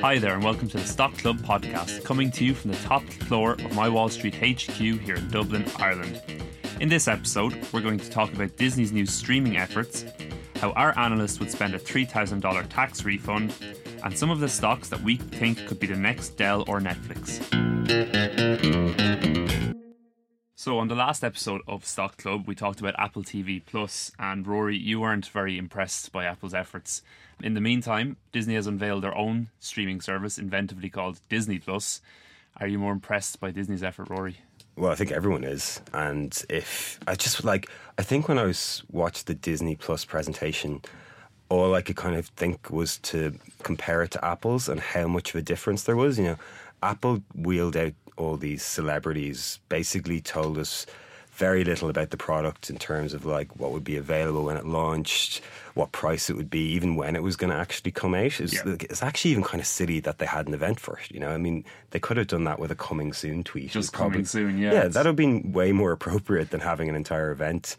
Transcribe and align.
Hi 0.00 0.18
there, 0.18 0.32
and 0.32 0.42
welcome 0.42 0.66
to 0.68 0.78
the 0.78 0.86
Stock 0.86 1.14
Club 1.18 1.40
podcast, 1.40 2.04
coming 2.04 2.30
to 2.30 2.42
you 2.42 2.54
from 2.54 2.70
the 2.70 2.76
top 2.78 3.02
floor 3.04 3.52
of 3.52 3.74
my 3.74 3.86
Wall 3.86 4.08
Street 4.08 4.34
HQ 4.34 4.70
here 4.70 5.16
in 5.16 5.28
Dublin, 5.28 5.66
Ireland. 5.76 6.22
In 6.80 6.88
this 6.88 7.06
episode, 7.06 7.54
we're 7.70 7.82
going 7.82 7.98
to 7.98 8.08
talk 8.08 8.32
about 8.32 8.56
Disney's 8.56 8.92
new 8.92 9.04
streaming 9.04 9.58
efforts, 9.58 10.06
how 10.56 10.70
our 10.70 10.98
analysts 10.98 11.38
would 11.38 11.50
spend 11.50 11.74
a 11.74 11.78
$3,000 11.78 12.66
tax 12.70 13.04
refund, 13.04 13.54
and 14.02 14.16
some 14.16 14.30
of 14.30 14.40
the 14.40 14.48
stocks 14.48 14.88
that 14.88 15.02
we 15.02 15.16
think 15.16 15.66
could 15.66 15.78
be 15.78 15.86
the 15.86 15.96
next 15.96 16.30
Dell 16.30 16.64
or 16.66 16.80
Netflix. 16.80 17.40
So, 20.62 20.78
on 20.78 20.88
the 20.88 20.94
last 20.94 21.24
episode 21.24 21.62
of 21.66 21.86
Stock 21.86 22.18
Club, 22.18 22.46
we 22.46 22.54
talked 22.54 22.80
about 22.80 22.94
Apple 22.98 23.22
TV 23.22 23.62
Plus, 23.64 24.12
and 24.18 24.46
Rory, 24.46 24.76
you 24.76 25.00
weren't 25.00 25.26
very 25.26 25.56
impressed 25.56 26.12
by 26.12 26.26
Apple's 26.26 26.52
efforts. 26.52 27.00
In 27.42 27.54
the 27.54 27.62
meantime, 27.62 28.18
Disney 28.30 28.56
has 28.56 28.66
unveiled 28.66 29.02
their 29.02 29.16
own 29.16 29.48
streaming 29.58 30.02
service, 30.02 30.38
inventively 30.38 30.92
called 30.92 31.22
Disney 31.30 31.58
Plus. 31.58 32.02
Are 32.58 32.66
you 32.66 32.78
more 32.78 32.92
impressed 32.92 33.40
by 33.40 33.52
Disney's 33.52 33.82
effort, 33.82 34.10
Rory? 34.10 34.36
Well, 34.76 34.90
I 34.92 34.96
think 34.96 35.12
everyone 35.12 35.44
is, 35.44 35.80
and 35.94 36.38
if 36.50 37.00
I 37.06 37.14
just 37.14 37.42
like, 37.42 37.70
I 37.96 38.02
think 38.02 38.28
when 38.28 38.36
I 38.36 38.44
was 38.44 38.82
watched 38.90 39.28
the 39.28 39.34
Disney 39.34 39.76
Plus 39.76 40.04
presentation, 40.04 40.82
all 41.48 41.74
I 41.74 41.80
could 41.80 41.96
kind 41.96 42.16
of 42.16 42.26
think 42.26 42.68
was 42.68 42.98
to 42.98 43.34
compare 43.62 44.02
it 44.02 44.10
to 44.10 44.22
Apple's 44.22 44.68
and 44.68 44.78
how 44.78 45.08
much 45.08 45.30
of 45.30 45.36
a 45.36 45.42
difference 45.42 45.84
there 45.84 45.96
was. 45.96 46.18
You 46.18 46.24
know, 46.24 46.36
Apple 46.82 47.22
wheeled 47.34 47.78
out 47.78 47.94
all 48.16 48.36
these 48.36 48.62
celebrities, 48.62 49.58
basically 49.68 50.20
told 50.20 50.58
us 50.58 50.86
very 51.32 51.64
little 51.64 51.88
about 51.88 52.10
the 52.10 52.16
product 52.18 52.68
in 52.68 52.76
terms 52.76 53.14
of 53.14 53.24
like 53.24 53.58
what 53.58 53.70
would 53.72 53.84
be 53.84 53.96
available 53.96 54.44
when 54.44 54.58
it 54.58 54.66
launched, 54.66 55.40
what 55.74 55.90
price 55.90 56.28
it 56.28 56.36
would 56.36 56.50
be, 56.50 56.72
even 56.72 56.96
when 56.96 57.16
it 57.16 57.22
was 57.22 57.34
going 57.36 57.50
to 57.50 57.56
actually 57.56 57.90
come 57.90 58.14
out. 58.14 58.38
It's, 58.40 58.52
Yeah. 58.52 58.74
it's 58.80 59.02
actually 59.02 59.30
even 59.30 59.44
kind 59.44 59.60
of 59.60 59.66
silly 59.66 60.00
that 60.00 60.18
they 60.18 60.26
had 60.26 60.48
an 60.48 60.52
event 60.54 60.78
first. 60.80 61.10
You 61.12 61.20
know, 61.20 61.30
I 61.30 61.38
mean, 61.38 61.64
they 61.92 61.98
could 61.98 62.18
have 62.18 62.26
done 62.26 62.44
that 62.44 62.58
with 62.58 62.70
a 62.70 62.74
coming 62.74 63.14
soon 63.14 63.42
tweet. 63.42 63.70
Just 63.70 63.88
It 63.94 63.96
probably- 63.96 64.12
coming 64.16 64.26
soon, 64.26 64.58
yeah. 64.58 64.72
Yeah, 64.72 64.88
that 64.88 64.96
would 64.96 65.06
have 65.06 65.16
been 65.16 65.52
way 65.52 65.72
more 65.72 65.92
appropriate 65.92 66.50
than 66.50 66.60
having 66.60 66.90
an 66.90 66.94
entire 66.94 67.30
event 67.30 67.76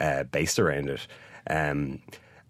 uh, 0.00 0.22
based 0.24 0.58
around 0.60 0.88
it. 0.88 1.06
Um, 1.48 2.00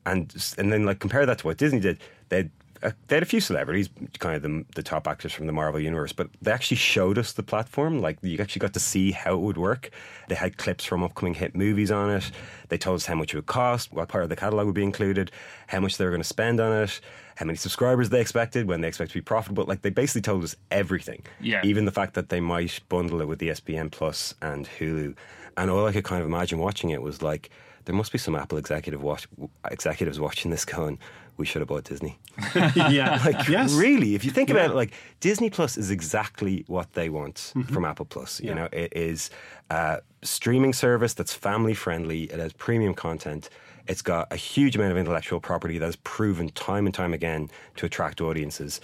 and 0.05 0.35
and 0.59 0.73
then 0.73 0.85
like 0.85 0.99
compare 0.99 1.25
that 1.27 1.39
to 1.39 1.47
what 1.47 1.57
Disney 1.57 1.81
did. 1.81 1.99
They 2.29 2.51
uh, 2.83 2.93
they 3.09 3.17
had 3.17 3.23
a 3.23 3.27
few 3.27 3.41
celebrities, 3.41 3.89
kind 4.19 4.37
of 4.37 4.43
the, 4.43 4.65
the 4.75 4.83
top 4.83 5.07
actors 5.07 5.33
from 5.33 5.47
the 5.47 5.53
Marvel 5.53 5.81
universe, 5.81 6.13
but 6.13 6.29
they 6.41 6.51
actually 6.51 6.79
showed 6.79 7.19
us 7.19 7.33
the 7.33 7.43
platform. 7.43 8.01
Like 8.01 8.19
you 8.23 8.39
actually 8.41 8.61
got 8.61 8.73
to 8.75 8.81
see 8.81 9.13
how 9.13 9.35
it 9.35 9.41
would 9.41 9.59
work. 9.59 9.91
They 10.29 10.35
had 10.35 10.57
clips 10.57 10.85
from 10.85 11.03
upcoming 11.03 11.35
hit 11.35 11.55
movies 11.55 11.91
on 11.91 12.11
it. 12.11 12.31
They 12.69 12.79
told 12.79 12.97
us 12.97 13.07
how 13.07 13.15
much 13.15 13.35
it 13.35 13.37
would 13.37 13.47
cost, 13.47 13.93
what 13.93 14.09
part 14.09 14.25
of 14.25 14.31
the 14.31 14.37
catalog 14.37 14.67
would 14.67 14.75
be 14.75 14.83
included, 14.83 15.31
how 15.67 15.81
much 15.81 15.97
they 15.97 16.05
were 16.05 16.11
going 16.11 16.23
to 16.23 16.29
spend 16.29 16.61
on 16.61 16.85
it, 16.85 17.01
how 17.37 17.45
many 17.47 17.57
subscribers 17.57 18.09
they 18.09 18.21
expected, 18.21 18.67
when 18.67 18.81
they 18.81 18.89
expect 18.89 19.11
to 19.11 19.19
be 19.19 19.23
profitable. 19.23 19.65
Like 19.65 19.83
they 19.83 19.91
basically 19.91 20.23
told 20.23 20.45
us 20.45 20.57
everything. 20.71 21.23
Yeah. 21.41 21.61
Even 21.65 21.85
the 21.85 21.93
fact 21.93 22.15
that 22.15 22.29
they 22.29 22.41
might 22.41 22.81
bundle 22.89 23.21
it 23.21 23.29
with 23.29 23.43
E 23.43 23.47
ESPN 23.47 23.91
Plus 23.91 24.35
and 24.41 24.67
Hulu. 24.79 25.17
And 25.57 25.71
all 25.71 25.87
I 25.87 25.93
could 25.93 26.05
kind 26.05 26.23
of 26.23 26.29
imagine 26.29 26.59
watching 26.59 26.91
it 26.91 27.03
was 27.03 27.21
like, 27.23 27.51
there 27.87 27.95
must 27.95 28.13
be 28.13 28.19
some 28.19 28.37
Apple 28.37 28.59
executive 28.59 29.03
watch, 29.03 29.27
executives 29.71 30.21
watching 30.21 30.51
this 30.51 30.65
going, 30.65 30.99
we 31.41 31.47
should 31.47 31.61
have 31.61 31.69
bought 31.69 31.85
Disney. 31.85 32.19
yeah. 32.55 33.21
Like, 33.25 33.49
yes. 33.49 33.73
really, 33.73 34.15
if 34.15 34.25
you 34.25 34.31
think 34.31 34.51
about 34.51 34.71
it, 34.71 34.75
like 34.77 34.93
Disney 35.19 35.51
Plus 35.51 35.77
is 35.77 35.91
exactly 35.91 36.65
what 36.69 36.93
they 36.93 37.09
want 37.09 37.53
Mm-hmm. 37.57 37.73
from 37.75 37.85
Apple 37.85 38.05
Plus. 38.07 38.41
You 38.41 38.55
know, 38.55 38.69
it 38.73 38.93
is 38.95 39.31
a 39.71 40.01
streaming 40.23 40.73
service 40.73 41.15
that's 41.15 41.35
family 41.35 41.75
friendly. 41.75 42.25
It 42.25 42.39
has 42.39 42.53
premium 42.53 42.95
content. 42.95 43.49
It's 43.89 44.03
got 44.03 44.29
a 44.31 44.37
huge 44.37 44.77
amount 44.77 44.93
of 44.93 44.99
intellectual 44.99 45.41
property 45.41 45.79
that 45.79 45.87
has 45.87 45.97
proven 45.97 46.51
time 46.51 46.87
and 46.87 46.95
time 46.95 47.13
again 47.15 47.49
to 47.77 47.87
attract 47.87 48.21
audiences. 48.21 48.81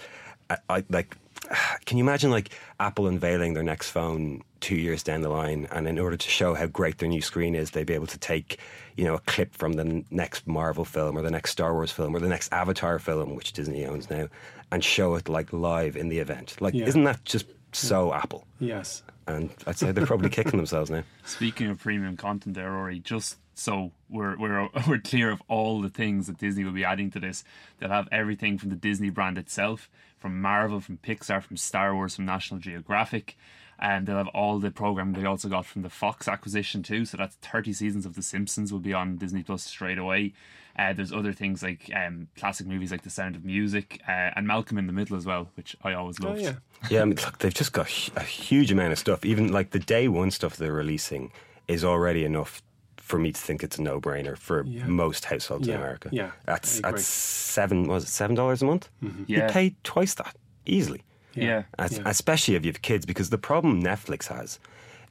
I, 0.49 0.57
I 0.69 0.83
like. 0.89 1.15
Can 1.85 1.97
you 1.97 2.03
imagine 2.03 2.31
like 2.31 2.49
Apple 2.79 3.07
unveiling 3.07 3.53
their 3.53 3.63
next 3.63 3.91
phone 3.91 4.41
two 4.61 4.75
years 4.75 5.03
down 5.03 5.21
the 5.21 5.29
line, 5.29 5.67
and 5.71 5.87
in 5.87 5.99
order 5.99 6.17
to 6.17 6.29
show 6.29 6.53
how 6.53 6.65
great 6.67 6.97
their 6.97 7.09
new 7.09 7.21
screen 7.21 7.55
is, 7.55 7.71
they'd 7.71 7.85
be 7.87 7.93
able 7.93 8.07
to 8.07 8.17
take, 8.17 8.59
you 8.95 9.03
know, 9.05 9.15
a 9.15 9.19
clip 9.19 9.53
from 9.53 9.73
the 9.73 10.03
next 10.11 10.47
Marvel 10.47 10.85
film 10.85 11.17
or 11.17 11.21
the 11.21 11.31
next 11.31 11.51
Star 11.51 11.73
Wars 11.73 11.91
film 11.91 12.15
or 12.15 12.19
the 12.19 12.27
next 12.29 12.51
Avatar 12.51 12.99
film, 12.99 13.35
which 13.35 13.53
Disney 13.53 13.85
owns 13.85 14.09
now, 14.09 14.27
and 14.71 14.83
show 14.83 15.15
it 15.15 15.29
like 15.29 15.51
live 15.53 15.95
in 15.95 16.09
the 16.09 16.19
event. 16.19 16.55
Like, 16.59 16.73
Yeah. 16.73 16.85
isn't 16.85 17.03
that 17.05 17.23
just 17.25 17.45
so 17.73 18.13
Apple? 18.13 18.45
Yes. 18.59 19.03
And 19.27 19.49
I'd 19.65 19.77
say 19.77 19.91
they're 19.91 20.05
probably 20.05 20.29
kicking 20.37 20.57
themselves 20.57 20.89
now. 20.89 21.03
Speaking 21.25 21.67
of 21.69 21.79
premium 21.79 22.15
content, 22.17 22.55
there, 22.55 22.71
Rory, 22.71 22.99
just 22.99 23.37
so 23.55 23.91
we're 24.09 24.37
we're 24.37 24.69
we're 24.87 24.99
clear 24.99 25.31
of 25.31 25.41
all 25.49 25.81
the 25.81 25.89
things 25.89 26.27
that 26.27 26.37
Disney 26.37 26.63
will 26.63 26.71
be 26.71 26.85
adding 26.85 27.11
to 27.11 27.19
this. 27.19 27.43
They'll 27.79 27.89
have 27.89 28.07
everything 28.11 28.57
from 28.57 28.69
the 28.69 28.75
Disney 28.77 29.09
brand 29.09 29.37
itself, 29.37 29.89
from 30.17 30.41
Marvel, 30.41 30.79
from 30.79 30.97
Pixar, 30.97 31.43
from 31.43 31.57
Star 31.57 31.93
Wars, 31.93 32.15
from 32.15 32.25
National 32.25 32.59
Geographic, 32.61 33.37
and 33.79 34.07
they'll 34.07 34.17
have 34.17 34.27
all 34.29 34.59
the 34.59 34.71
program 34.71 35.13
they 35.13 35.25
also 35.25 35.47
got 35.49 35.65
from 35.65 35.81
the 35.83 35.89
Fox 35.89 36.27
acquisition 36.27 36.83
too. 36.83 37.05
So 37.05 37.17
that's 37.17 37.35
thirty 37.35 37.73
seasons 37.73 38.05
of 38.05 38.15
The 38.15 38.21
Simpsons 38.23 38.71
will 38.71 38.79
be 38.79 38.93
on 38.93 39.17
Disney 39.17 39.43
Plus 39.43 39.63
straight 39.63 39.97
away. 39.97 40.33
Uh, 40.79 40.93
there's 40.93 41.11
other 41.11 41.33
things 41.33 41.63
like 41.63 41.89
um, 41.95 42.27
classic 42.37 42.67
movies 42.67 42.91
like 42.91 43.01
The 43.01 43.09
Sound 43.09 43.35
of 43.35 43.43
Music 43.43 43.99
uh, 44.07 44.11
and 44.35 44.45
Malcolm 44.45 44.77
in 44.77 44.85
the 44.85 44.93
Middle 44.93 45.17
as 45.17 45.25
well, 45.25 45.49
which 45.55 45.75
I 45.83 45.93
always 45.93 46.17
Oh 46.23 46.27
loved. 46.29 46.41
yeah. 46.41 46.53
Yeah, 46.91 47.01
I 47.01 47.05
mean, 47.05 47.15
look, 47.25 47.39
they've 47.39 47.53
just 47.53 47.73
got 47.73 47.87
a 48.15 48.21
huge 48.23 48.71
amount 48.71 48.91
of 48.91 48.99
stuff. 48.99 49.25
Even 49.25 49.51
like 49.51 49.71
the 49.71 49.79
day 49.79 50.07
one 50.07 50.29
stuff 50.29 50.55
they're 50.55 50.71
releasing 50.71 51.31
is 51.67 51.83
already 51.83 52.23
enough 52.23 52.61
for 52.97 53.17
me 53.17 53.31
to 53.31 53.39
think 53.41 53.63
it's 53.63 53.79
a 53.79 53.81
no 53.81 53.99
brainer 53.99 54.37
for 54.37 54.63
Yeah. 54.67 54.85
most 54.85 55.25
households 55.25 55.67
in 55.67 55.73
America. 55.75 56.09
yeah, 56.11 56.31
that's 56.45 56.83
I 56.83 56.91
that's 56.91 57.05
seven. 57.05 57.87
Was 57.87 58.03
it 58.03 58.09
seven 58.09 58.35
dollars 58.35 58.61
a 58.61 58.65
month? 58.65 58.89
Yeah. 59.25 59.47
You 59.47 59.49
pay 59.51 59.75
twice 59.83 60.13
that 60.15 60.35
easily. 60.67 61.01
Yeah. 61.45 61.63
As- 61.77 61.97
Yeah. 61.97 62.03
especially 62.05 62.55
if 62.55 62.65
you 62.65 62.71
have 62.71 62.81
kids, 62.81 63.05
because 63.05 63.29
the 63.29 63.37
problem 63.37 63.81
Netflix 63.81 64.27
has 64.27 64.59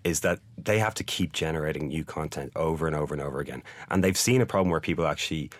is 0.04 0.20
that 0.20 0.38
they 0.56 0.78
have 0.78 0.94
to 0.94 1.04
keep 1.04 1.32
generating 1.32 1.88
new 1.88 2.04
content 2.04 2.52
over 2.54 2.86
and 2.86 2.94
over 2.94 3.12
and 3.14 3.22
over 3.22 3.40
again. 3.40 3.62
And 3.90 4.04
they've 4.04 4.16
seen 4.16 4.40
a 4.40 4.46
problem 4.46 4.70
where 4.70 4.80
people 4.80 5.06
actually 5.06 5.50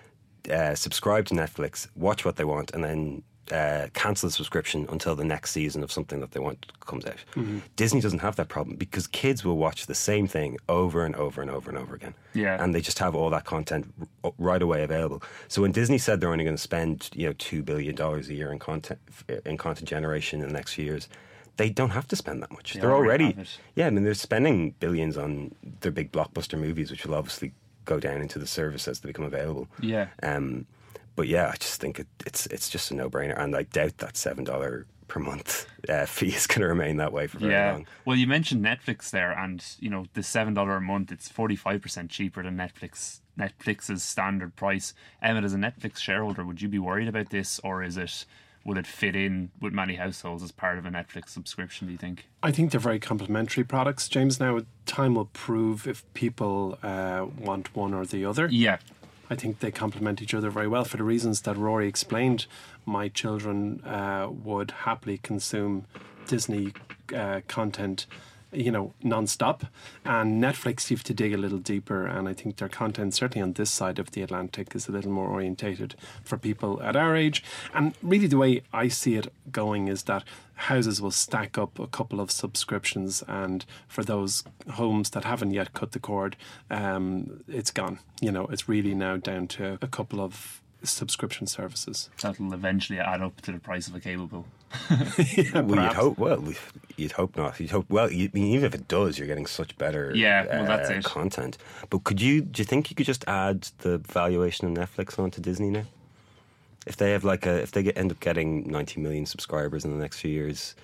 uh, 0.53 0.75
subscribe 0.77 1.27
to 1.27 1.35
Netflix, 1.35 1.89
watch 1.97 2.25
what 2.25 2.37
they 2.37 2.45
want, 2.45 2.71
and 2.73 2.85
then 2.85 3.23
uh, 3.53 3.89
cancel 3.95 4.29
the 4.29 4.33
subscription 4.33 4.87
until 4.91 5.15
the 5.15 5.25
next 5.25 5.51
season 5.53 5.83
of 5.83 5.93
something 5.93 6.21
that 6.21 6.33
they 6.33 6.41
want 6.41 6.67
comes 6.81 7.07
out. 7.07 7.17
Mm-hmm. 7.35 7.59
Disney 7.77 8.01
doesn't 8.01 8.21
have 8.21 8.37
that 8.37 8.49
problem 8.49 8.77
because 8.77 9.07
kids 9.07 9.45
will 9.45 9.57
watch 9.57 9.87
the 9.87 9.95
same 9.95 10.27
thing 10.27 10.59
over 10.69 11.05
and 11.05 11.15
over 11.17 11.43
and 11.43 11.51
over 11.51 11.71
and 11.71 11.79
over 11.79 11.95
again. 11.95 12.15
Yeah. 12.35 12.63
And 12.63 12.75
they 12.75 12.81
just 12.81 12.99
have 12.99 13.15
all 13.15 13.31
that 13.31 13.45
content 13.45 13.93
r- 14.25 14.33
right 14.39 14.63
away 14.63 14.83
available. 14.83 15.23
So 15.49 15.63
when 15.63 15.73
Disney 15.73 15.99
said 15.99 16.21
they're 16.21 16.33
only 16.33 16.45
going 16.45 16.57
to 16.57 16.63
spend, 16.63 17.11
you 17.15 17.27
know, 17.27 17.35
two 17.39 17.63
billion 17.63 17.95
dollars 17.95 18.29
a 18.29 18.35
year 18.35 18.53
in 18.53 18.59
content 18.59 19.01
in 19.45 19.57
content 19.57 19.89
generation 19.89 20.41
in 20.41 20.49
the 20.49 20.53
next 20.53 20.75
few 20.75 20.85
years, 20.85 21.09
they 21.57 21.71
don't 21.71 21.91
have 21.91 22.07
to 22.09 22.17
spend 22.17 22.43
that 22.43 22.53
much. 22.53 22.75
They 22.75 22.81
They're 22.81 22.95
already 22.95 23.25
already, 23.25 23.49
yeah. 23.75 23.87
I 23.87 23.91
mean, 23.91 24.05
they're 24.05 24.15
spending 24.15 24.75
billions 24.81 25.17
on 25.17 25.55
their 25.81 25.93
big 25.93 26.13
blockbuster 26.13 26.59
movies, 26.59 26.91
which 26.91 27.07
will 27.07 27.15
obviously 27.15 27.53
go 27.85 27.99
down 28.01 28.21
into 28.21 28.39
the 28.39 28.47
service 28.47 28.87
as 28.89 29.01
they 29.01 29.09
become 29.09 29.25
available. 29.25 29.69
Yeah. 29.81 30.09
Um, 30.23 30.67
but 31.17 31.29
yeah, 31.29 31.51
I 31.53 31.57
just 31.57 31.81
think 31.81 31.99
it, 31.99 32.07
it's 32.25 32.47
it's 32.47 32.69
just 32.69 32.91
a 32.91 32.95
no 32.95 33.11
brainer, 33.11 33.39
and 33.39 33.57
I 33.57 33.63
doubt 33.63 33.99
that 33.99 34.17
seven 34.17 34.45
dollar 34.45 34.87
per 35.09 35.19
month 35.19 35.67
uh, 35.89 36.05
fee 36.07 36.29
is 36.29 36.47
going 36.47 36.61
to 36.61 36.69
remain 36.69 36.99
that 36.99 37.13
way 37.13 37.27
for 37.27 37.39
very 37.39 37.53
yeah. 37.53 37.73
long. 37.73 37.87
Well, 38.05 38.17
you 38.17 38.27
mentioned 38.27 38.65
Netflix 38.65 39.11
there, 39.11 39.33
and 39.33 39.65
you 39.81 39.91
know 39.91 40.07
the 40.15 40.23
seven 40.23 40.55
dollar 40.55 40.77
a 40.77 40.81
month. 40.81 41.11
It's 41.11 41.29
forty 41.29 41.57
five 41.57 41.83
percent 41.83 42.11
cheaper 42.11 42.43
than 42.43 42.57
Netflix. 42.57 43.21
Netflix's 43.39 44.03
standard 44.03 44.57
price. 44.57 44.95
Emmett, 45.21 45.45
as 45.45 45.53
a 45.55 45.59
Netflix 45.59 45.99
shareholder, 45.99 46.45
would 46.45 46.63
you 46.63 46.69
be 46.69 46.79
worried 46.79 47.09
about 47.09 47.31
this, 47.31 47.59
or 47.65 47.83
is 47.83 47.97
it? 47.97 48.25
Would 48.65 48.79
it 48.79 48.87
fit 48.89 49.15
in 49.15 49.53
with 49.61 49.73
many 49.73 49.95
households 49.95 50.43
as 50.43 50.51
part 50.51 50.77
of 50.77 50.87
a 50.87 50.89
Netflix 50.89 51.29
subscription? 51.29 51.87
Do 51.87 51.93
you 51.93 51.99
think? 51.99 52.27
I 52.43 52.51
think 52.51 52.73
they're 52.73 52.81
very 52.81 52.99
complementary 52.99 53.63
products, 53.63 54.09
James. 54.09 54.41
Now, 54.41 54.59
time 54.87 55.15
will 55.15 55.27
prove 55.27 55.87
if 55.87 56.03
people 56.15 56.77
uh, 56.83 57.27
want 57.39 57.77
one 57.77 57.95
or 57.95 58.05
the 58.05 58.25
other. 58.25 58.49
Yeah. 58.51 58.79
I 59.29 59.35
think 59.35 59.59
they 59.59 59.71
complement 59.71 60.23
each 60.23 60.35
other 60.35 60.51
very 60.51 60.69
well 60.69 60.85
for 60.85 60.97
the 60.97 61.05
reasons 61.05 61.43
that 61.43 61.57
Rory 61.57 61.89
explained. 61.89 62.47
My 62.85 63.09
children 63.09 63.85
uh, 63.85 64.29
would 64.31 64.71
happily 64.71 65.19
consume 65.19 65.87
Disney 66.27 66.73
uh, 67.15 67.41
content 67.49 68.07
you 68.53 68.71
know, 68.71 68.95
non-stop. 69.03 69.67
And 70.05 70.43
Netflix, 70.43 70.91
you 70.91 70.97
have 70.97 71.05
to 71.05 71.15
dig 71.15 71.35
a 71.35 71.37
little 71.37 71.59
deeper. 71.59 72.07
And 72.07 72.29
I 72.29 72.33
think 72.33 72.57
their 72.57 72.69
content, 72.69 73.15
certainly 73.15 73.43
on 73.43 73.55
this 73.55 73.71
side 73.71 73.99
of 73.99 74.13
the 74.13 74.23
Atlantic, 74.23 74.75
is 74.75 74.89
a 74.89 74.93
little 74.93 75.13
more 75.13 75.29
orientated 75.29 75.95
for 76.25 76.37
people 76.39 76.83
at 76.83 76.97
our 76.97 77.17
age. 77.17 77.43
And 77.75 77.95
really, 78.03 78.27
the 78.27 78.39
way 78.39 78.63
I 78.73 78.89
see 78.89 79.17
it 79.17 79.33
going 79.51 79.89
is 79.89 80.05
that 80.05 80.25
houses 80.57 81.01
will 81.03 81.11
stack 81.11 81.59
up 81.59 81.79
a 81.79 81.87
couple 81.87 82.21
of 82.21 82.31
subscriptions, 82.31 83.23
and 83.29 83.65
for 83.87 84.03
those 84.03 84.43
homes 84.73 85.11
that 85.11 85.25
haven't 85.25 85.53
yet 85.53 85.75
cut 85.75 85.93
the 85.93 85.99
cord, 85.99 86.37
um, 86.71 87.45
it's 87.47 87.71
gone. 87.71 87.99
You 88.21 88.33
know, 88.33 88.47
it's 88.47 88.69
really 88.69 88.95
now 88.95 89.17
down 89.19 89.49
to 89.49 89.79
a 89.83 89.87
couple 89.87 90.21
of 90.21 90.63
subscription 90.83 91.47
services. 91.47 92.11
That'll 92.21 92.53
eventually 92.53 92.99
add 92.99 93.23
up 93.23 93.41
to 93.43 93.53
the 93.53 93.59
price 93.59 93.89
of 93.89 93.95
a 93.95 94.01
cable 94.01 94.27
bill. 94.27 94.47
yeah, 95.37 95.61
Well, 95.61 95.83
you'd 95.83 95.93
hope. 95.93 96.19
Well, 96.19 96.45
you'd 96.97 97.13
hope 97.13 97.37
not. 97.37 97.59
You'd 97.61 97.71
hope. 97.71 97.87
Well, 97.89 98.11
you, 98.11 98.27
I 98.27 98.31
mean, 98.35 98.47
even 98.53 98.65
if 98.65 98.75
it 98.75 98.89
does, 98.89 99.19
you're 99.19 99.29
getting 99.29 99.47
such 99.47 99.77
better. 99.79 100.13
Yeah, 100.15 100.45
well, 100.47 100.67
that's 100.67 100.91
uh, 100.91 100.95
it. 100.95 101.05
Content. 101.05 101.59
But 101.91 102.05
could 102.05 102.21
you? 102.21 102.41
Do 102.43 102.61
you 102.61 102.65
think 102.65 102.91
you 102.91 102.97
could 102.97 103.07
just 103.07 103.25
add 103.27 103.69
the 103.79 103.99
valuation 103.99 104.67
of 104.67 104.75
Netflix 104.75 105.19
onto 105.19 105.41
Disney 105.41 105.71
now? 105.71 105.85
If 106.87 106.97
they 106.97 107.13
have 107.13 107.25
like 107.25 107.47
a, 107.47 107.63
if 107.63 107.73
they 107.73 107.83
get, 107.83 107.97
end 107.97 108.13
up 108.13 108.21
getting 108.21 108.69
90 108.69 109.01
million 109.01 109.27
subscribers 109.27 109.85
in 109.85 109.91
the 109.91 109.99
next 109.99 110.21
few 110.21 110.31
years, 110.31 110.75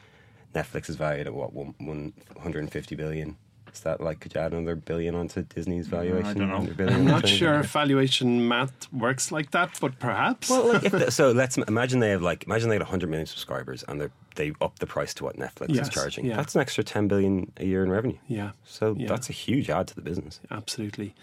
Netflix 0.54 0.88
is 0.88 0.96
valued 0.96 1.26
at 1.26 1.34
what 1.34 1.52
one, 1.52 1.74
150 1.78 2.94
billion. 2.96 3.36
Is 3.72 3.80
that 3.80 4.00
like 4.00 4.20
could 4.20 4.34
you 4.34 4.40
add 4.40 4.52
another 4.52 4.76
billion 4.76 5.14
onto 5.14 5.42
Disney's 5.42 5.86
valuation? 5.86 6.26
I 6.26 6.34
don't 6.34 6.78
know. 6.78 6.84
I'm 6.92 7.06
not 7.06 7.26
sure 7.26 7.60
if 7.60 7.70
valuation 7.72 8.46
math 8.46 8.92
works 8.92 9.32
like 9.32 9.50
that, 9.52 9.78
but 9.80 9.98
perhaps. 9.98 10.50
Well, 10.50 10.72
like 10.74 10.84
if 10.84 10.92
the, 10.92 11.10
so 11.20 11.32
let's 11.32 11.56
imagine 11.56 12.00
they 12.00 12.10
have 12.10 12.22
like 12.22 12.44
imagine 12.44 12.68
they 12.68 12.74
had 12.74 12.82
100 12.82 13.08
million 13.08 13.26
subscribers 13.26 13.82
and 13.88 14.00
they 14.00 14.08
they 14.34 14.52
up 14.60 14.78
the 14.78 14.86
price 14.86 15.12
to 15.14 15.24
what 15.24 15.36
Netflix 15.36 15.74
Yes, 15.74 15.88
is 15.88 15.94
charging. 15.94 16.24
yeah. 16.26 16.36
That's 16.36 16.54
an 16.54 16.60
extra 16.60 16.82
10 16.84 17.08
billion 17.08 17.50
a 17.58 17.64
year 17.64 17.82
in 17.82 17.90
revenue. 17.90 18.16
yeah, 18.28 18.52
So 18.64 18.94
Yeah. 18.98 19.08
that's 19.08 19.28
a 19.28 19.32
huge 19.32 19.68
add 19.70 19.88
to 19.88 19.94
the 19.94 20.00
business. 20.02 20.40
absolutely. 20.50 21.14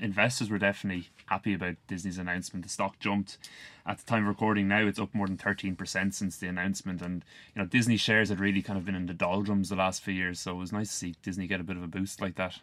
Investors 0.00 0.50
were 0.50 0.58
definitely 0.58 1.08
happy 1.26 1.54
about 1.54 1.76
Disney's 1.86 2.18
announcement. 2.18 2.64
The 2.64 2.70
stock 2.70 2.98
jumped. 2.98 3.38
At 3.86 3.98
the 3.98 4.04
time 4.04 4.22
of 4.24 4.28
recording 4.28 4.68
now, 4.68 4.86
it's 4.86 4.98
up 4.98 5.14
more 5.14 5.26
than 5.26 5.36
13% 5.36 6.14
since 6.14 6.36
the 6.36 6.46
announcement. 6.48 7.02
And, 7.02 7.24
you 7.54 7.62
know, 7.62 7.66
Disney 7.66 7.96
shares 7.96 8.28
had 8.28 8.40
really 8.40 8.62
kind 8.62 8.78
of 8.78 8.84
been 8.84 8.94
in 8.94 9.06
the 9.06 9.14
doldrums 9.14 9.68
the 9.68 9.76
last 9.76 10.02
few 10.02 10.14
years. 10.14 10.38
So 10.40 10.52
it 10.52 10.58
was 10.58 10.72
nice 10.72 10.88
to 10.88 10.94
see 10.94 11.14
Disney 11.22 11.46
get 11.46 11.60
a 11.60 11.64
bit 11.64 11.76
of 11.76 11.82
a 11.82 11.88
boost 11.88 12.20
like 12.20 12.34
that. 12.36 12.58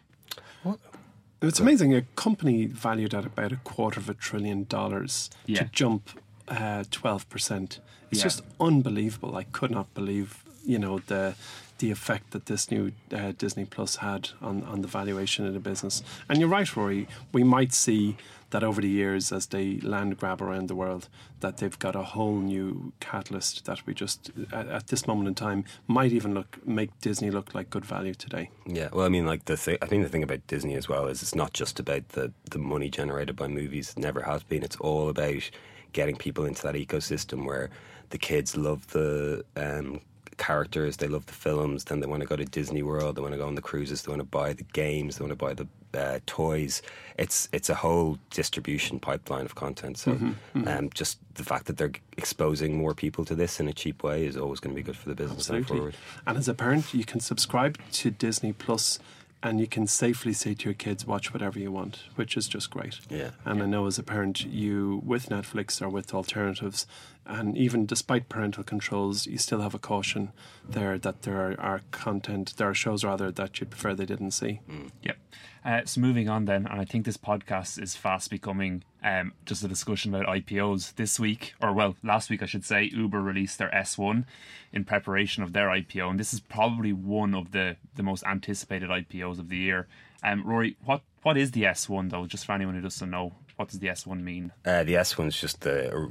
It's 1.40 1.60
amazing. 1.60 1.94
A 1.94 2.02
company 2.16 2.66
valued 2.66 3.14
at 3.14 3.24
about 3.24 3.52
a 3.52 3.56
quarter 3.56 4.00
of 4.00 4.08
a 4.08 4.14
trillion 4.14 4.64
dollars 4.64 5.30
Yeah. 5.46 5.60
to 5.62 5.64
jump 5.70 6.10
uh, 6.48 6.84
twelve 6.90 7.28
percent. 7.28 7.78
It's 8.10 8.20
Yeah. 8.20 8.24
just 8.24 8.42
unbelievable. 8.58 9.36
I 9.36 9.44
could 9.44 9.70
not 9.70 9.92
believe, 9.94 10.42
you 10.68 10.78
know, 10.78 11.00
the 11.06 11.34
the 11.78 11.90
effect 11.92 12.32
that 12.32 12.46
this 12.46 12.70
new 12.70 12.90
uh, 13.12 13.32
Disney 13.38 13.64
Plus 13.64 13.96
had 13.96 14.30
on, 14.42 14.64
on 14.64 14.82
the 14.82 14.88
valuation 14.88 15.46
of 15.46 15.54
the 15.54 15.60
business. 15.60 16.02
And 16.28 16.40
you're 16.40 16.48
right, 16.48 16.76
Rory. 16.76 17.06
We 17.32 17.44
might 17.44 17.72
see 17.72 18.16
that 18.50 18.64
over 18.64 18.80
the 18.80 18.88
years, 18.88 19.30
as 19.30 19.46
they 19.46 19.76
land 19.76 20.18
grab 20.18 20.42
around 20.42 20.68
the 20.68 20.74
world, 20.74 21.08
that 21.38 21.58
they've 21.58 21.78
got 21.78 21.94
a 21.94 22.02
whole 22.02 22.38
new 22.38 22.92
catalyst 22.98 23.64
that 23.66 23.86
we 23.86 23.94
just, 23.94 24.32
at, 24.52 24.66
at 24.66 24.86
this 24.88 25.06
moment 25.06 25.28
in 25.28 25.34
time, 25.36 25.64
might 25.86 26.12
even 26.12 26.34
look 26.34 26.58
make 26.66 26.90
Disney 27.00 27.30
look 27.30 27.54
like 27.54 27.70
good 27.70 27.84
value 27.84 28.14
today. 28.14 28.50
Yeah, 28.66 28.88
well, 28.92 29.06
I 29.06 29.08
mean, 29.08 29.26
like 29.26 29.44
the 29.44 29.56
thing. 29.56 29.78
I 29.80 29.86
think 29.86 30.02
the 30.02 30.08
thing 30.08 30.24
about 30.24 30.46
Disney 30.48 30.74
as 30.74 30.88
well 30.88 31.06
is 31.06 31.22
it's 31.22 31.34
not 31.34 31.52
just 31.52 31.78
about 31.78 32.08
the 32.10 32.32
the 32.50 32.58
money 32.58 32.90
generated 32.90 33.36
by 33.36 33.46
movies. 33.46 33.94
It 33.96 34.00
never 34.00 34.22
has 34.22 34.42
been. 34.42 34.64
It's 34.64 34.76
all 34.76 35.08
about 35.08 35.48
getting 35.92 36.16
people 36.16 36.44
into 36.44 36.62
that 36.62 36.74
ecosystem 36.74 37.46
where 37.46 37.70
the 38.10 38.18
kids 38.18 38.56
love 38.56 38.86
the 38.88 39.44
um, 39.56 40.00
characters, 40.38 40.96
they 40.96 41.08
love 41.08 41.26
the 41.26 41.32
films. 41.32 41.84
Then 41.84 42.00
they 42.00 42.06
want 42.06 42.22
to 42.22 42.28
go 42.28 42.36
to 42.36 42.44
Disney 42.44 42.82
World. 42.82 43.16
They 43.16 43.22
want 43.22 43.32
to 43.32 43.38
go 43.38 43.46
on 43.46 43.54
the 43.54 43.62
cruises. 43.62 44.02
They 44.02 44.10
want 44.10 44.20
to 44.20 44.24
buy 44.26 44.54
the 44.54 44.64
games. 44.72 45.18
They 45.18 45.24
want 45.24 45.38
to 45.38 45.44
buy 45.44 45.54
the 45.54 45.66
uh, 45.94 46.20
toys. 46.26 46.82
It's 47.18 47.48
it's 47.52 47.68
a 47.68 47.74
whole 47.74 48.18
distribution 48.30 49.00
pipeline 49.00 49.44
of 49.44 49.54
content. 49.54 49.98
So, 49.98 50.18
um, 50.66 50.90
just 50.94 51.18
the 51.34 51.44
fact 51.44 51.66
that 51.66 51.76
they're 51.76 51.92
exposing 52.16 52.76
more 52.76 52.94
people 52.94 53.24
to 53.26 53.34
this 53.34 53.60
in 53.60 53.68
a 53.68 53.72
cheap 53.72 54.02
way 54.02 54.26
is 54.26 54.36
always 54.36 54.60
going 54.60 54.74
to 54.74 54.76
be 54.76 54.84
good 54.84 54.96
for 54.96 55.08
the 55.08 55.14
business 55.14 55.48
going 55.48 55.62
Absolutely. 55.62 55.92
forward. 55.92 55.94
And 56.26 56.38
as 56.38 56.48
a 56.48 56.54
parent, 56.54 56.94
you 56.94 57.04
can 57.04 57.20
subscribe 57.20 57.78
to 57.92 58.10
Disney 58.10 58.52
Plus 58.52 58.98
and 59.42 59.60
you 59.60 59.66
can 59.66 59.86
safely 59.86 60.32
say 60.32 60.54
to 60.54 60.64
your 60.64 60.74
kids, 60.74 61.06
watch 61.06 61.32
whatever 61.32 61.58
you 61.58 61.70
want, 61.70 62.04
which 62.16 62.36
is 62.36 62.48
just 62.48 62.70
great. 62.70 62.98
Yeah. 63.08 63.30
And 63.44 63.62
I 63.62 63.66
know 63.66 63.86
as 63.86 63.98
a 63.98 64.02
parent, 64.02 64.44
you, 64.44 65.00
with 65.04 65.28
Netflix 65.28 65.80
or 65.80 65.88
with 65.88 66.12
alternatives, 66.12 66.86
and 67.24 67.56
even 67.56 67.86
despite 67.86 68.28
parental 68.28 68.64
controls, 68.64 69.26
you 69.26 69.38
still 69.38 69.60
have 69.60 69.74
a 69.74 69.78
caution 69.78 70.32
there 70.68 70.98
that 70.98 71.22
there 71.22 71.36
are, 71.36 71.60
are 71.60 71.82
content, 71.90 72.54
there 72.56 72.68
are 72.68 72.74
shows 72.74 73.04
rather 73.04 73.30
that 73.30 73.60
you'd 73.60 73.70
prefer 73.70 73.94
they 73.94 74.06
didn't 74.06 74.32
see. 74.32 74.60
Mm. 74.68 74.90
Yep. 75.02 75.17
Uh, 75.64 75.82
so 75.84 76.00
moving 76.00 76.28
on 76.28 76.44
then, 76.44 76.66
and 76.66 76.80
I 76.80 76.84
think 76.84 77.04
this 77.04 77.16
podcast 77.16 77.80
is 77.82 77.94
fast 77.94 78.30
becoming 78.30 78.84
um, 79.02 79.32
just 79.44 79.62
a 79.64 79.68
discussion 79.68 80.14
about 80.14 80.26
IPOs. 80.26 80.94
This 80.94 81.20
week, 81.20 81.54
or 81.60 81.72
well, 81.72 81.96
last 82.02 82.30
week 82.30 82.42
I 82.42 82.46
should 82.46 82.64
say, 82.64 82.84
Uber 82.84 83.20
released 83.20 83.58
their 83.58 83.70
S1 83.70 84.24
in 84.72 84.84
preparation 84.84 85.42
of 85.42 85.52
their 85.52 85.68
IPO, 85.68 86.10
and 86.10 86.20
this 86.20 86.32
is 86.32 86.40
probably 86.40 86.92
one 86.92 87.34
of 87.34 87.52
the 87.52 87.76
the 87.96 88.02
most 88.02 88.24
anticipated 88.24 88.90
IPOs 88.90 89.38
of 89.38 89.48
the 89.48 89.56
year. 89.56 89.86
Um, 90.22 90.44
Rory, 90.44 90.76
what 90.84 91.02
what 91.22 91.36
is 91.36 91.52
the 91.52 91.64
S1 91.64 92.10
though? 92.10 92.26
Just 92.26 92.46
for 92.46 92.52
anyone 92.52 92.74
who 92.74 92.80
doesn't 92.80 93.10
know, 93.10 93.32
what 93.56 93.68
does 93.68 93.80
the 93.80 93.88
S1 93.88 94.22
mean? 94.22 94.52
Uh, 94.64 94.84
the 94.84 94.94
S1 94.94 95.28
is 95.28 95.40
just 95.40 95.60
the 95.62 96.10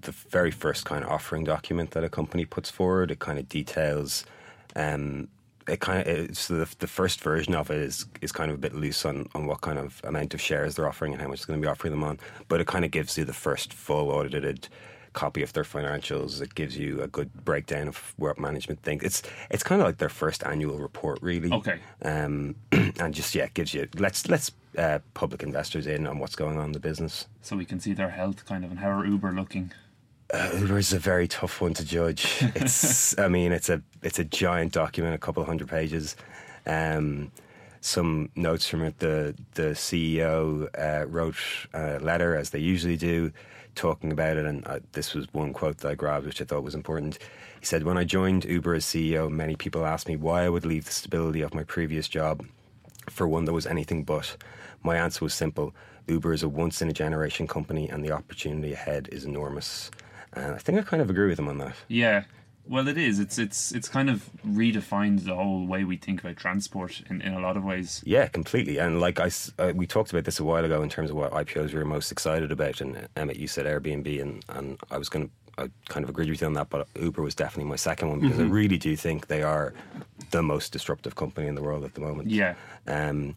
the 0.00 0.12
very 0.12 0.50
first 0.50 0.84
kind 0.84 1.04
of 1.04 1.10
offering 1.10 1.44
document 1.44 1.90
that 1.92 2.04
a 2.04 2.08
company 2.08 2.44
puts 2.44 2.70
forward. 2.70 3.10
It 3.10 3.18
kind 3.18 3.38
of 3.38 3.48
details. 3.48 4.24
Um, 4.74 5.28
it 5.68 5.80
kind 5.80 6.00
of 6.00 6.06
it's 6.06 6.48
the, 6.48 6.68
the 6.78 6.86
first 6.86 7.20
version 7.20 7.54
of 7.54 7.70
it 7.70 7.78
is 7.78 8.06
is 8.20 8.32
kind 8.32 8.50
of 8.50 8.56
a 8.56 8.60
bit 8.60 8.74
loose 8.74 9.04
on, 9.04 9.28
on 9.34 9.46
what 9.46 9.60
kind 9.60 9.78
of 9.78 10.00
amount 10.04 10.34
of 10.34 10.40
shares 10.40 10.74
they're 10.74 10.88
offering 10.88 11.12
and 11.12 11.20
how 11.20 11.28
much 11.28 11.38
it's 11.38 11.44
going 11.44 11.60
to 11.60 11.64
be 11.64 11.70
offering 11.70 11.90
them 11.90 12.04
on. 12.04 12.18
But 12.48 12.60
it 12.60 12.66
kind 12.66 12.84
of 12.84 12.90
gives 12.90 13.18
you 13.18 13.24
the 13.24 13.32
first 13.32 13.72
full 13.72 14.10
audited 14.10 14.68
copy 15.12 15.42
of 15.42 15.52
their 15.54 15.64
financials. 15.64 16.40
It 16.40 16.54
gives 16.54 16.76
you 16.76 17.00
a 17.02 17.08
good 17.08 17.32
breakdown 17.44 17.88
of 17.88 18.14
what 18.16 18.38
management 18.38 18.82
think. 18.82 19.02
It's 19.02 19.22
it's 19.50 19.64
kind 19.64 19.80
of 19.80 19.86
like 19.86 19.98
their 19.98 20.08
first 20.08 20.44
annual 20.44 20.78
report, 20.78 21.18
really. 21.22 21.50
Okay. 21.50 21.80
Um, 22.02 22.54
and 22.72 23.12
just 23.12 23.34
yeah, 23.34 23.44
it 23.44 23.54
gives 23.54 23.74
you 23.74 23.88
let's 23.98 24.28
let's 24.28 24.52
uh, 24.78 25.00
public 25.14 25.42
investors 25.42 25.86
in 25.86 26.06
on 26.06 26.18
what's 26.18 26.36
going 26.36 26.58
on 26.58 26.66
in 26.66 26.72
the 26.72 26.80
business. 26.80 27.26
So 27.42 27.56
we 27.56 27.64
can 27.64 27.80
see 27.80 27.94
their 27.94 28.10
health, 28.10 28.44
kind 28.44 28.64
of, 28.64 28.70
and 28.70 28.78
how 28.78 28.90
are 28.90 29.06
Uber 29.06 29.32
looking? 29.32 29.72
Uber 30.34 30.78
is 30.78 30.92
a 30.92 30.98
very 30.98 31.28
tough 31.28 31.60
one 31.60 31.74
to 31.74 31.84
judge. 31.84 32.42
It's, 32.56 33.18
I 33.18 33.28
mean, 33.28 33.52
it's 33.52 33.68
a 33.68 33.82
it's 34.02 34.18
a 34.18 34.24
giant 34.24 34.72
document, 34.72 35.14
a 35.14 35.18
couple 35.18 35.42
of 35.42 35.46
hundred 35.46 35.68
pages. 35.68 36.16
Um, 36.66 37.30
some 37.80 38.30
notes 38.34 38.66
from 38.66 38.82
it. 38.82 38.98
The 38.98 39.36
the 39.54 39.74
CEO 39.74 40.68
uh, 40.76 41.06
wrote 41.06 41.36
a 41.72 42.00
letter, 42.00 42.34
as 42.34 42.50
they 42.50 42.58
usually 42.58 42.96
do, 42.96 43.30
talking 43.76 44.10
about 44.10 44.36
it. 44.36 44.46
And 44.46 44.66
uh, 44.66 44.80
this 44.92 45.14
was 45.14 45.32
one 45.32 45.52
quote 45.52 45.78
that 45.78 45.92
I 45.92 45.94
grabbed, 45.94 46.26
which 46.26 46.42
I 46.42 46.44
thought 46.44 46.64
was 46.64 46.74
important. 46.74 47.18
He 47.60 47.66
said, 47.66 47.84
"When 47.84 47.96
I 47.96 48.04
joined 48.04 48.44
Uber 48.44 48.74
as 48.74 48.84
CEO, 48.84 49.30
many 49.30 49.54
people 49.54 49.86
asked 49.86 50.08
me 50.08 50.16
why 50.16 50.44
I 50.44 50.48
would 50.48 50.66
leave 50.66 50.86
the 50.86 50.92
stability 50.92 51.42
of 51.42 51.54
my 51.54 51.62
previous 51.62 52.08
job 52.08 52.44
for 53.08 53.28
one 53.28 53.44
that 53.44 53.52
was 53.52 53.66
anything 53.66 54.02
but. 54.02 54.36
My 54.82 54.96
answer 54.96 55.24
was 55.24 55.34
simple: 55.34 55.72
Uber 56.08 56.32
is 56.32 56.42
a 56.42 56.48
once 56.48 56.82
in 56.82 56.88
a 56.88 56.92
generation 56.92 57.46
company, 57.46 57.88
and 57.88 58.04
the 58.04 58.10
opportunity 58.10 58.72
ahead 58.72 59.08
is 59.12 59.24
enormous." 59.24 59.90
And 60.36 60.54
I 60.54 60.58
think 60.58 60.78
I 60.78 60.82
kind 60.82 61.02
of 61.02 61.10
agree 61.10 61.28
with 61.28 61.38
him 61.38 61.48
on 61.48 61.58
that. 61.58 61.74
Yeah. 61.88 62.24
Well, 62.68 62.88
it 62.88 62.98
is. 62.98 63.20
It's 63.20 63.38
it's 63.38 63.72
it's 63.72 63.88
kind 63.88 64.10
of 64.10 64.28
redefined 64.44 65.24
the 65.24 65.36
whole 65.36 65.66
way 65.66 65.84
we 65.84 65.96
think 65.96 66.20
about 66.20 66.36
transport 66.36 67.00
in, 67.08 67.22
in 67.22 67.32
a 67.32 67.40
lot 67.40 67.56
of 67.56 67.64
ways. 67.64 68.02
Yeah, 68.04 68.26
completely. 68.26 68.78
And 68.78 69.00
like 69.00 69.20
I, 69.20 69.30
uh, 69.58 69.72
we 69.74 69.86
talked 69.86 70.10
about 70.10 70.24
this 70.24 70.40
a 70.40 70.44
while 70.44 70.64
ago 70.64 70.82
in 70.82 70.88
terms 70.88 71.10
of 71.10 71.16
what 71.16 71.30
IPOs 71.30 71.72
we 71.72 71.78
were 71.78 71.84
most 71.84 72.10
excited 72.10 72.50
about. 72.50 72.80
And 72.80 72.96
uh, 72.96 73.00
Emmett, 73.14 73.36
you 73.36 73.46
said 73.46 73.66
Airbnb, 73.66 74.20
and, 74.20 74.44
and 74.48 74.80
I 74.90 74.98
was 74.98 75.08
going 75.08 75.28
to, 75.28 75.64
I 75.64 75.70
kind 75.88 76.02
of 76.02 76.10
agreed 76.10 76.28
with 76.28 76.40
you 76.40 76.48
on 76.48 76.54
that. 76.54 76.68
But 76.68 76.88
Uber 77.00 77.22
was 77.22 77.36
definitely 77.36 77.70
my 77.70 77.76
second 77.76 78.10
one 78.10 78.20
because 78.20 78.40
I 78.40 78.42
really 78.42 78.78
do 78.78 78.96
think 78.96 79.28
they 79.28 79.44
are 79.44 79.72
the 80.32 80.42
most 80.42 80.72
disruptive 80.72 81.14
company 81.14 81.46
in 81.46 81.54
the 81.54 81.62
world 81.62 81.84
at 81.84 81.94
the 81.94 82.00
moment. 82.00 82.30
Yeah. 82.30 82.56
Um, 82.88 83.36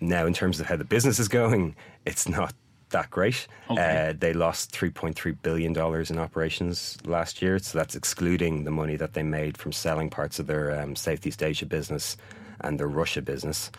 now, 0.00 0.24
in 0.26 0.32
terms 0.32 0.58
of 0.58 0.66
how 0.66 0.76
the 0.76 0.84
business 0.84 1.18
is 1.18 1.28
going, 1.28 1.76
it's 2.06 2.28
not 2.28 2.54
that 2.94 3.10
great. 3.10 3.46
Okay. 3.70 4.08
Uh, 4.08 4.14
they 4.18 4.32
lost 4.32 4.72
$3.3 4.72 5.36
billion 5.42 5.72
in 5.76 6.18
operations 6.18 6.98
last 7.04 7.42
year. 7.42 7.58
So 7.58 7.78
that's 7.78 7.94
excluding 7.94 8.64
the 8.64 8.70
money 8.70 8.96
that 8.96 9.12
they 9.12 9.22
made 9.22 9.58
from 9.58 9.72
selling 9.72 10.08
parts 10.10 10.38
of 10.38 10.46
their 10.46 10.80
um, 10.80 10.96
Southeast 10.96 11.42
Asia 11.42 11.66
business 11.66 12.16
and 12.62 12.78
their 12.80 12.88
Russia 12.88 13.20
business. 13.22 13.70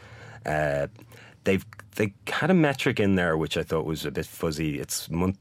Uh, 0.45 0.87
they've 1.43 1.65
they 1.95 2.13
had 2.27 2.49
a 2.51 2.53
metric 2.53 2.99
in 2.99 3.15
there 3.15 3.35
which 3.37 3.55
I 3.57 3.63
thought 3.63 3.85
was 3.85 4.05
a 4.05 4.11
bit 4.11 4.25
fuzzy. 4.25 4.79
It's 4.79 5.09
month, 5.09 5.37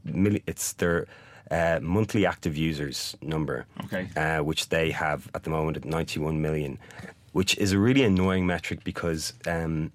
it's 0.47 0.73
their 0.75 1.07
uh, 1.51 1.81
monthly 1.83 2.25
active 2.25 2.57
users 2.57 3.17
number, 3.21 3.67
Okay. 3.85 4.09
uh, 4.17 4.43
which 4.43 4.69
they 4.69 4.91
have 4.93 5.29
at 5.35 5.43
the 5.43 5.51
moment 5.51 5.77
at 5.77 5.85
91 5.85 6.41
million, 6.41 6.79
which 7.33 7.59
is 7.59 7.73
a 7.73 7.79
really 7.79 8.03
annoying 8.05 8.47
metric 8.47 8.85
because 8.85 9.35
um, 9.47 9.91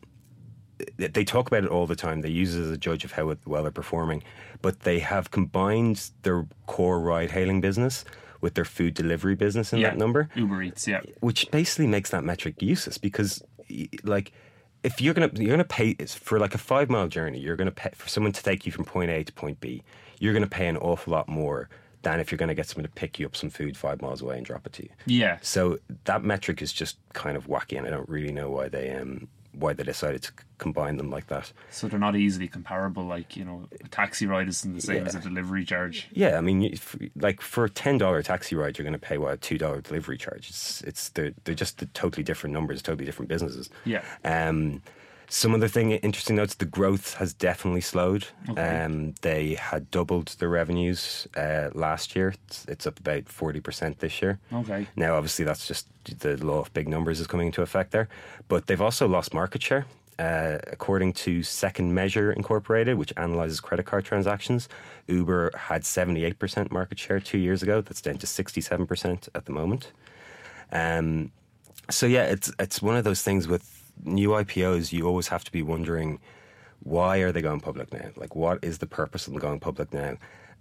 they 0.98 1.24
talk 1.24 1.48
about 1.48 1.63
it 1.63 1.69
all 1.69 1.88
the 1.88 1.95
time. 1.95 2.21
They 2.21 2.29
use 2.29 2.55
it 2.55 2.62
as 2.62 2.71
a 2.71 2.77
judge 2.77 3.03
of 3.03 3.13
how 3.13 3.36
well 3.45 3.63
they're 3.63 3.71
performing, 3.71 4.24
but 4.62 4.81
they 4.81 5.00
have 5.00 5.31
combined 5.31 6.12
their 6.24 6.48
core 6.67 7.00
ride 7.00 7.31
hailing 7.31 7.62
business 7.62 8.05
with 8.41 8.53
their 8.53 8.65
food 8.65 8.93
delivery 8.93 9.36
business 9.36 9.74
in 9.74 9.79
yeah. 9.79 9.89
that 9.89 9.98
number, 9.98 10.29
Uber 10.36 10.63
Eats, 10.63 10.88
yeah. 10.88 11.01
which 11.19 11.50
basically 11.51 11.88
makes 11.88 12.09
that 12.12 12.24
metric 12.24 12.62
useless 12.62 12.98
because, 12.98 13.43
like, 14.03 14.31
if 14.83 15.01
you're 15.01 15.13
gonna 15.13 15.29
you're 15.33 15.51
gonna 15.51 15.63
pay 15.63 15.93
for 15.93 16.39
like 16.39 16.55
a 16.55 16.57
five 16.57 16.89
mile 16.89 17.07
journey, 17.07 17.39
you're 17.39 17.57
gonna 17.57 17.71
pay 17.71 17.89
for 17.93 18.07
someone 18.07 18.31
to 18.31 18.43
take 18.43 18.65
you 18.65 18.71
from 18.71 18.86
point 18.86 19.12
A 19.12 19.24
to 19.24 19.33
point 19.33 19.59
B. 19.59 19.83
You're 20.19 20.33
gonna 20.33 20.48
pay 20.48 20.67
an 20.67 20.77
awful 20.77 21.12
lot 21.12 21.27
more 21.27 21.69
than 22.01 22.21
if 22.21 22.31
you're 22.31 22.38
gonna 22.38 22.55
get 22.55 22.67
someone 22.67 22.86
to 22.86 22.91
pick 22.91 23.19
you 23.19 23.25
up 23.25 23.36
some 23.36 23.50
food 23.50 23.75
five 23.75 24.01
miles 24.01 24.21
away 24.21 24.38
and 24.38 24.45
drop 24.45 24.65
it 24.65 24.74
to 24.74 24.83
you. 24.83 24.89
Yeah. 25.05 25.38
So 25.41 25.79
that 26.05 26.24
metric 26.24 26.62
is 26.62 26.71
just 26.71 26.98
kind 27.13 27.36
of 27.36 27.48
wacky, 27.48 27.77
and 27.77 27.86
I 27.86 27.89
don't 27.89 28.07
really 28.07 28.31
know 28.31 28.50
why 28.50 28.69
they 28.69 28.91
um 28.91 29.27
why 29.60 29.74
they 29.74 29.84
decided 29.84 30.24
to 30.24 30.32
combine 30.58 30.98
them 30.98 31.10
like 31.10 31.28
that. 31.28 31.51
So 31.70 31.88
they're 31.88 32.00
not 32.00 32.16
easily 32.16 32.48
comparable. 32.48 33.04
Like 33.04 33.36
you 33.38 33.46
know, 33.46 33.68
a 33.84 33.88
taxi 33.89 34.25
ride 34.25 34.48
isn't 34.48 34.74
the 34.74 34.82
same 34.82 34.98
Yeah. 35.04 35.08
as 35.10 35.16
a 35.16 35.20
delivery 35.20 35.66
charge. 35.66 36.08
Yeah, 36.12 36.38
I 36.38 36.42
mean, 36.42 36.63
if, 36.63 36.96
like 37.16 37.42
for 37.42 37.66
a 37.66 37.70
ten 37.70 37.98
dollar 37.98 38.22
taxi 38.24 38.56
ride, 38.56 38.78
you're 38.78 38.84
going 38.84 38.94
to 38.94 39.00
pay 39.00 39.18
what 39.18 39.34
a 39.34 39.38
two 39.38 39.58
dollar 39.58 39.82
delivery 39.82 40.18
charge. 40.18 40.50
It's 40.50 40.82
it's 40.82 41.10
they're 41.10 41.34
they're 41.44 41.56
just 41.56 41.84
totally 41.94 42.24
different 42.24 42.54
numbers, 42.54 42.82
totally 42.82 43.06
different 43.06 43.30
businesses. 43.30 43.70
Yeah. 43.86 44.04
Um, 44.24 44.82
some 45.29 45.53
other 45.53 45.67
thing 45.67 45.91
interesting 45.91 46.36
notes: 46.36 46.55
the 46.55 46.65
growth 46.65 47.13
has 47.15 47.33
definitely 47.33 47.81
slowed. 47.81 48.27
Okay. 48.50 48.83
Um, 48.83 49.13
they 49.21 49.53
had 49.53 49.89
doubled 49.91 50.36
their 50.39 50.50
revenues 50.50 51.27
uh, 51.38 51.69
last 51.74 52.15
year. 52.15 52.33
It's, 52.48 52.65
it's 52.65 52.88
up 52.88 53.00
about 53.00 53.29
forty 53.29 53.59
percent 53.59 54.00
this 54.00 54.21
year. 54.21 54.39
Okay. 54.51 54.88
Now, 54.95 55.15
obviously, 55.15 55.45
that's 55.45 55.67
just 55.67 55.88
the 56.19 56.36
law 56.43 56.59
of 56.59 56.74
big 56.74 56.88
numbers 56.88 57.19
is 57.19 57.27
coming 57.27 57.48
into 57.48 57.62
effect 57.62 57.91
there. 57.91 58.09
But 58.48 58.67
they've 58.67 58.81
also 58.81 59.07
lost 59.07 59.33
market 59.33 59.62
share. 59.62 59.86
Uh, 60.17 60.57
according 60.67 61.13
to 61.13 61.43
Second 61.43 61.93
Measure 61.93 62.33
Incorporated, 62.33 62.98
which 62.98 63.13
analyzes 63.15 63.62
credit 63.62 63.86
card 63.86 64.03
transactions, 64.03 64.67
Uber 65.07 65.51
had 65.55 65.83
78% 65.83 66.71
market 66.71 67.00
share 67.00 67.21
two 67.21 67.38
years 67.38 67.63
ago. 67.63 67.79
That's 67.79 68.01
down 68.01 68.17
to 68.17 68.27
67% 68.27 69.29
at 69.33 69.45
the 69.45 69.51
moment. 69.53 69.93
Um, 70.74 71.31
so 71.89 72.05
yeah, 72.05 72.24
it's 72.24 72.51
it's 72.59 72.81
one 72.81 72.98
of 72.98 73.05
those 73.05 73.21
things 73.21 73.48
with 73.48 73.78
new 74.03 74.29
IPOs. 74.29 74.91
You 74.94 75.08
always 75.08 75.27
have 75.29 75.44
to 75.44 75.51
be 75.51 75.62
wondering 75.62 76.20
why 76.84 77.18
are 77.18 77.32
they 77.32 77.41
going 77.41 77.60
public 77.60 77.91
now? 77.91 78.10
Like, 78.15 78.36
what 78.36 78.60
is 78.63 78.77
the 78.77 78.88
purpose 78.88 79.27
of 79.27 79.34
them 79.34 79.41
going 79.41 79.60
public 79.60 79.94
now? 79.94 80.15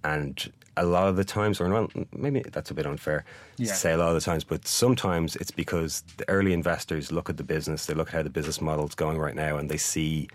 And 0.04 0.52
a 0.76 0.85
lot 0.85 1.09
of 1.09 1.16
the 1.16 1.25
times, 1.25 1.61
or 1.61 1.68
well, 1.68 1.88
maybe 2.12 2.40
that's 2.52 2.71
a 2.71 2.75
bit 2.75 2.87
unfair 2.87 3.25
Yeah. 3.57 3.68
to 3.68 3.75
say 3.75 3.92
a 3.92 3.97
lot 3.97 4.09
of 4.09 4.14
the 4.14 4.21
times, 4.21 4.45
but 4.45 4.66
sometimes 4.66 5.37
it's 5.37 5.50
because 5.50 6.02
the 6.16 6.28
early 6.28 6.52
investors 6.52 7.11
look 7.12 7.28
at 7.30 7.37
the 7.37 7.45
business, 7.45 7.87
they 7.87 7.95
look 7.95 8.09
at 8.09 8.14
how 8.14 8.23
the 8.23 8.30
business 8.30 8.61
model 8.61 8.87
is 8.87 8.95
going 8.95 9.18
right 9.18 9.35
now, 9.35 9.57
and 9.59 9.68
they 9.71 9.76
see 9.76 10.28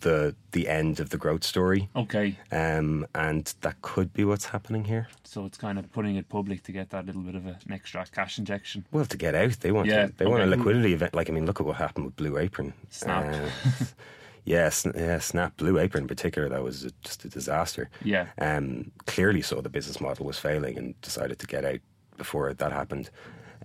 the 0.00 0.34
the 0.52 0.68
end 0.68 1.00
of 1.00 1.10
the 1.10 1.16
growth 1.16 1.44
story. 1.44 1.88
Okay. 1.94 2.36
Um, 2.52 3.06
and 3.14 3.52
that 3.60 3.80
could 3.82 4.12
be 4.12 4.24
what's 4.24 4.46
happening 4.46 4.84
here. 4.84 5.08
So 5.24 5.44
it's 5.44 5.58
kind 5.58 5.78
of 5.78 5.90
putting 5.92 6.16
it 6.16 6.28
public 6.28 6.62
to 6.64 6.72
get 6.72 6.90
that 6.90 7.06
little 7.06 7.22
bit 7.22 7.34
of 7.34 7.46
a, 7.46 7.58
an 7.66 7.72
extra 7.72 8.04
cash 8.12 8.38
injection. 8.38 8.84
Well, 8.92 9.04
to 9.06 9.16
get 9.16 9.34
out, 9.34 9.52
they 9.60 9.72
want 9.72 9.88
Yeah, 9.88 10.06
to, 10.06 10.12
they 10.16 10.26
want 10.26 10.42
a 10.42 10.46
liquidity 10.46 10.92
event. 10.92 11.14
Like 11.14 11.30
I 11.30 11.32
mean, 11.32 11.46
look 11.46 11.60
at 11.60 11.66
what 11.66 11.76
happened 11.76 12.06
with 12.06 12.16
Blue 12.16 12.38
Apron. 12.38 12.72
Snap. 12.90 13.34
Uh, 13.34 13.84
yeah, 14.44 14.68
Sn- 14.70 14.92
yeah, 14.96 15.18
Snap 15.18 15.56
Blue 15.56 15.78
Apron 15.78 16.04
in 16.04 16.08
particular. 16.08 16.48
That 16.48 16.62
was 16.62 16.84
a- 16.84 16.92
just 17.02 17.24
a 17.24 17.28
disaster. 17.28 17.90
Yeah. 18.04 18.26
Um, 18.38 18.90
clearly 19.06 19.42
saw 19.42 19.60
the 19.60 19.68
business 19.68 20.00
model 20.00 20.26
was 20.26 20.38
failing 20.38 20.76
and 20.78 21.00
decided 21.02 21.38
to 21.38 21.46
get 21.46 21.64
out 21.64 21.80
before 22.16 22.52
that 22.52 22.72
happened. 22.72 23.10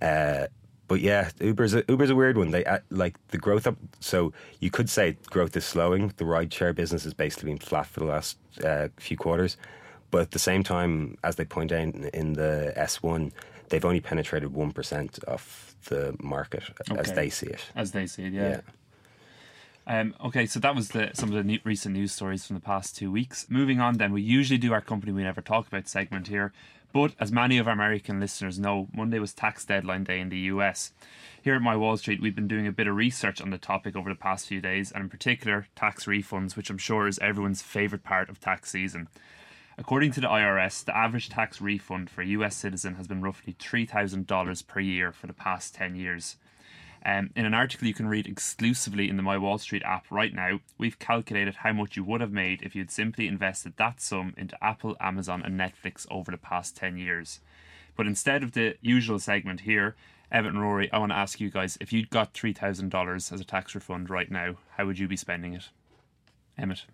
Uh, 0.00 0.46
but 0.88 1.00
yeah, 1.00 1.30
Uber's 1.40 1.74
a, 1.74 1.84
Uber's 1.88 2.10
a 2.10 2.14
weird 2.14 2.36
one. 2.36 2.50
They 2.50 2.64
uh, 2.64 2.78
like 2.90 3.14
the 3.28 3.38
growth 3.38 3.66
up. 3.66 3.76
So 4.00 4.32
you 4.60 4.70
could 4.70 4.88
say 4.88 5.16
growth 5.30 5.56
is 5.56 5.64
slowing. 5.64 6.12
The 6.16 6.24
rideshare 6.24 6.74
business 6.74 7.04
has 7.04 7.14
basically 7.14 7.50
been 7.50 7.58
flat 7.58 7.86
for 7.86 8.00
the 8.00 8.06
last 8.06 8.38
uh, 8.64 8.88
few 8.98 9.16
quarters. 9.16 9.56
But 10.10 10.22
at 10.22 10.30
the 10.30 10.38
same 10.38 10.62
time, 10.62 11.18
as 11.24 11.36
they 11.36 11.44
point 11.44 11.72
out 11.72 11.80
in, 11.80 12.04
in 12.14 12.32
the 12.34 12.72
S1, 12.76 13.32
they've 13.68 13.84
only 13.84 14.00
penetrated 14.00 14.50
1% 14.50 15.24
of 15.24 15.74
the 15.88 16.16
market 16.22 16.62
as 16.96 17.12
they 17.12 17.28
see 17.28 17.46
it. 17.46 17.64
As 17.74 17.92
they 17.92 18.06
see 18.06 18.24
it, 18.24 18.32
yeah. 18.32 18.48
Yeah. 18.48 18.60
Um, 19.88 20.14
okay, 20.24 20.46
so 20.46 20.58
that 20.60 20.74
was 20.74 20.88
the, 20.88 21.10
some 21.14 21.28
of 21.28 21.36
the 21.36 21.44
new, 21.44 21.60
recent 21.62 21.94
news 21.94 22.12
stories 22.12 22.44
from 22.44 22.54
the 22.54 22.60
past 22.60 22.96
two 22.96 23.10
weeks. 23.10 23.46
Moving 23.48 23.80
on, 23.80 23.98
then, 23.98 24.12
we 24.12 24.20
usually 24.20 24.58
do 24.58 24.72
our 24.72 24.80
company 24.80 25.12
we 25.12 25.22
never 25.22 25.40
talk 25.40 25.68
about 25.68 25.86
segment 25.86 26.26
here, 26.26 26.52
but 26.92 27.14
as 27.20 27.32
many 27.32 27.58
of 27.58 27.66
our 27.66 27.72
American 27.72 28.20
listeners 28.20 28.58
know, 28.58 28.88
Monday 28.92 29.18
was 29.18 29.32
tax 29.32 29.64
deadline 29.64 30.04
day 30.04 30.20
in 30.20 30.28
the 30.28 30.38
US. 30.38 30.92
Here 31.42 31.54
at 31.54 31.62
My 31.62 31.76
Wall 31.76 31.96
Street, 31.96 32.20
we've 32.20 32.34
been 32.34 32.48
doing 32.48 32.66
a 32.66 32.72
bit 32.72 32.86
of 32.86 32.96
research 32.96 33.40
on 33.40 33.50
the 33.50 33.58
topic 33.58 33.94
over 33.94 34.08
the 34.08 34.16
past 34.16 34.48
few 34.48 34.60
days, 34.60 34.90
and 34.90 35.04
in 35.04 35.08
particular, 35.08 35.68
tax 35.76 36.06
refunds, 36.06 36.56
which 36.56 36.70
I'm 36.70 36.78
sure 36.78 37.06
is 37.06 37.18
everyone's 37.20 37.62
favourite 37.62 38.02
part 38.02 38.28
of 38.28 38.40
tax 38.40 38.70
season. 38.70 39.08
According 39.78 40.12
to 40.12 40.20
the 40.20 40.28
IRS, 40.28 40.84
the 40.84 40.96
average 40.96 41.28
tax 41.28 41.60
refund 41.60 42.08
for 42.08 42.22
a 42.22 42.26
US 42.26 42.56
citizen 42.56 42.94
has 42.94 43.06
been 43.06 43.20
roughly 43.20 43.52
$3,000 43.52 44.66
per 44.66 44.80
year 44.80 45.12
for 45.12 45.26
the 45.26 45.34
past 45.34 45.74
10 45.74 45.94
years. 45.96 46.36
Um, 47.06 47.30
in 47.36 47.46
an 47.46 47.54
article 47.54 47.86
you 47.86 47.94
can 47.94 48.08
read 48.08 48.26
exclusively 48.26 49.08
in 49.08 49.16
the 49.16 49.22
My 49.22 49.38
Wall 49.38 49.58
Street 49.58 49.84
app 49.84 50.06
right 50.10 50.34
now, 50.34 50.58
we've 50.76 50.98
calculated 50.98 51.54
how 51.54 51.72
much 51.72 51.96
you 51.96 52.02
would 52.02 52.20
have 52.20 52.32
made 52.32 52.62
if 52.62 52.74
you'd 52.74 52.90
simply 52.90 53.28
invested 53.28 53.74
that 53.76 54.00
sum 54.00 54.34
into 54.36 54.62
Apple, 54.62 54.96
Amazon, 54.98 55.40
and 55.44 55.58
Netflix 55.58 56.04
over 56.10 56.32
the 56.32 56.36
past 56.36 56.76
10 56.76 56.98
years. 56.98 57.38
But 57.96 58.08
instead 58.08 58.42
of 58.42 58.52
the 58.52 58.74
usual 58.80 59.20
segment 59.20 59.60
here, 59.60 59.94
Evan 60.32 60.56
and 60.56 60.60
Rory, 60.60 60.90
I 60.90 60.98
want 60.98 61.12
to 61.12 61.16
ask 61.16 61.38
you 61.38 61.48
guys 61.48 61.78
if 61.80 61.92
you'd 61.92 62.10
got 62.10 62.34
$3,000 62.34 63.32
as 63.32 63.40
a 63.40 63.44
tax 63.44 63.76
refund 63.76 64.10
right 64.10 64.28
now, 64.28 64.56
how 64.76 64.86
would 64.86 64.98
you 64.98 65.06
be 65.06 65.16
spending 65.16 65.54
it? 65.54 65.68
Emmett. 66.58 66.86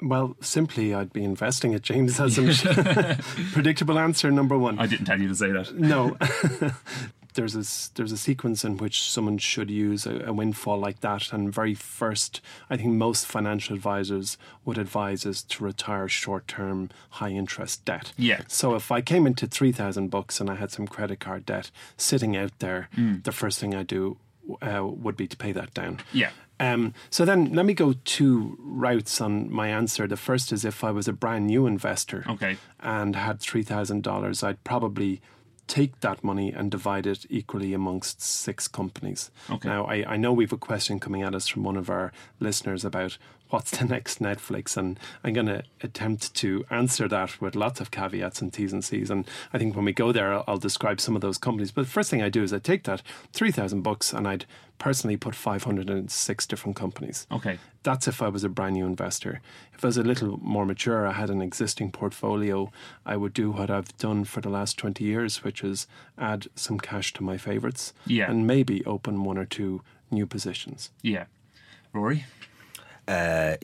Well, 0.00 0.36
simply, 0.40 0.94
I'd 0.94 1.12
be 1.12 1.24
investing 1.24 1.72
it, 1.72 1.82
James. 1.82 2.16
That's 2.16 2.38
a 2.38 3.18
predictable 3.52 3.98
answer 3.98 4.30
number 4.30 4.56
one. 4.56 4.78
I 4.78 4.86
didn't 4.86 5.06
tell 5.06 5.20
you 5.20 5.26
to 5.28 5.34
say 5.34 5.50
that. 5.50 5.74
No. 5.74 6.16
there's 7.34 7.54
a 7.54 7.64
there's 7.94 8.12
a 8.12 8.16
sequence 8.16 8.64
in 8.64 8.76
which 8.78 9.10
someone 9.10 9.38
should 9.38 9.70
use 9.70 10.06
a, 10.06 10.24
a 10.26 10.32
windfall 10.32 10.78
like 10.78 11.00
that, 11.00 11.32
and 11.32 11.52
very 11.52 11.74
first, 11.74 12.40
I 12.68 12.76
think 12.76 12.90
most 12.94 13.26
financial 13.26 13.74
advisors 13.76 14.36
would 14.64 14.78
advise 14.78 15.24
us 15.26 15.42
to 15.42 15.64
retire 15.64 16.08
short-term, 16.08 16.90
high-interest 17.10 17.84
debt. 17.84 18.12
Yeah. 18.16 18.42
So 18.48 18.74
if 18.74 18.90
I 18.92 19.00
came 19.00 19.26
into 19.26 19.46
three 19.46 19.72
thousand 19.72 20.08
bucks 20.10 20.40
and 20.40 20.50
I 20.50 20.54
had 20.56 20.70
some 20.70 20.86
credit 20.86 21.20
card 21.20 21.46
debt 21.46 21.70
sitting 21.96 22.36
out 22.36 22.58
there, 22.58 22.88
the 22.96 23.32
first 23.32 23.58
thing 23.58 23.74
I 23.74 23.82
do 23.82 24.16
uh, 24.62 24.84
would 24.84 25.16
be 25.16 25.26
to 25.26 25.36
pay 25.36 25.52
that 25.52 25.74
down. 25.74 26.00
Yeah. 26.12 26.30
Um, 26.58 26.92
so 27.08 27.24
then 27.24 27.54
let 27.54 27.64
me 27.64 27.72
go 27.72 27.94
two 28.04 28.58
routes 28.60 29.18
on 29.22 29.50
my 29.50 29.68
answer. 29.68 30.06
The 30.06 30.18
first 30.18 30.52
is 30.52 30.62
if 30.62 30.84
I 30.84 30.90
was 30.90 31.08
a 31.08 31.12
brand 31.14 31.46
new 31.46 31.66
investor 31.66 32.22
Okay. 32.28 32.58
and 32.80 33.16
had 33.16 33.40
$3,000, 33.40 34.44
I'd 34.46 34.62
probably 34.62 35.22
take 35.70 36.00
that 36.00 36.24
money 36.24 36.52
and 36.52 36.68
divide 36.68 37.06
it 37.06 37.24
equally 37.30 37.72
amongst 37.72 38.20
six 38.20 38.66
companies. 38.66 39.30
Okay. 39.48 39.68
Now, 39.68 39.84
I, 39.84 40.14
I 40.14 40.16
know 40.16 40.32
we 40.32 40.42
have 40.42 40.52
a 40.52 40.58
question 40.58 40.98
coming 40.98 41.22
at 41.22 41.32
us 41.32 41.46
from 41.46 41.62
one 41.62 41.76
of 41.76 41.88
our 41.88 42.12
listeners 42.40 42.84
about 42.84 43.18
what's 43.50 43.76
the 43.76 43.84
next 43.84 44.20
Netflix, 44.20 44.76
and 44.76 44.98
I'm 45.22 45.32
going 45.34 45.46
to 45.46 45.62
attempt 45.82 46.34
to 46.36 46.64
answer 46.70 47.06
that 47.08 47.40
with 47.40 47.54
lots 47.54 47.80
of 47.80 47.90
caveats 47.90 48.40
and 48.40 48.52
T's 48.52 48.72
and 48.72 48.84
C's. 48.84 49.10
And 49.10 49.26
I 49.52 49.58
think 49.58 49.76
when 49.76 49.84
we 49.84 49.92
go 49.92 50.12
there, 50.12 50.32
I'll, 50.32 50.44
I'll 50.48 50.56
describe 50.58 51.00
some 51.00 51.14
of 51.14 51.20
those 51.22 51.36
companies. 51.38 51.70
But 51.72 51.82
the 51.82 51.90
first 51.90 52.10
thing 52.10 52.22
I 52.22 52.28
do 52.28 52.42
is 52.42 52.52
I 52.52 52.58
take 52.58 52.84
that 52.84 53.02
3,000 53.32 53.82
bucks 53.82 54.12
and 54.12 54.26
I'd 54.26 54.46
personally 54.78 55.16
put 55.16 55.34
506 55.34 56.46
different 56.46 56.76
companies. 56.76 57.26
Okay. 57.30 57.58
That's 57.82 58.08
if 58.08 58.22
I 58.22 58.28
was 58.28 58.44
a 58.44 58.48
brand 58.48 58.74
new 58.74 58.86
investor. 58.86 59.40
If 59.74 59.84
I 59.84 59.88
was 59.88 59.96
a 59.98 60.02
little 60.02 60.38
more 60.42 60.64
mature, 60.64 61.06
I 61.06 61.12
had 61.12 61.28
an 61.30 61.42
existing 61.42 61.92
portfolio, 61.92 62.70
I 63.04 63.16
would 63.16 63.32
do 63.34 63.50
what 63.50 63.70
I've 63.70 63.96
done 63.98 64.24
for 64.24 64.40
the 64.40 64.48
last 64.48 64.78
20 64.78 65.02
years, 65.04 65.42
which 65.44 65.62
is 65.64 65.86
add 66.18 66.46
some 66.54 66.78
cash 66.78 67.12
to 67.14 67.22
my 67.22 67.36
favorites 67.36 67.92
Yeah. 68.06 68.30
and 68.30 68.46
maybe 68.46 68.84
open 68.84 69.24
one 69.24 69.36
or 69.38 69.44
two 69.44 69.82
new 70.10 70.26
positions. 70.26 70.90
Yeah. 71.02 71.24
Rory? 71.92 72.24
Uh, 73.10 73.56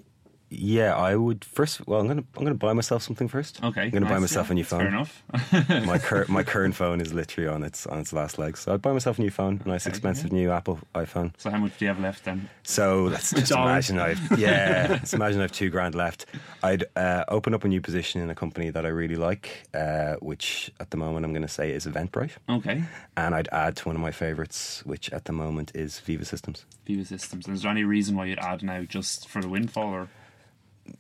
yeah, 0.49 0.95
I 0.95 1.17
would 1.17 1.45
first. 1.45 1.87
Well, 1.87 2.01
I'm 2.01 2.07
gonna 2.09 2.25
I'm 2.37 2.45
gonna 2.45 2.55
buy 2.55 2.73
myself 2.73 3.03
something 3.03 3.27
first. 3.29 3.63
Okay. 3.65 3.83
I'm 3.83 3.91
gonna 3.91 4.07
buy 4.07 4.19
myself 4.19 4.47
yeah, 4.49 4.53
a 4.53 4.55
new 4.55 4.65
phone. 4.65 4.81
Fair 4.81 4.89
enough. 4.89 5.25
my 5.87 5.99
current 5.99 6.29
my 6.29 6.43
current 6.55 6.75
phone 6.75 7.01
is 7.01 7.13
literally 7.13 7.49
on 7.49 7.63
its 7.65 7.87
on 7.87 7.99
its 7.99 8.13
last 8.13 8.39
legs. 8.39 8.61
So 8.61 8.73
I'd 8.73 8.83
buy 8.83 8.93
myself 8.93 9.19
a 9.19 9.23
new 9.23 9.31
phone, 9.31 9.61
a 9.65 9.69
nice 9.69 9.87
Okay, 9.87 9.91
expensive 9.91 10.33
new 10.33 10.51
Apple 10.51 10.79
iPhone. 10.95 11.33
so 11.39 11.51
how 11.51 11.59
much 11.59 11.77
do 11.79 11.85
you 11.85 11.89
have 11.89 11.99
left 12.01 12.25
then? 12.25 12.49
So 12.63 13.05
let's 13.05 13.33
just 13.33 13.51
imagine 13.51 13.99
I've 13.99 14.39
yeah, 14.39 14.87
let's 14.91 15.13
imagine 15.15 15.41
I've 15.41 15.53
two 15.53 15.71
grand 15.71 15.95
left. 15.95 16.27
I'd 16.63 16.85
uh, 16.95 17.25
open 17.29 17.53
up 17.55 17.65
a 17.65 17.69
new 17.69 17.81
position 17.81 18.21
in 18.21 18.31
a 18.31 18.35
company 18.35 18.71
that 18.71 18.85
I 18.87 18.89
really 18.91 19.17
like, 19.17 19.69
uh, 19.75 20.15
which 20.21 20.71
at 20.81 20.91
the 20.91 20.97
moment 20.97 21.25
I'm 21.25 21.33
going 21.33 21.43
to 21.43 21.49
say 21.49 21.73
is 21.73 21.87
Eventbrite, 21.87 22.33
Okay. 22.49 22.83
and 23.17 23.35
I'd 23.35 23.49
add 23.53 23.77
to 23.79 23.85
one 23.89 23.97
of 23.97 24.03
my 24.03 24.11
favourites, 24.13 24.85
which 24.87 25.11
at 25.13 25.25
the 25.27 25.33
moment 25.33 25.73
is 25.75 26.01
Veeva 26.07 26.25
Systems. 26.27 26.67
Veeva 26.89 27.07
Systems. 27.07 27.47
And 27.47 27.55
is 27.57 27.63
there 27.63 27.71
any 27.71 27.85
reason 27.85 28.17
why 28.17 28.27
you'd 28.27 28.39
add 28.39 28.63
now 28.63 28.83
just 28.83 29.29
for 29.29 29.41
the 29.43 29.49
windfall 29.49 29.93
or? 29.93 30.09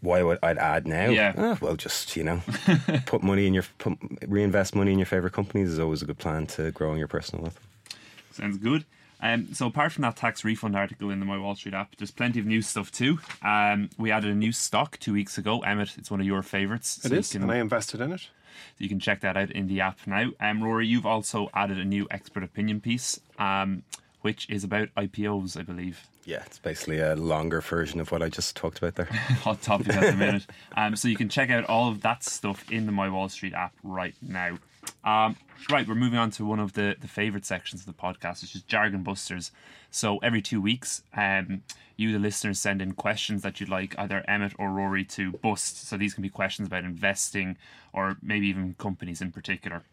Why 0.00 0.23
would 0.23 0.38
I'd 0.43 0.59
add 0.59 0.87
now? 0.87 1.09
Yeah. 1.09 1.33
Ah, 1.37 1.59
well, 1.61 1.76
just 1.76 2.16
you 2.16 2.25
know, 2.25 2.43
put 3.07 3.23
money 3.23 3.47
in 3.47 3.55
your 3.55 3.64
put, 3.78 3.99
reinvest 4.26 4.75
money 4.75 4.93
in 4.93 4.99
your 4.99 5.07
favorite 5.07 5.33
companies 5.33 5.71
is 5.71 5.78
always 5.78 6.02
a 6.02 6.07
good 6.07 6.19
plan 6.19 6.47
to 6.49 6.71
growing 6.73 6.99
your 6.99 7.09
personal 7.09 7.43
wealth. 7.45 7.61
Sounds 8.33 8.59
good. 8.59 8.85
Um, 9.21 9.55
so 9.55 9.66
apart 9.66 9.93
from 9.93 10.02
that 10.02 10.16
tax 10.16 10.45
refund 10.45 10.76
article 10.76 11.09
in 11.11 11.21
the 11.21 11.26
My 11.26 11.38
Wall 11.38 11.55
Street 11.55 11.75
app, 11.75 11.97
there's 11.97 12.11
plenty 12.11 12.38
of 12.38 12.45
new 12.45 12.61
stuff 12.61 12.93
too. 12.93 13.19
Um, 13.43 13.88
we 13.97 14.11
added 14.11 14.31
a 14.31 14.35
new 14.35 14.52
stock 14.52 14.99
two 15.00 15.14
weeks 15.14 15.38
ago. 15.38 15.61
Emmett, 15.61 15.97
it's 15.97 16.11
one 16.11 16.21
of 16.21 16.26
your 16.26 16.43
favourites. 16.43 16.99
It 16.99 17.09
so 17.09 17.14
you 17.14 17.21
is, 17.21 17.33
can- 17.33 17.43
and 17.43 17.50
I 17.52 17.57
invested 17.57 18.00
in 18.02 18.12
it. 18.12 18.21
So 18.21 18.28
you 18.85 18.88
can 18.90 19.00
check 19.00 19.21
that 19.21 19.37
out 19.37 19.50
in 19.50 19.69
the 19.69 19.81
app 19.81 19.99
now. 20.07 20.31
Um, 20.40 20.62
Rory, 20.62 20.87
you've 20.87 21.07
also 21.07 21.49
added 21.55 21.78
a 21.78 21.85
new 21.85 22.07
expert 22.11 22.43
opinion 22.43 22.81
piece, 22.81 23.19
um, 23.38 23.83
which 24.26 24.50
is 24.50 24.64
about 24.64 24.88
IPOs, 24.97 25.56
I 25.56 25.62
believe. 25.62 26.09
Yeah, 26.25 26.42
it's 26.45 26.59
basically 26.59 26.99
a 26.99 27.14
longer 27.14 27.61
version 27.61 28.00
of 28.00 28.11
what 28.11 28.25
I 28.25 28.28
just 28.28 28.56
talked 28.56 28.78
about 28.78 28.97
there. 28.97 29.04
Hot 29.45 29.62
topic 29.62 29.90
at 29.90 30.00
the 30.00 30.16
minute. 30.16 30.47
Um, 30.76 30.97
so 30.97 31.06
you 31.06 31.14
can 31.14 31.28
check 31.28 31.49
out 31.49 31.64
all 31.66 31.88
of 31.88 32.00
that 32.00 32.25
stuff 32.25 32.68
in 32.68 32.87
the 32.87 32.92
My 32.92 33.09
Wall 33.09 33.28
Street 33.28 33.54
app 33.54 33.73
right 33.85 34.16
now. 34.21 34.59
Um, 35.04 35.37
right, 35.71 35.87
we're 35.87 35.95
moving 35.95 36.18
on 36.18 36.33
to 36.33 36.45
one 36.45 36.59
of 36.59 36.73
the, 36.73 36.97
the 37.00 37.06
favourite 37.06 37.47
sections 37.47 37.83
of 37.83 37.87
the 37.87 37.92
podcast, 37.92 38.42
which 38.42 38.56
is 38.56 38.62
Jargon 38.62 39.04
Busters. 39.04 39.52
So 39.92 40.18
every 40.18 40.42
two 40.42 40.61
weeks, 40.61 41.04
um, 41.16 41.62
you, 41.97 42.11
the 42.11 42.18
listeners, 42.18 42.59
send 42.59 42.83
in 42.83 42.95
questions 42.95 43.42
that 43.42 43.61
you'd 43.61 43.68
like 43.68 43.95
either 43.97 44.25
Emmett 44.26 44.54
or 44.59 44.73
Rory 44.73 45.04
to 45.04 45.30
bust. 45.35 45.87
So 45.87 45.97
these 45.97 46.14
can 46.14 46.23
be 46.23 46.30
questions 46.30 46.66
about 46.66 46.83
investing 46.83 47.59
or 47.92 48.16
maybe 48.21 48.49
even 48.49 48.75
companies 48.76 49.21
in 49.21 49.30
particular. 49.30 49.85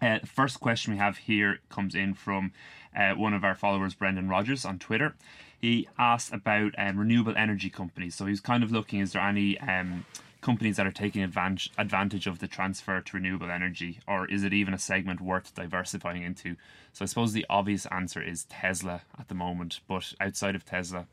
Uh, 0.00 0.18
the 0.18 0.26
first 0.26 0.60
question 0.60 0.92
we 0.92 0.98
have 0.98 1.16
here 1.18 1.60
comes 1.68 1.94
in 1.94 2.14
from 2.14 2.52
uh, 2.94 3.12
one 3.12 3.32
of 3.32 3.44
our 3.44 3.54
followers, 3.54 3.94
Brendan 3.94 4.28
Rogers, 4.28 4.64
on 4.64 4.78
Twitter. 4.78 5.14
He 5.58 5.88
asked 5.98 6.32
about 6.32 6.74
um, 6.76 6.98
renewable 6.98 7.34
energy 7.36 7.70
companies. 7.70 8.14
So 8.14 8.26
he's 8.26 8.40
kind 8.40 8.62
of 8.62 8.70
looking: 8.70 9.00
is 9.00 9.12
there 9.12 9.22
any 9.22 9.58
um, 9.60 10.04
companies 10.42 10.76
that 10.76 10.86
are 10.86 10.92
taking 10.92 11.22
advantage 11.22 11.70
advantage 11.78 12.26
of 12.26 12.38
the 12.38 12.46
transfer 12.46 13.00
to 13.00 13.16
renewable 13.16 13.50
energy, 13.50 14.00
or 14.06 14.26
is 14.26 14.44
it 14.44 14.52
even 14.52 14.74
a 14.74 14.78
segment 14.78 15.20
worth 15.20 15.54
diversifying 15.54 16.22
into? 16.22 16.56
So 16.92 17.04
I 17.04 17.06
suppose 17.06 17.32
the 17.32 17.46
obvious 17.48 17.86
answer 17.86 18.22
is 18.22 18.44
Tesla 18.44 19.02
at 19.18 19.28
the 19.28 19.34
moment, 19.34 19.80
but 19.88 20.12
outside 20.20 20.54
of 20.54 20.64
Tesla, 20.64 21.06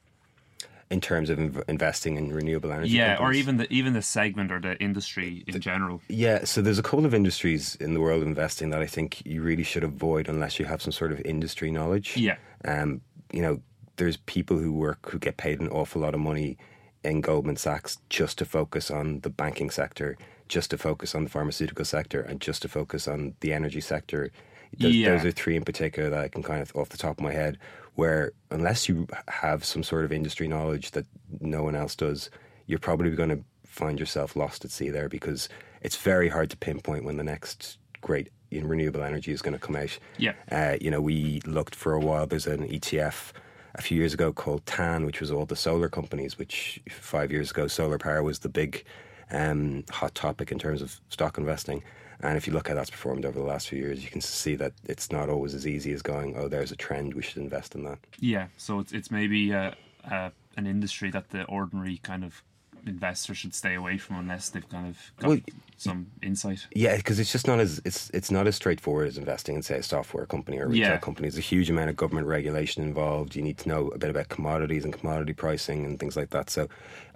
in 0.90 1.02
terms 1.02 1.30
of 1.30 1.38
inv- 1.40 1.63
investing 1.68 2.18
in 2.18 2.32
renewable 2.32 2.72
energy. 2.72 2.92
yeah, 2.92 3.18
or 3.20 3.34
even 3.34 3.58
the 3.58 3.72
even 3.74 3.94
the 3.94 4.02
segment 4.02 4.52
or 4.52 4.60
the 4.60 4.78
industry 4.82 5.44
in 5.48 5.60
general. 5.62 6.02
Yeah, 6.08 6.44
so 6.44 6.62
there's 6.62 6.80
a 6.80 6.84
couple 6.84 7.06
of 7.06 7.13
industries 7.13 7.75
in 7.75 7.94
the 7.94 8.00
world 8.02 8.22
of 8.22 8.28
investing 8.28 8.70
that 8.72 8.82
I 8.82 8.88
think 8.88 9.25
you 9.25 9.42
really 9.42 9.63
should 9.63 9.84
avoid 9.84 10.28
unless 10.28 10.60
you 10.60 10.66
have 10.66 10.82
some 10.82 10.92
sort 10.92 11.12
of 11.12 11.20
industry 11.22 11.72
knowledge. 11.72 12.16
Yeah. 12.18 12.36
Um, 12.66 13.02
you 13.32 13.42
know, 13.42 13.60
there's 13.98 14.18
people 14.18 14.58
who 14.58 14.72
work 14.74 15.10
who 15.10 15.20
get 15.20 15.38
paid 15.38 15.60
an 15.60 15.70
awful 15.70 16.02
lot 16.02 16.13
of 16.13 16.20
money 16.20 16.58
in 17.04 17.22
Goldman 17.22 17.58
Sachs 17.58 17.98
just 18.10 18.38
to 18.38 18.46
focus 18.46 18.90
on 18.92 19.20
the 19.22 19.30
banking 19.30 19.70
sector, 19.70 20.18
just 20.48 20.70
to 20.72 20.78
focus 20.78 21.13
on 21.16 21.24
the 21.24 21.30
pharmaceutical 21.30 21.86
sector, 21.86 22.22
and 22.22 22.40
just 22.40 22.62
to 22.62 22.68
focus 22.70 23.08
on 23.08 23.34
the 23.42 23.52
energy 23.54 23.82
sector. 23.82 24.32
Those, 24.80 24.96
Yeah. 24.96 25.10
those 25.18 25.25
are 25.25 25.32
three 25.32 25.56
in 25.56 25.63
particular 25.63 26.10
that 26.10 26.20
I 26.24 26.28
can 26.30 26.42
kind 26.44 26.62
of 26.62 26.75
off 26.75 26.90
the 26.90 26.98
top 26.98 27.18
of 27.20 27.24
my 27.24 27.34
head. 27.34 27.58
Where 27.96 28.32
unless 28.50 28.90
you 28.90 29.08
have 29.28 29.64
some 29.64 29.84
sort 29.84 30.06
of 30.06 30.12
industry 30.12 30.48
knowledge 30.48 30.92
that 30.92 31.06
no 31.40 31.64
one 31.64 31.76
else 31.76 31.96
does, 31.96 32.30
you're 32.66 32.80
probably 32.80 33.12
going 33.12 33.30
to 33.30 33.44
find 33.66 34.00
yourself 34.00 34.36
lost 34.36 34.66
at 34.66 34.72
sea 34.72 34.90
there 34.90 35.10
because 35.10 35.50
it's 35.82 35.98
very 35.98 36.30
hard 36.30 36.50
to 36.52 36.58
pinpoint 36.58 37.04
when 37.04 37.18
the 37.18 37.24
next 37.24 37.78
great 38.02 38.30
in 38.52 38.68
renewable 38.68 39.04
energy 39.04 39.32
is 39.32 39.42
going 39.42 39.54
to 39.54 39.60
come 39.60 39.76
out. 39.76 39.98
Yeah. 40.18 40.34
Uh, 40.52 40.78
you 40.80 40.92
know, 40.92 41.02
we 41.02 41.42
looked 41.46 41.76
for 41.76 41.94
a 41.94 42.00
while. 42.00 42.28
There's 42.28 42.48
an 42.48 42.68
ETF 42.68 43.32
a 43.76 43.82
few 43.82 43.98
years 43.98 44.14
ago 44.14 44.32
called 44.32 44.66
TAN, 44.66 45.06
which 45.06 45.20
was 45.20 45.32
all 45.32 45.46
the 45.46 45.56
solar 45.56 45.90
companies. 45.90 46.38
Which 46.38 46.80
five 46.90 47.32
years 47.32 47.52
ago, 47.52 47.68
solar 47.68 47.98
power 47.98 48.22
was 48.22 48.40
the 48.40 48.50
big 48.50 48.86
um, 49.32 49.84
hot 49.90 50.14
topic 50.16 50.52
in 50.52 50.60
terms 50.60 50.82
of 50.82 51.00
stock 51.10 51.38
investing. 51.38 51.84
And 52.22 52.38
if 52.38 52.48
you 52.48 52.53
look 52.53 52.70
at 52.70 52.74
how 52.74 52.75
that's 52.75 52.89
performed 52.89 53.25
over 53.25 53.38
the 53.38 53.46
last 53.46 53.70
few 53.70 53.79
years, 53.79 54.03
you 54.03 54.10
can 54.10 54.22
see 54.22 54.55
that 54.55 54.74
it's 54.86 55.12
not 55.12 55.29
always 55.29 55.53
as 55.53 55.67
easy 55.67 55.93
as 55.93 56.01
going, 56.01 56.36
"Oh, 56.36 56.48
there's 56.48 56.72
a 56.72 56.75
trend. 56.75 57.13
We 57.13 57.22
should 57.22 57.41
invest 57.41 57.75
in 57.75 57.84
that." 57.84 58.00
Yeah, 58.20 58.48
so 58.58 58.79
it's 58.79 58.91
it's 58.91 59.12
maybe 59.12 59.53
uh, 59.53 59.72
uh, 60.10 60.29
an 60.58 60.67
industry 60.67 61.12
that 61.12 61.29
the 61.29 61.43
ordinary 61.46 61.98
kind 61.98 62.24
of 62.24 62.43
investor 62.86 63.34
should 63.36 63.54
stay 63.54 63.75
away 63.75 63.98
from 63.98 64.18
unless 64.18 64.50
they've 64.50 64.68
kind 64.70 64.88
of 64.88 64.98
got 65.20 65.28
Well, 65.30 65.40
some 65.78 66.08
insight. 66.22 66.66
Yeah, 66.74 66.96
because 66.98 67.20
it's 67.20 67.32
just 67.32 67.48
not 67.48 67.60
as 67.60 67.82
it's 67.84 68.10
it's 68.12 68.32
not 68.32 68.48
as 68.48 68.56
straightforward 68.56 69.08
as 69.08 69.18
investing 69.18 69.56
in 69.56 69.62
say 69.63 69.78
a 69.78 69.84
software 69.84 70.25
company 70.25 70.60
or 70.60 70.66
a 70.66 70.68
retail 70.68 70.90
Yeah. 70.92 70.98
company. 70.98 71.28
There's 71.28 71.38
a 71.38 71.42
huge 71.42 71.70
amount 71.70 71.90
of 71.90 71.96
government 71.96 72.28
regulation 72.28 72.84
involved. 72.84 73.36
You 73.36 73.42
need 73.42 73.58
to 73.60 73.70
know 73.70 73.88
a 73.90 73.98
bit 73.98 74.10
about 74.10 74.30
commodities 74.30 74.86
and 74.86 74.94
commodity 74.94 75.34
pricing 75.34 75.86
and 75.86 76.00
things 76.00 76.16
like 76.16 76.30
that. 76.30 76.50
So, 76.50 76.68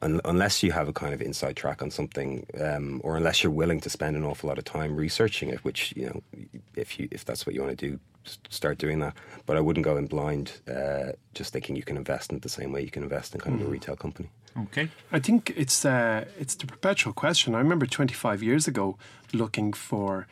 un- 0.01 0.21
unless 0.25 0.63
you 0.63 0.71
have 0.71 0.87
a 0.87 0.93
kind 0.93 1.13
of 1.13 1.21
inside 1.21 1.55
track 1.55 1.81
on 1.81 1.91
something, 1.91 2.45
um, 2.59 2.99
or 3.03 3.15
unless 3.15 3.43
you're 3.43 3.51
willing 3.51 3.79
to 3.81 3.89
spend 3.89 4.15
an 4.17 4.23
awful 4.23 4.47
lot 4.49 4.57
of 4.57 4.65
time 4.65 4.95
researching 4.95 5.49
it, 5.49 5.63
which 5.63 5.93
you 5.95 6.05
know, 6.07 6.21
if 6.75 6.99
you 6.99 7.07
if 7.11 7.23
that's 7.25 7.45
what 7.45 7.55
you 7.55 7.61
want 7.61 7.77
to 7.77 7.89
do, 7.89 7.99
start 8.49 8.77
doing 8.77 8.99
that. 8.99 9.15
But 9.45 9.55
I 9.55 9.61
wouldn't 9.61 9.85
go 9.85 9.95
in 9.97 10.07
blind, 10.07 10.51
uh, 10.67 11.13
just 11.33 11.53
thinking 11.53 11.75
you 11.77 11.83
can 11.83 11.95
invest 11.95 12.31
in 12.31 12.37
it 12.37 12.41
the 12.43 12.49
same 12.49 12.73
way 12.73 12.81
you 12.81 12.91
can 12.91 13.03
invest 13.03 13.33
in 13.33 13.39
kind 13.39 13.61
of 13.61 13.65
a 13.65 13.69
retail 13.69 13.95
company. 13.95 14.29
Okay. 14.57 14.89
I 15.11 15.19
think 15.19 15.53
it's 15.55 15.85
uh, 15.85 16.25
it's 16.39 16.55
the 16.55 16.65
perpetual 16.65 17.13
question. 17.13 17.55
I 17.55 17.59
remember 17.59 17.85
25 17.85 18.41
years 18.43 18.67
ago 18.67 18.97
looking 19.33 19.73
for 19.73 20.27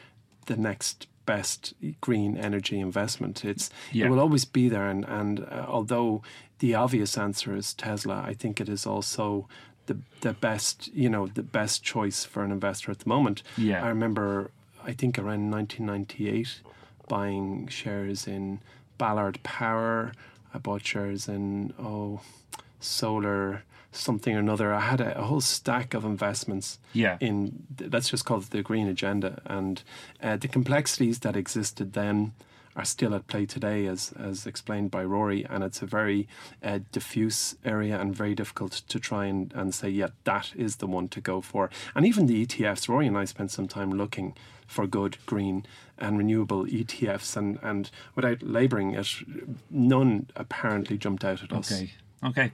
the 0.47 0.55
next 0.55 1.07
best 1.25 1.73
green 2.01 2.37
energy 2.37 2.79
investment. 2.79 3.43
It's 3.45 3.69
Yeah. 3.91 4.05
it 4.05 4.09
will 4.09 4.19
always 4.19 4.45
be 4.45 4.69
there, 4.69 4.87
and 4.89 5.05
and 5.05 5.39
uh, 5.41 5.65
although 5.67 6.21
the 6.59 6.75
obvious 6.75 7.17
answer 7.17 7.55
is 7.55 7.73
Tesla, 7.73 8.23
I 8.27 8.33
think 8.33 8.59
it 8.61 8.69
is 8.69 8.85
also 8.85 9.47
the 9.85 9.97
the 10.21 10.33
best 10.33 10.87
you 10.93 11.09
know 11.09 11.27
the 11.27 11.43
best 11.43 11.83
choice 11.83 12.23
for 12.25 12.43
an 12.43 12.51
investor 12.51 12.91
at 12.91 12.99
the 12.99 13.09
moment. 13.09 13.43
Yeah. 13.57 13.83
I 13.83 13.89
remember 13.89 14.51
I 14.83 14.93
think 14.93 15.17
around 15.19 15.51
1998 15.51 16.61
buying 17.07 17.67
shares 17.67 18.27
in 18.27 18.59
Ballard 18.97 19.39
Power. 19.43 20.11
I 20.53 20.57
bought 20.57 20.85
shares 20.85 21.27
in 21.27 21.73
oh 21.79 22.21
solar 22.79 23.63
something 23.95 24.35
or 24.35 24.39
another. 24.39 24.73
I 24.73 24.81
had 24.81 25.01
a, 25.01 25.17
a 25.19 25.23
whole 25.23 25.41
stack 25.41 25.93
of 25.93 26.03
investments 26.05 26.79
Yeah. 26.93 27.17
in 27.19 27.65
let's 27.91 28.09
just 28.09 28.25
call 28.25 28.39
it 28.39 28.49
the 28.49 28.61
green 28.61 28.87
agenda, 28.87 29.41
and 29.45 29.81
uh, 30.21 30.37
the 30.37 30.47
complexities 30.47 31.19
that 31.19 31.35
existed 31.35 31.93
then 31.93 32.33
are 32.77 32.83
still 32.85 33.15
at 33.15 33.25
play 33.27 33.45
today, 33.45 33.87
as 33.87 34.11
as 34.19 34.45
explained 34.45 34.91
by 34.91 35.01
Rory, 35.03 35.45
and 35.45 35.63
it's 35.63 35.81
a 35.81 35.85
very 35.85 36.27
uh, 36.61 36.79
diffuse 36.91 37.55
area 37.63 37.97
and 37.99 38.13
very 38.13 38.35
difficult 38.35 38.73
to 38.89 38.99
try 38.99 39.25
and, 39.27 39.53
and 39.55 39.73
say, 39.73 39.87
yeah, 39.89 40.09
that 40.25 40.51
is 40.57 40.75
the 40.77 40.87
one 40.87 41.07
to 41.09 41.21
go 41.21 41.39
for. 41.41 41.69
And 41.95 42.05
even 42.05 42.25
the 42.27 42.45
ETFs, 42.45 42.89
Rory 42.89 43.07
and 43.07 43.17
I 43.17 43.23
spent 43.25 43.51
some 43.51 43.67
time 43.69 43.91
looking 43.91 44.35
for 44.67 44.87
good 44.87 45.17
green 45.25 45.65
and 45.97 46.17
renewable 46.17 46.65
ETFs, 46.65 47.37
and, 47.37 47.59
and 47.61 47.89
without 48.15 48.41
labouring 48.43 48.93
it, 48.93 49.07
none 49.69 50.27
apparently 50.35 50.97
jumped 50.97 51.23
out 51.23 51.43
at 51.43 51.53
us. 51.53 51.71
Okay. 51.71 51.93
Okay. 52.25 52.51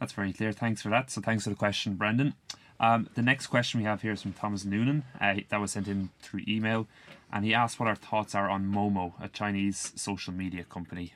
That's 0.00 0.12
very 0.12 0.32
clear. 0.32 0.52
Thanks 0.52 0.82
for 0.82 0.88
that. 0.90 1.10
So 1.10 1.20
thanks 1.20 1.44
for 1.44 1.50
the 1.50 1.56
question, 1.56 1.94
Brendan. 1.94 2.34
Um, 2.80 3.08
the 3.14 3.22
next 3.22 3.46
question 3.46 3.78
we 3.80 3.84
have 3.84 4.02
here 4.02 4.12
is 4.12 4.22
from 4.22 4.32
Thomas 4.32 4.64
Noonan. 4.64 5.04
Uh, 5.20 5.36
that 5.50 5.60
was 5.60 5.70
sent 5.72 5.86
in 5.86 6.10
through 6.20 6.42
email, 6.48 6.88
and 7.32 7.44
he 7.44 7.54
asked 7.54 7.78
what 7.78 7.88
our 7.88 7.94
thoughts 7.94 8.34
are 8.34 8.50
on 8.50 8.64
Momo, 8.66 9.12
a 9.20 9.28
Chinese 9.28 9.92
social 9.94 10.32
media 10.32 10.64
company. 10.64 11.14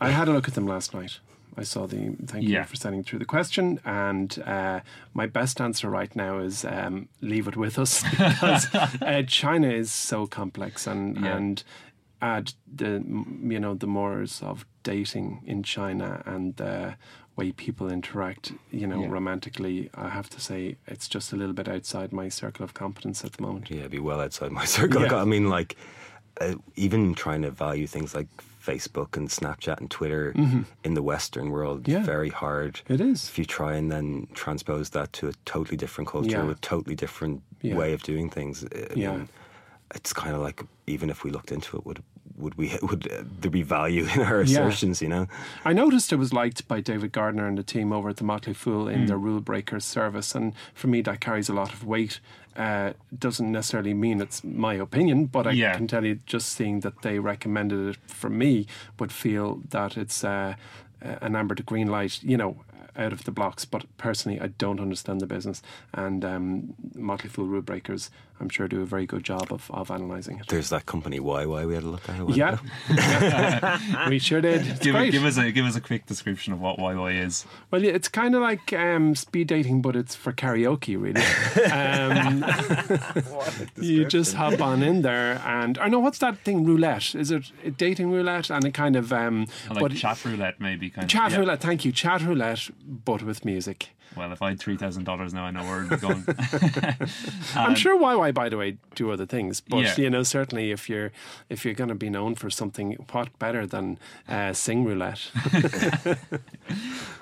I 0.00 0.10
had 0.10 0.28
a 0.28 0.32
look 0.32 0.48
at 0.48 0.54
them 0.54 0.66
last 0.66 0.94
night. 0.94 1.20
I 1.56 1.64
saw 1.64 1.86
the. 1.86 2.16
Thank 2.26 2.48
Yeah. 2.48 2.60
you 2.60 2.64
for 2.64 2.76
sending 2.76 3.04
through 3.04 3.18
the 3.18 3.26
question. 3.26 3.78
And 3.84 4.42
uh, 4.46 4.80
my 5.12 5.26
best 5.26 5.60
answer 5.60 5.90
right 5.90 6.14
now 6.16 6.38
is 6.38 6.64
um, 6.64 7.08
leave 7.20 7.46
it 7.46 7.56
with 7.56 7.78
us 7.78 8.02
because 8.10 8.74
uh, 8.74 9.22
China 9.26 9.68
is 9.68 9.92
so 9.92 10.26
complex 10.26 10.86
and 10.86 11.18
Yeah. 11.18 11.36
and 11.36 11.62
add 12.22 12.54
the 12.72 13.02
you 13.42 13.58
know 13.60 13.74
the 13.74 13.86
mores 13.86 14.40
of 14.42 14.64
dating 14.84 15.42
in 15.44 15.62
China 15.62 16.22
and 16.24 16.56
the 16.56 16.94
way 17.36 17.50
people 17.52 17.88
interact 17.90 18.52
you 18.70 18.86
know 18.86 19.00
Yeah. 19.02 19.08
romantically. 19.08 19.88
I 19.94 20.08
have 20.08 20.28
to 20.30 20.40
say 20.40 20.76
it's 20.86 21.08
just 21.08 21.32
a 21.32 21.36
little 21.36 21.54
bit 21.54 21.68
outside 21.68 22.12
my 22.12 22.28
circle 22.28 22.64
of 22.64 22.74
competence 22.74 23.24
at 23.24 23.32
the 23.32 23.42
moment. 23.42 23.70
Yeah, 23.70 23.88
be 23.88 23.98
well 23.98 24.20
outside 24.20 24.52
my 24.52 24.64
circle. 24.78 25.02
Yeah. 25.02 25.14
I 25.16 25.24
mean, 25.24 25.48
like, 25.48 25.76
uh, 26.40 26.54
even 26.76 27.14
trying 27.14 27.42
to 27.42 27.50
value 27.50 27.86
things 27.86 28.14
like 28.14 28.28
Facebook 28.62 29.16
and 29.16 29.28
Snapchat 29.28 29.78
and 29.80 29.90
Twitter 29.90 30.32
in 30.84 30.94
the 30.94 31.02
Western 31.02 31.50
world, 31.50 31.82
Mm-hmm. 31.82 31.90
Yeah. 31.90 32.04
very 32.04 32.28
hard. 32.30 32.80
It 32.88 33.00
is. 33.00 33.28
If 33.28 33.38
you 33.38 33.44
try 33.44 33.74
and 33.74 33.90
then 33.90 34.28
transpose 34.34 34.90
that 34.90 35.12
to 35.14 35.28
a 35.28 35.32
totally 35.44 35.76
different 35.76 36.08
culture 36.08 36.30
Yeah. 36.30 36.44
with 36.44 36.60
totally 36.60 36.94
different 36.94 37.42
way 37.62 37.92
of 37.92 38.02
doing 38.02 38.30
things, 38.30 38.64
I 38.64 38.94
Yeah. 38.94 39.12
mean, 39.16 39.28
it's 39.94 40.12
kind 40.12 40.34
of 40.36 40.40
like 40.42 40.62
even 40.86 41.10
if 41.10 41.24
we 41.24 41.30
looked 41.30 41.50
into 41.52 41.76
it, 41.76 41.84
would 41.86 42.02
would 42.36 42.54
we 42.56 42.76
would 42.82 43.10
uh, 43.12 43.22
there 43.40 43.50
be 43.50 43.62
value 43.62 44.06
in 44.14 44.20
our 44.20 44.38
Yeah. 44.42 44.42
assertions? 44.42 45.00
You 45.02 45.08
know, 45.08 45.26
I 45.64 45.72
noticed 45.72 46.12
it 46.12 46.16
was 46.16 46.32
liked 46.32 46.66
by 46.68 46.80
David 46.80 47.12
Gardner 47.12 47.46
and 47.46 47.56
the 47.58 47.62
team 47.62 47.92
over 47.92 48.08
at 48.08 48.16
the 48.16 48.24
Motley 48.24 48.54
Fool 48.54 48.88
in 48.88 49.06
their 49.06 49.18
rule 49.18 49.40
breakers 49.40 49.84
service, 49.84 50.34
and 50.34 50.52
for 50.74 50.88
me 50.88 51.02
that 51.02 51.20
carries 51.20 51.48
a 51.48 51.54
lot 51.54 51.72
of 51.72 51.84
weight. 51.84 52.20
Uh, 52.54 52.92
doesn't 53.18 53.50
necessarily 53.50 53.94
mean 53.94 54.20
it's 54.20 54.44
my 54.44 54.74
opinion, 54.74 55.24
but 55.24 55.46
I 55.46 55.52
Yeah. 55.52 55.74
can 55.74 55.86
tell 55.86 56.04
you 56.04 56.18
just 56.26 56.50
seeing 56.50 56.80
that 56.80 57.00
they 57.00 57.18
recommended 57.18 57.88
it 57.88 57.96
for 58.06 58.28
me 58.28 58.66
would 58.98 59.10
feel 59.10 59.62
that 59.70 59.96
it's 59.96 60.22
uh, 60.22 60.54
uh, 61.02 61.16
an 61.22 61.34
amber 61.34 61.54
to 61.54 61.62
green 61.62 61.88
light. 61.88 62.22
You 62.22 62.36
know, 62.36 62.56
out 62.94 63.12
of 63.14 63.24
the 63.24 63.30
blocks. 63.30 63.64
But 63.64 63.84
personally, 63.96 64.38
I 64.38 64.48
don't 64.48 64.80
understand 64.80 65.22
the 65.22 65.26
business. 65.26 65.62
And 65.94 66.24
um, 66.26 66.74
Motley 66.94 67.30
Fool 67.30 67.46
Rule 67.46 67.62
Breakers, 67.62 68.10
I'm 68.40 68.48
sure, 68.48 68.66
do 68.66 68.82
a 68.82 68.84
very 68.86 69.06
good 69.06 69.22
job 69.22 69.52
of, 69.52 69.70
of 69.70 69.90
analysing 69.90 70.38
it. 70.40 70.48
There's 70.48 70.70
that 70.70 70.84
company 70.86 71.20
YY 71.20 71.66
we 71.66 71.74
had 71.74 71.84
a 71.84 71.88
look 71.88 72.08
at. 72.08 72.18
a 72.20 72.24
Yeah, 72.32 74.08
we 74.08 74.18
sure 74.18 74.40
did. 74.40 74.80
Give, 74.80 74.94
great. 74.94 75.12
give 75.12 75.24
us 75.24 75.36
a 75.38 75.52
give 75.52 75.64
us 75.64 75.76
a 75.76 75.80
quick 75.80 76.06
description 76.06 76.52
of 76.52 76.60
what 76.60 76.78
YY 76.78 77.24
is. 77.24 77.46
Well, 77.70 77.82
yeah, 77.82 77.92
it's 77.92 78.08
kind 78.08 78.34
of 78.34 78.42
like 78.42 78.72
um, 78.72 79.14
speed 79.14 79.46
dating, 79.48 79.80
but 79.82 79.94
it's 79.94 80.14
for 80.16 80.32
karaoke, 80.32 81.00
really. 81.00 81.22
Um, 81.72 82.44
you 83.76 84.04
just 84.06 84.34
hop 84.34 84.60
on 84.60 84.82
in 84.82 85.02
there, 85.02 85.40
and 85.44 85.78
I 85.78 85.88
know 85.88 86.00
what's 86.00 86.18
that 86.18 86.38
thing? 86.38 86.64
Roulette? 86.64 87.14
Is 87.14 87.30
it 87.30 87.50
a 87.64 87.70
dating 87.70 88.10
roulette? 88.10 88.50
And 88.50 88.64
it 88.64 88.72
kind 88.74 88.96
of 88.96 89.12
um, 89.12 89.46
Like 89.70 89.80
but 89.80 89.92
chat 89.94 90.24
roulette, 90.24 90.60
maybe 90.60 90.90
kind 90.90 91.08
chat 91.08 91.26
of. 91.28 91.32
yeah. 91.32 91.38
roulette. 91.38 91.60
Thank 91.60 91.84
you, 91.84 91.92
chat 91.92 92.22
roulette, 92.22 92.70
but 93.04 93.22
with 93.22 93.44
music. 93.44 93.90
Well, 94.16 94.30
if 94.32 94.42
I 94.42 94.50
had 94.50 94.60
three 94.60 94.76
thousand 94.76 95.04
dollars 95.04 95.32
now, 95.32 95.44
I 95.44 95.50
know 95.50 95.62
where 95.62 95.84
it'd 95.84 95.90
be 95.90 95.96
going. 96.08 96.24
I'm 97.56 97.74
sure 97.74 97.98
YY, 97.98 98.34
by 98.34 98.48
the 98.48 98.56
way, 98.56 98.76
do 98.94 99.10
other 99.10 99.26
things, 99.26 99.60
but 99.60 99.78
Yeah. 99.82 99.94
you 99.96 100.10
know, 100.10 100.22
certainly 100.22 100.70
if 100.70 100.88
you're 100.88 101.12
if 101.48 101.64
you're 101.64 101.74
going 101.74 101.88
to 101.88 101.94
be 101.94 102.10
known 102.10 102.34
for 102.34 102.50
something, 102.50 102.92
what 103.12 103.36
better 103.38 103.66
than 103.66 103.98
uh, 104.28 104.52
sing 104.52 104.84
roulette? 104.84 105.30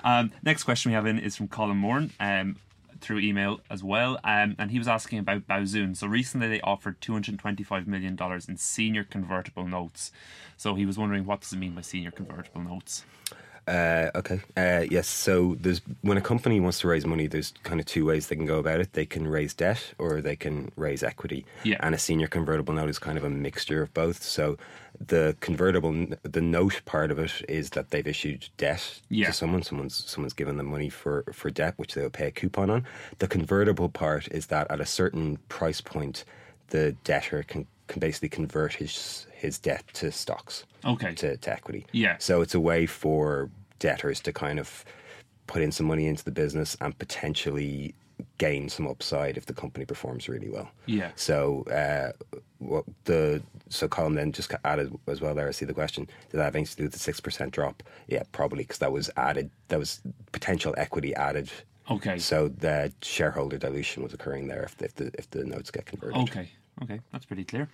Um, 0.03 0.31
next 0.43 0.63
question 0.63 0.89
we 0.91 0.95
have 0.95 1.05
in 1.05 1.19
is 1.19 1.35
from 1.35 1.47
Colin 1.47 1.77
Moore. 1.77 2.07
Um, 2.19 2.55
through 3.01 3.17
email 3.19 3.59
as 3.69 3.83
well, 3.83 4.19
um, 4.23 4.55
and 4.59 4.69
he 4.69 4.77
was 4.77 4.87
asking 4.87 5.17
about 5.17 5.47
Baozun. 5.47 5.97
So 5.97 6.05
recently 6.05 6.47
they 6.47 6.61
offered 6.61 7.01
two 7.01 7.13
hundred 7.13 7.39
twenty-five 7.39 7.87
million 7.87 8.15
dollars 8.15 8.47
in 8.47 8.57
senior 8.57 9.03
convertible 9.03 9.67
notes. 9.67 10.11
So 10.55 10.75
he 10.75 10.85
was 10.85 10.97
wondering 10.99 11.25
what 11.25 11.41
does 11.41 11.51
it 11.53 11.57
mean 11.57 11.73
by 11.73 11.81
senior 11.81 12.11
convertible 12.11 12.61
notes? 12.61 13.03
Uh, 13.71 14.11
okay. 14.15 14.39
Uh, 14.57 14.85
yes. 14.89 15.07
So 15.07 15.55
there's 15.61 15.81
when 16.01 16.17
a 16.17 16.21
company 16.21 16.59
wants 16.59 16.79
to 16.81 16.87
raise 16.89 17.05
money, 17.05 17.27
there's 17.27 17.53
kind 17.63 17.79
of 17.79 17.85
two 17.85 18.05
ways 18.05 18.27
they 18.27 18.35
can 18.35 18.45
go 18.45 18.59
about 18.59 18.81
it. 18.81 18.93
They 18.93 19.05
can 19.05 19.25
raise 19.27 19.53
debt 19.53 19.93
or 19.97 20.19
they 20.21 20.35
can 20.35 20.71
raise 20.75 21.03
equity. 21.03 21.45
Yeah. 21.63 21.77
And 21.79 21.95
a 21.95 21.97
senior 21.97 22.27
convertible 22.27 22.73
note 22.73 22.89
is 22.89 22.99
kind 22.99 23.17
of 23.17 23.23
a 23.23 23.29
mixture 23.29 23.81
of 23.81 23.93
both. 23.93 24.21
So 24.23 24.57
the 25.07 25.37
convertible, 25.39 26.07
the 26.23 26.41
note 26.41 26.81
part 26.85 27.11
of 27.11 27.19
it 27.19 27.31
is 27.47 27.69
that 27.71 27.91
they've 27.91 28.05
issued 28.07 28.49
debt 28.57 28.99
Yeah. 29.09 29.27
to 29.27 29.33
someone. 29.33 29.63
Someone's 29.63 30.03
someone's 30.05 30.33
given 30.33 30.57
them 30.57 30.67
money 30.67 30.89
for 30.89 31.23
for 31.33 31.49
debt, 31.49 31.75
which 31.77 31.93
they 31.93 32.01
will 32.01 32.09
pay 32.09 32.27
a 32.27 32.31
coupon 32.31 32.69
on. 32.69 32.85
The 33.19 33.27
convertible 33.27 33.87
part 33.89 34.27
is 34.31 34.47
that 34.47 34.69
at 34.69 34.81
a 34.81 34.85
certain 34.85 35.37
price 35.47 35.79
point, 35.81 36.25
the 36.71 36.91
debtor 37.05 37.43
can 37.43 37.67
can 37.87 37.99
basically 38.01 38.29
convert 38.29 38.73
his 38.73 39.27
his 39.33 39.57
debt 39.59 39.83
to 39.93 40.11
stocks 40.11 40.65
Okay. 40.85 41.13
to, 41.15 41.37
to 41.37 41.51
equity. 41.51 41.85
Yeah. 41.93 42.15
So 42.19 42.41
it's 42.41 42.53
a 42.53 42.59
way 42.59 42.85
for 42.85 43.49
debtors 43.81 44.21
to 44.21 44.31
kind 44.31 44.59
of 44.59 44.85
put 45.47 45.61
in 45.61 45.71
some 45.71 45.87
money 45.87 46.07
into 46.07 46.23
the 46.23 46.31
business 46.31 46.77
and 46.79 46.97
potentially 46.97 47.93
gain 48.37 48.69
some 48.69 48.87
upside 48.87 49.35
if 49.35 49.45
the 49.47 49.53
company 49.53 49.83
performs 49.83 50.29
really 50.29 50.49
well. 50.49 50.69
Yeah. 50.85 51.11
So 51.15 51.63
uh, 51.63 52.11
what 52.59 52.85
the 53.05 53.41
so 53.69 53.87
Colin 53.87 54.15
then 54.15 54.31
just 54.31 54.53
added 54.63 54.93
as 55.07 55.19
well 55.19 55.33
there. 55.35 55.47
I 55.47 55.51
see 55.51 55.65
the 55.65 55.73
question. 55.73 56.07
Did 56.29 56.37
that 56.37 56.45
have 56.45 56.55
anything 56.55 56.71
to 56.71 56.77
do 56.77 56.83
with 56.83 56.93
the 56.93 56.99
six 56.99 57.19
percent 57.19 57.51
drop? 57.51 57.83
Yeah, 58.07 58.23
probably 58.31 58.63
because 58.63 58.77
that 58.77 58.91
was 58.91 59.09
added. 59.17 59.49
That 59.69 59.79
was 59.79 60.01
potential 60.31 60.73
equity 60.77 61.13
added. 61.15 61.51
Okay. 61.89 62.19
So 62.19 62.47
the 62.47 62.93
shareholder 63.01 63.57
dilution 63.57 64.03
was 64.03 64.13
occurring 64.13 64.47
there 64.47 64.63
if 64.63 64.77
the, 64.77 64.85
if 64.85 64.95
the 64.95 65.11
if 65.15 65.29
the 65.31 65.43
notes 65.43 65.71
get 65.71 65.85
converted. 65.87 66.21
Okay, 66.21 66.49
okay, 66.83 66.99
that's 67.11 67.25
pretty 67.25 67.43
clear. 67.43 67.67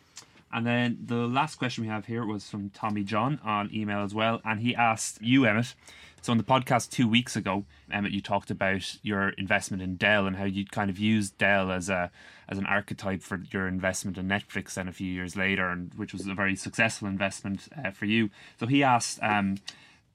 And 0.52 0.66
then 0.66 1.00
the 1.06 1.28
last 1.28 1.56
question 1.56 1.84
we 1.84 1.90
have 1.90 2.06
here 2.06 2.26
was 2.26 2.50
from 2.50 2.70
Tommy 2.70 3.04
John 3.04 3.40
on 3.44 3.70
email 3.74 4.00
as 4.04 4.14
well, 4.14 4.42
and 4.46 4.62
he 4.62 4.74
asked 4.74 5.22
you, 5.22 5.46
Emmett. 5.46 5.76
So 6.22 6.32
on 6.32 6.38
the 6.38 6.44
podcast 6.44 6.90
two 6.90 7.08
weeks 7.08 7.36
ago, 7.36 7.66
Emmett, 7.92 8.12
you 8.12 8.22
talked 8.22 8.50
about 8.50 8.98
your 9.04 9.30
investment 9.30 9.84
in 9.84 9.96
Dell 9.96 10.26
and 10.26 10.36
how 10.36 10.46
you'd 10.46 10.72
kind 10.72 10.90
of 10.90 10.98
used 10.98 11.38
Dell 11.38 11.72
as 11.72 11.90
a 11.90 12.12
as 12.50 12.58
an 12.58 12.66
archetype 12.66 13.22
for 13.22 13.42
your 13.52 13.68
investment 13.68 14.18
in 14.18 14.28
Netflix. 14.28 14.74
Then 14.74 14.88
a 14.88 14.94
few 14.94 15.12
years 15.12 15.36
later, 15.36 15.70
and 15.70 15.94
which 15.96 16.14
was 16.14 16.26
a 16.26 16.34
very 16.34 16.56
successful 16.56 17.08
investment 17.08 17.68
uh, 17.78 17.92
for 17.92 18.06
you. 18.06 18.30
So 18.60 18.68
he 18.68 18.84
asked. 18.84 19.20
Um, 19.22 19.58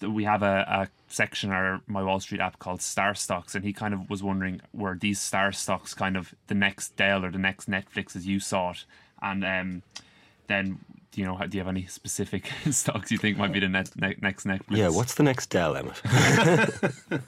we 0.00 0.24
have 0.24 0.42
a, 0.42 0.66
a 0.68 0.88
section 1.06 1.50
our 1.50 1.80
my 1.86 2.02
Wall 2.02 2.18
Street 2.18 2.40
app 2.40 2.58
called 2.58 2.82
Star 2.82 3.14
Stocks, 3.14 3.54
and 3.54 3.64
he 3.64 3.72
kind 3.72 3.94
of 3.94 4.10
was 4.10 4.22
wondering 4.22 4.60
were 4.72 4.96
these 5.00 5.20
Star 5.20 5.52
Stocks 5.52 5.94
kind 5.94 6.16
of 6.16 6.34
the 6.48 6.54
next 6.54 6.96
Dell 6.96 7.24
or 7.24 7.30
the 7.30 7.38
next 7.38 7.70
Netflix 7.70 8.16
as 8.16 8.26
you 8.26 8.40
saw 8.40 8.72
it, 8.72 8.84
and 9.20 9.44
um, 9.44 9.82
then 10.52 10.78
you 11.14 11.24
know 11.24 11.38
do 11.48 11.56
you 11.56 11.60
have 11.60 11.68
any 11.68 11.86
specific 11.86 12.50
stocks 12.70 13.10
you 13.10 13.18
think 13.18 13.36
might 13.36 13.52
be 13.52 13.60
the 13.60 13.68
net, 13.68 13.90
ne- 13.96 14.16
next 14.20 14.46
Netflix? 14.46 14.76
Yeah. 14.76 14.88
What's 14.88 15.14
the 15.14 15.22
next 15.22 15.50
Dell, 15.50 15.76
Emmett? 15.76 16.00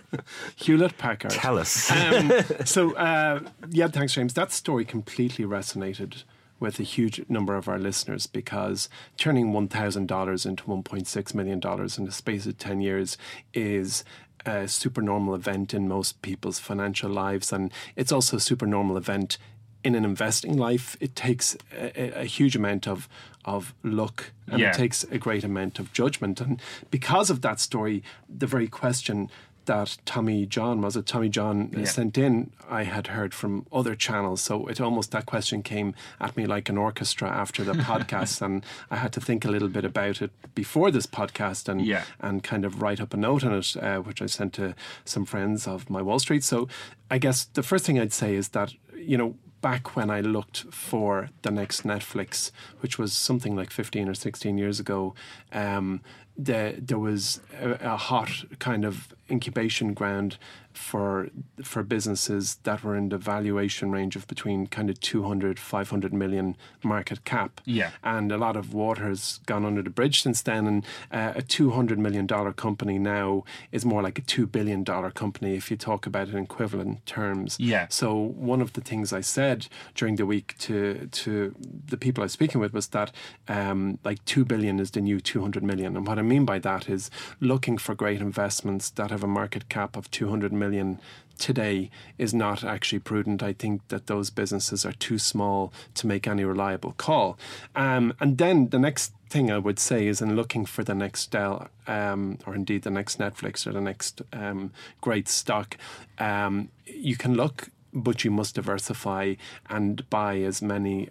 Hewlett 0.56 0.96
Packard. 0.98 1.32
Tell 1.32 1.58
us. 1.58 1.90
um, 1.90 2.32
so 2.64 2.94
uh, 2.94 3.40
yeah, 3.70 3.88
thanks, 3.88 4.14
James. 4.14 4.34
That 4.34 4.52
story 4.52 4.84
completely 4.84 5.44
resonated 5.44 6.24
with 6.60 6.78
a 6.78 6.84
huge 6.84 7.22
number 7.28 7.56
of 7.56 7.68
our 7.68 7.78
listeners 7.78 8.26
because 8.26 8.88
turning 9.18 9.52
one 9.52 9.68
thousand 9.68 10.06
dollars 10.08 10.46
into 10.46 10.64
one 10.64 10.82
point 10.82 11.06
six 11.06 11.34
million 11.34 11.60
dollars 11.60 11.98
in 11.98 12.04
the 12.04 12.12
space 12.12 12.46
of 12.46 12.58
ten 12.58 12.80
years 12.80 13.18
is 13.52 14.04
a 14.46 14.68
super 14.68 15.00
normal 15.00 15.34
event 15.34 15.72
in 15.72 15.88
most 15.88 16.20
people's 16.22 16.58
financial 16.58 17.10
lives, 17.10 17.52
and 17.52 17.72
it's 17.96 18.12
also 18.12 18.36
a 18.36 18.40
super 18.40 18.66
normal 18.66 18.96
event 18.96 19.38
in 19.84 19.94
an 19.94 20.04
investing 20.04 20.56
life. 20.56 20.96
It 21.00 21.14
takes 21.14 21.56
a, 21.72 22.22
a 22.22 22.24
huge 22.24 22.56
amount 22.56 22.88
of 22.88 23.08
of 23.44 23.74
luck 23.82 24.32
and 24.50 24.58
Yeah. 24.60 24.70
it 24.70 24.74
takes 24.74 25.04
a 25.04 25.18
great 25.18 25.44
amount 25.44 25.78
of 25.78 25.92
judgment, 25.92 26.40
and 26.40 26.60
because 26.90 27.28
of 27.30 27.42
that 27.42 27.60
story, 27.60 28.02
the 28.28 28.46
very 28.46 28.68
question 28.68 29.30
that 29.66 29.96
Tommy 30.04 30.44
John 30.46 30.82
was 30.82 30.94
it 30.96 31.06
Tommy 31.06 31.30
John 31.30 31.70
uh, 31.74 31.80
Yeah. 31.80 31.84
sent 31.86 32.18
in 32.18 32.50
I 32.70 32.82
had 32.82 33.06
heard 33.06 33.32
from 33.32 33.64
other 33.72 33.94
channels 33.94 34.42
so 34.42 34.66
it 34.66 34.78
almost 34.78 35.10
that 35.12 35.24
question 35.24 35.62
came 35.62 35.94
at 36.20 36.36
me 36.36 36.44
like 36.44 36.68
an 36.68 36.76
orchestra 36.76 37.30
after 37.30 37.64
the 37.64 37.72
podcast 37.90 38.42
and 38.42 38.62
I 38.90 38.96
had 38.96 39.14
to 39.14 39.20
think 39.22 39.42
a 39.46 39.50
little 39.50 39.68
bit 39.70 39.86
about 39.86 40.20
it 40.20 40.30
before 40.54 40.90
this 40.90 41.06
podcast 41.06 41.66
and 41.70 41.80
Yeah. 41.80 42.04
and 42.20 42.42
kind 42.42 42.66
of 42.66 42.82
write 42.82 43.00
up 43.00 43.14
a 43.14 43.16
note 43.16 43.42
on 43.42 43.54
it 43.54 43.74
uh, 43.78 44.00
which 44.00 44.20
I 44.20 44.26
sent 44.26 44.52
to 44.54 44.74
some 45.06 45.24
friends 45.24 45.66
of 45.66 45.88
my 45.88 46.02
Wall 46.02 46.18
Street 46.18 46.44
so 46.44 46.68
I 47.10 47.16
guess 47.16 47.44
the 47.54 47.62
first 47.62 47.86
thing 47.86 47.98
I'd 47.98 48.12
say 48.12 48.34
is 48.34 48.48
that 48.50 48.74
you 48.94 49.16
know 49.16 49.34
back 49.64 49.96
when 49.96 50.10
I 50.10 50.20
looked 50.20 50.58
for 50.70 51.30
the 51.40 51.50
next 51.50 51.84
Netflix, 51.84 52.50
which 52.80 52.98
was 52.98 53.14
something 53.14 53.56
like 53.56 53.70
15 53.70 54.10
or 54.10 54.12
16 54.12 54.58
years 54.58 54.78
ago, 54.78 55.14
um, 55.52 56.02
the, 56.36 56.74
there 56.78 56.98
was 56.98 57.40
a, 57.58 57.70
a 57.94 57.96
hot 57.96 58.44
kind 58.58 58.84
of 58.84 59.14
incubation 59.30 59.94
ground 59.94 60.36
for 60.76 61.28
for 61.62 61.82
businesses 61.82 62.56
that 62.64 62.82
were 62.84 62.96
in 62.96 63.08
the 63.08 63.18
valuation 63.18 63.90
range 63.92 64.16
of 64.16 64.26
between 64.26 64.66
kind 64.66 64.90
of 64.90 65.00
200 65.00 65.58
500 65.58 66.12
million 66.12 66.56
market 66.82 67.24
cap 67.24 67.60
Yeah. 67.64 67.90
and 68.02 68.30
a 68.32 68.36
lot 68.36 68.56
of 68.56 68.74
water 68.74 69.08
has 69.08 69.40
gone 69.46 69.64
under 69.64 69.82
the 69.82 69.90
bridge 69.90 70.22
since 70.22 70.42
then 70.42 70.66
and 70.66 70.84
uh, 71.12 71.32
a 71.36 71.42
200 71.42 71.98
million 71.98 72.26
dollar 72.26 72.52
company 72.52 72.98
now 72.98 73.44
is 73.72 73.84
more 73.84 74.02
like 74.02 74.18
a 74.18 74.22
2 74.22 74.46
billion 74.46 74.82
dollar 74.84 75.10
company 75.10 75.54
if 75.54 75.70
you 75.70 75.76
talk 75.76 76.06
about 76.06 76.28
it 76.28 76.34
in 76.34 76.42
equivalent 76.44 77.04
terms 77.06 77.56
Yeah. 77.60 77.86
so 77.88 78.14
one 78.14 78.60
of 78.60 78.72
the 78.72 78.80
things 78.80 79.12
I 79.12 79.20
said 79.22 79.68
during 79.94 80.16
the 80.16 80.26
week 80.26 80.56
to 80.58 81.08
to 81.12 81.54
the 81.86 81.96
people 81.96 82.22
I 82.22 82.26
was 82.26 82.32
speaking 82.32 82.60
with 82.60 82.72
was 82.72 82.88
that 82.88 83.12
um, 83.48 83.98
like 84.04 84.24
two 84.24 84.44
billion 84.44 84.80
is 84.80 84.90
the 84.90 85.00
new 85.00 85.20
two 85.20 85.40
hundred 85.40 85.62
million, 85.62 85.96
and 85.96 86.06
what 86.06 86.18
I 86.18 86.22
mean 86.22 86.44
by 86.44 86.58
that 86.60 86.88
is 86.88 87.10
looking 87.40 87.78
for 87.78 87.94
great 87.94 88.20
investments 88.20 88.90
that 88.90 89.10
have 89.10 89.22
a 89.22 89.26
market 89.28 89.68
cap 89.68 89.96
of 89.96 90.10
two 90.10 90.28
hundred 90.28 90.52
million 90.64 91.00
today 91.38 91.90
is 92.18 92.32
not 92.32 92.64
actually 92.64 93.00
prudent. 93.00 93.42
I 93.42 93.52
think 93.52 93.76
that 93.88 94.06
those 94.06 94.30
businesses 94.30 94.84
are 94.86 94.92
too 95.08 95.18
small 95.18 95.72
to 95.94 96.06
make 96.06 96.26
any 96.26 96.44
reliable 96.44 96.94
call. 96.96 97.38
Um, 97.74 98.04
and 98.20 98.38
then 98.38 98.68
the 98.68 98.78
next 98.78 99.12
thing 99.28 99.50
I 99.50 99.58
would 99.58 99.78
say 99.78 100.06
is 100.06 100.20
in 100.20 100.36
looking 100.36 100.64
for 100.66 100.84
the 100.84 100.94
next 100.94 101.30
Dell, 101.32 101.68
um, 101.86 102.38
or 102.46 102.54
indeed 102.54 102.82
the 102.82 102.90
next 102.90 103.18
Netflix 103.18 103.66
or 103.66 103.72
the 103.72 103.80
next 103.80 104.22
um, 104.32 104.70
great 105.00 105.28
stock, 105.28 105.76
um, 106.18 106.68
you 106.86 107.16
can 107.16 107.34
look, 107.34 107.68
but 107.92 108.24
you 108.24 108.30
must 108.30 108.54
diversify 108.54 109.34
and 109.68 110.08
buy 110.10 110.38
as 110.38 110.62
many 110.62 111.08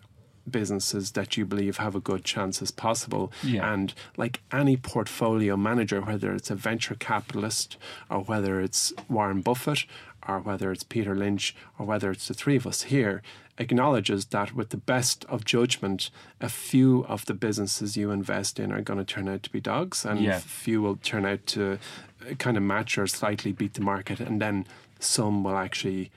businesses 0.50 1.12
that 1.12 1.38
you 1.38 1.46
believe 1.46 1.78
have 1.78 1.96
a 1.96 2.00
good 2.00 2.24
chance 2.24 2.62
as 2.62 2.72
possible. 2.72 3.32
Yeah. 3.44 3.72
And 3.74 3.94
like 4.18 4.42
any 4.52 4.78
portfolio 4.78 5.56
manager, 5.58 6.02
whether 6.02 6.34
it's 6.34 6.52
a 6.52 6.56
venture 6.56 6.96
capitalist 6.96 7.78
or 8.10 8.20
whether 8.22 8.60
it's 8.60 8.94
Warren 9.10 9.42
Buffett 9.42 9.86
or 10.28 10.40
whether 10.40 10.72
it's 10.72 10.84
Peter 10.84 11.16
Lynch 11.16 11.56
or 11.78 11.86
whether 11.86 12.12
it's 12.12 12.28
the 12.28 12.34
three 12.34 12.56
of 12.56 12.68
us 12.68 12.84
here, 12.84 13.22
acknowledges 13.58 14.26
that 14.26 14.54
with 14.56 14.70
the 14.70 14.78
best 14.78 15.26
of 15.26 15.46
judgment, 15.46 16.10
a 16.42 16.50
few 16.50 17.06
of 17.06 17.26
the 17.26 17.34
businesses 17.34 17.96
you 17.96 18.12
invest 18.12 18.60
in 18.60 18.72
are 18.72 18.82
going 18.82 19.00
to 19.00 19.06
turn 19.06 19.30
out 19.30 19.44
to 19.44 19.50
be 19.52 19.62
dogs 19.62 20.06
and 20.06 20.20
Yeah. 20.20 20.40
few 20.40 20.82
will 20.82 20.98
turn 20.98 21.26
out 21.26 21.46
to 21.48 21.74
uh, 22.30 22.34
kind 22.36 22.58
of 22.58 22.64
match 22.64 22.98
or 22.98 23.06
slightly 23.08 23.52
beat 23.52 23.74
the 23.76 23.82
market 23.82 24.20
and 24.20 24.42
then 24.42 24.66
some 25.00 25.44
will 25.44 25.58
actually 25.58 26.12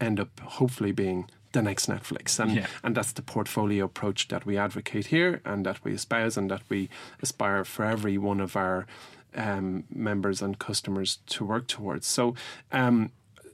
end 0.00 0.18
up 0.18 0.40
hopefully 0.40 0.90
being 0.92 1.28
the 1.54 1.62
next 1.62 1.88
Netflix. 1.88 2.38
And 2.38 2.52
Yeah. 2.52 2.66
and 2.82 2.94
that's 2.94 3.12
the 3.12 3.22
portfolio 3.22 3.86
approach 3.86 4.28
that 4.28 4.44
we 4.44 4.58
advocate 4.58 5.06
here 5.06 5.40
and 5.44 5.64
that 5.64 5.82
we 5.82 5.92
espouse 5.92 6.36
and 6.36 6.50
that 6.50 6.62
we 6.68 6.90
aspire 7.22 7.64
for 7.64 7.84
every 7.86 8.18
one 8.18 8.40
of 8.42 8.56
our 8.56 8.86
um, 9.34 9.84
members 9.90 10.42
and 10.42 10.58
customers 10.58 11.18
to 11.26 11.44
work 11.44 11.66
towards. 11.66 12.06
So. 12.06 12.34
Um, 12.70 13.10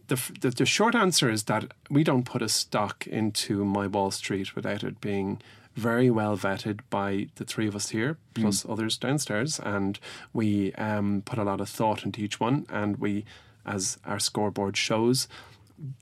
the, 0.08 0.20
the, 0.40 0.50
the 0.50 0.66
short 0.66 0.96
answer 0.96 1.30
is 1.30 1.44
that 1.44 1.72
we 1.88 2.02
don't 2.02 2.24
put 2.24 2.42
a 2.42 2.48
stock 2.48 3.06
into 3.06 3.64
my 3.64 3.86
Wall 3.86 4.10
Street 4.10 4.56
without 4.56 4.82
it 4.82 5.00
being 5.00 5.40
very 5.76 6.10
well 6.10 6.36
vetted 6.36 6.80
by 6.90 7.28
the 7.36 7.44
three 7.44 7.68
of 7.68 7.76
us 7.76 7.90
here, 7.90 8.18
plus 8.34 8.64
mm. 8.64 8.72
others 8.72 8.98
downstairs, 8.98 9.60
and 9.60 10.00
we 10.32 10.72
um, 10.74 11.22
put 11.24 11.38
a 11.38 11.44
lot 11.44 11.60
of 11.60 11.68
thought 11.68 12.04
into 12.04 12.20
each 12.20 12.40
one. 12.40 12.66
And 12.68 12.96
we, 12.96 13.24
as 13.64 13.98
our 14.04 14.18
scoreboard 14.18 14.76
shows, 14.76 15.28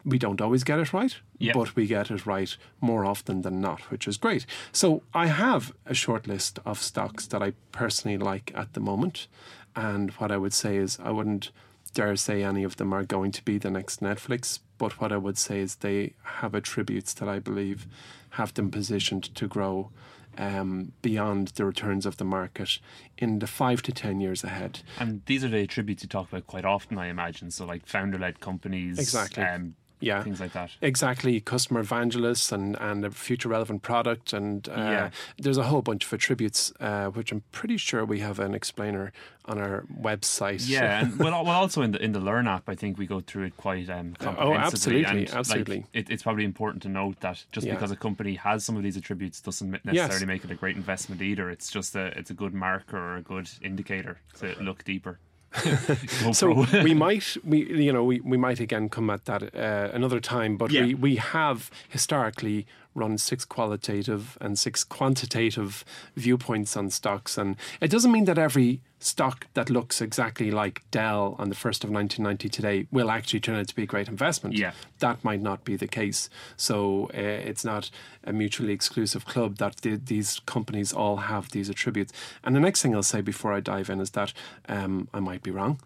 we 0.05 0.19
don't 0.19 0.41
always 0.41 0.65
get 0.65 0.79
it 0.79 0.93
right, 0.93 1.17
yep. 1.39 1.55
but 1.55 1.77
we 1.77 1.87
get 1.87 2.11
it 2.11 2.27
right 2.27 2.57
more 2.81 3.05
often 3.05 3.43
than 3.43 3.61
not, 3.61 3.83
which 3.91 4.09
is 4.09 4.17
great. 4.17 4.47
So 4.73 5.03
I 5.15 5.27
have 5.27 5.73
a 5.87 5.95
short 5.95 6.27
list 6.27 6.59
of 6.65 6.81
stocks 6.81 7.27
that 7.29 7.43
I 7.43 7.53
personally 7.73 8.19
like 8.19 8.53
at 8.55 8.73
the 8.73 8.81
moment. 8.81 9.29
And 9.77 10.11
what 10.13 10.33
I 10.33 10.37
would 10.37 10.53
say 10.53 10.77
is, 10.77 10.99
I 11.03 11.11
wouldn't 11.11 11.51
dare 11.95 12.17
say 12.17 12.43
any 12.43 12.65
of 12.65 12.77
them 12.77 12.93
are 12.93 13.05
going 13.05 13.33
to 13.33 13.45
be 13.45 13.59
the 13.59 13.71
next 13.71 14.01
Netflix, 14.01 14.61
but 14.79 15.01
what 15.01 15.13
I 15.13 15.17
would 15.17 15.39
say 15.39 15.61
is 15.61 15.77
they 15.77 16.15
have 16.23 16.55
attributes 16.55 17.13
that 17.15 17.29
I 17.29 17.39
believe 17.39 17.87
have 18.31 18.55
them 18.55 18.71
positioned 18.71 19.35
to 19.35 19.47
grow 19.47 19.91
um, 20.39 20.93
beyond 21.03 21.49
the 21.49 21.65
returns 21.65 22.07
of 22.07 22.17
the 22.17 22.25
market 22.25 22.79
in 23.19 23.41
the 23.41 23.47
five 23.47 23.83
to 23.83 23.93
ten 23.93 24.21
years 24.21 24.45
ahead. 24.45 24.81
And 24.99 25.23
these 25.27 25.45
are 25.45 25.49
the 25.49 25.59
attributes 25.59 26.03
you 26.03 26.09
talk 26.09 26.29
about 26.31 26.47
quite 26.47 26.65
often, 26.65 26.97
I 26.97 27.09
imagine. 27.09 27.51
So, 27.51 27.67
like 27.67 27.87
founder-led 27.87 28.41
companies, 28.41 28.99
exactly. 28.99 29.43
Um, 29.43 29.75
yeah, 30.01 30.23
things 30.23 30.41
like 30.41 30.53
that. 30.53 30.71
Exactly, 30.81 31.41
customer 31.41 31.81
evangelists 31.81 32.53
and 32.53 32.77
and 32.81 33.05
a 33.05 33.11
future 33.11 33.49
relevant 33.49 33.83
product, 33.83 34.33
and 34.33 34.69
uh, 34.69 34.73
yeah. 34.77 35.11
there's 35.39 35.59
a 35.59 35.65
whole 35.65 35.83
bunch 35.83 36.05
of 36.05 36.13
attributes 36.13 36.73
uh, 36.81 37.07
which 37.07 37.33
I'm 37.33 37.43
pretty 37.53 37.77
sure 37.77 38.05
we 38.05 38.21
have 38.21 38.39
an 38.39 38.55
explainer 38.55 39.13
on 39.47 39.59
our 39.59 39.85
website. 40.01 40.69
Yeah, 40.69 41.01
and 41.03 41.19
well, 41.19 41.45
well, 41.45 41.61
also 41.61 41.83
in 41.83 41.93
the 41.93 42.03
in 42.03 42.13
the 42.13 42.21
Learn 42.21 42.47
app, 42.47 42.69
I 42.69 42.75
think 42.75 42.99
we 42.99 43.07
go 43.07 43.21
through 43.21 43.45
it 43.45 43.57
quite 43.57 43.89
um, 43.91 44.15
comprehensively. 44.19 45.05
Oh, 45.05 45.07
absolutely, 45.07 45.23
and, 45.23 45.31
absolutely. 45.35 45.77
Like, 45.79 45.87
it, 45.93 46.11
it's 46.11 46.23
probably 46.23 46.45
important 46.45 46.83
to 46.85 46.89
note 46.89 47.21
that 47.21 47.45
just 47.53 47.67
yeah. 47.67 47.75
because 47.75 47.91
a 47.91 47.97
company 47.97 48.35
has 48.37 48.65
some 48.65 48.77
of 48.77 48.83
these 48.83 48.97
attributes 48.97 49.41
doesn't 49.41 49.71
necessarily 49.85 49.95
yes. 49.95 50.25
make 50.27 50.45
it 50.45 50.51
a 50.51 50.55
great 50.55 50.77
investment 50.77 51.23
either. 51.23 51.51
It's 51.51 51.71
just 51.71 51.97
a 51.97 52.07
it's 52.19 52.31
a 52.31 52.35
good 52.35 52.55
marker 52.55 52.99
or 52.99 53.17
a 53.17 53.23
good 53.23 53.51
indicator 53.63 54.19
to 54.39 54.55
look 54.61 54.85
deeper. 54.85 55.19
so 56.33 56.67
we 56.83 56.95
might 57.07 57.37
we 57.45 57.65
you 57.85 57.93
know 57.93 58.05
we, 58.05 58.21
we 58.21 58.37
might 58.37 58.61
again 58.61 58.89
come 58.89 59.09
at 59.11 59.25
that 59.25 59.55
uh, 59.55 59.91
another 59.93 60.21
time 60.21 60.57
but 60.57 60.71
yeah. 60.71 60.83
we 60.83 60.95
we 60.95 61.17
have 61.17 61.71
historically 61.89 62.67
run 62.95 63.19
six 63.19 63.45
qualitative 63.45 64.37
and 64.41 64.59
six 64.59 64.85
quantitative 64.85 65.85
viewpoints 66.17 66.77
on 66.77 66.91
stocks. 66.91 67.39
And 67.39 67.57
it 67.81 67.91
doesn't 67.91 68.13
mean 68.13 68.25
that 68.25 68.39
every 68.39 68.81
stock 69.01 69.47
that 69.55 69.71
looks 69.71 70.01
exactly 70.01 70.51
like 70.51 70.83
Dell 70.91 71.37
on 71.39 71.49
the 71.49 71.55
1st 71.55 71.85
of 71.85 71.91
1990 71.91 72.49
today 72.49 72.87
will 72.91 73.11
actually 73.11 73.41
turn 73.41 73.57
out 73.57 73.69
to 73.69 73.75
be 73.75 73.85
a 73.85 73.87
great 73.87 74.09
investment. 74.09 74.57
Yeah. 74.57 74.73
That 74.99 75.23
might 75.23 75.41
not 75.41 75.65
be 75.65 75.77
the 75.77 75.87
case. 75.87 76.29
So 76.57 77.05
uh, 77.15 77.19
it's 77.19 77.65
not 77.65 77.91
a 78.25 78.33
mutually 78.33 78.73
exclusive 78.73 79.25
club 79.25 79.59
that 79.59 79.77
the, 79.83 79.97
these 79.97 80.41
companies 80.47 80.93
all 80.93 81.17
have 81.17 81.51
these 81.51 81.71
attributes. 81.71 82.13
And 82.43 82.57
the 82.57 82.61
next 82.61 82.83
thing 82.83 82.95
I'll 82.95 83.03
say 83.03 83.21
before 83.21 83.53
I 83.53 83.61
dive 83.61 83.89
in 83.89 84.01
is 84.01 84.11
that 84.11 84.33
um, 84.69 85.09
I 85.15 85.21
might 85.21 85.43
be 85.43 85.51
wrong. 85.51 85.81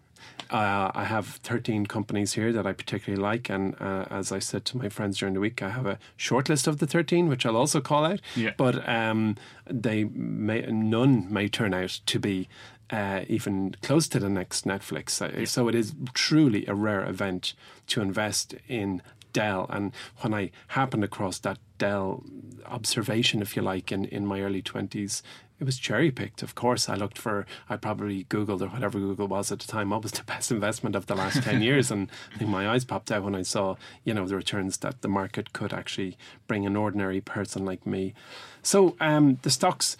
Uh, 0.49 0.91
I 0.93 1.05
have 1.05 1.25
13 1.25 1.87
companies 1.87 2.33
here 2.33 2.51
that 2.53 2.67
I 2.67 2.73
particularly 2.73 3.21
like, 3.21 3.49
and 3.49 3.75
uh, 3.81 4.05
as 4.11 4.31
I 4.31 4.39
said 4.39 4.65
to 4.65 4.77
my 4.77 4.89
friends 4.89 5.17
during 5.17 5.33
the 5.33 5.39
week, 5.39 5.63
I 5.63 5.69
have 5.69 5.85
a 5.85 5.97
short 6.15 6.49
list 6.49 6.67
of 6.67 6.77
the 6.77 6.85
13, 6.85 7.27
which 7.27 7.45
I'll 7.45 7.57
also 7.57 7.81
call 7.81 8.05
out. 8.05 8.21
Yeah. 8.35 8.51
But 8.55 8.87
um, 8.87 9.35
they 9.65 10.03
may, 10.03 10.61
none 10.61 11.31
may 11.31 11.47
turn 11.47 11.73
out 11.73 11.99
to 12.05 12.19
be 12.19 12.47
uh, 12.91 13.21
even 13.27 13.75
close 13.81 14.07
to 14.09 14.19
the 14.19 14.29
next 14.29 14.65
Netflix. 14.65 15.19
Yeah. 15.19 15.45
So 15.45 15.67
it 15.67 15.75
is 15.75 15.93
truly 16.13 16.65
a 16.67 16.75
rare 16.75 17.03
event 17.03 17.55
to 17.87 18.01
invest 18.01 18.53
in 18.67 19.01
Dell. 19.31 19.65
And 19.69 19.91
when 20.19 20.33
I 20.33 20.51
happened 20.69 21.03
across 21.03 21.39
that 21.39 21.57
Dell 21.79 22.23
observation, 22.65 23.41
if 23.41 23.55
you 23.55 23.63
like, 23.63 23.91
in, 23.91 24.05
in 24.05 24.25
my 24.25 24.41
early 24.41 24.61
20s, 24.61 25.23
it 25.63 25.65
was 25.65 25.79
cherry 25.79 26.11
picked. 26.11 26.43
Of 26.43 26.55
course, 26.55 26.89
I 26.89 26.95
looked 26.95 27.17
for, 27.17 27.45
I 27.69 27.77
probably 27.77 28.25
Googled 28.25 28.61
or 28.61 28.67
whatever 28.67 28.99
Google 28.99 29.27
was 29.27 29.49
at 29.49 29.59
the 29.59 29.67
time, 29.67 29.91
what 29.91 30.03
was 30.03 30.11
the 30.11 30.23
best 30.33 30.51
investment 30.51 30.95
of 30.95 31.05
the 31.05 31.15
last 31.15 31.41
10 31.41 31.61
years. 31.69 31.89
And 31.89 32.09
I 32.35 32.37
think 32.37 32.49
my 32.49 32.67
eyes 32.67 32.83
popped 32.83 33.11
out 33.11 33.23
when 33.23 33.33
I 33.33 33.43
saw, 33.43 33.77
you 34.03 34.13
know, 34.13 34.27
the 34.27 34.35
returns 34.35 34.77
that 34.79 35.01
the 35.01 35.07
market 35.07 35.53
could 35.53 35.73
actually 35.73 36.17
bring 36.47 36.65
an 36.65 36.75
ordinary 36.75 37.21
person 37.21 37.63
like 37.63 37.87
me. 37.87 38.13
So 38.61 38.97
um, 38.99 39.39
the 39.43 39.49
stocks 39.49 39.95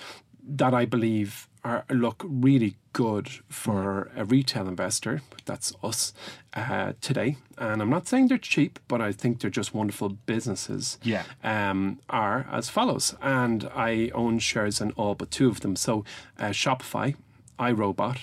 that 0.46 0.74
I 0.74 0.84
believe 0.84 1.48
are 1.64 1.86
look 1.90 2.24
really 2.28 2.76
good 2.92 3.30
for 3.50 4.12
a 4.16 4.26
retail 4.26 4.68
investor. 4.68 5.22
That's 5.46 5.74
us 5.84 6.14
uh, 6.54 6.94
today, 7.02 7.38
and 7.58 7.82
I'm 7.82 7.90
not 7.90 8.08
saying 8.08 8.28
they're 8.28 8.38
cheap, 8.38 8.80
but 8.88 9.02
I 9.02 9.12
think 9.12 9.40
they're 9.40 9.50
just 9.50 9.74
wonderful 9.74 10.10
businesses. 10.10 10.98
Yeah, 11.04 11.24
um, 11.44 12.00
are 12.10 12.48
as 12.52 12.70
follows, 12.70 13.16
and 13.22 13.70
I 13.76 14.12
own 14.14 14.40
shares 14.40 14.82
in 14.82 14.92
all 14.92 15.16
but 15.16 15.32
two 15.32 15.48
of 15.50 15.62
them. 15.62 15.76
So 15.76 16.04
uh, 16.38 16.50
Shopify, 16.50 17.16
iRobot, 17.60 18.20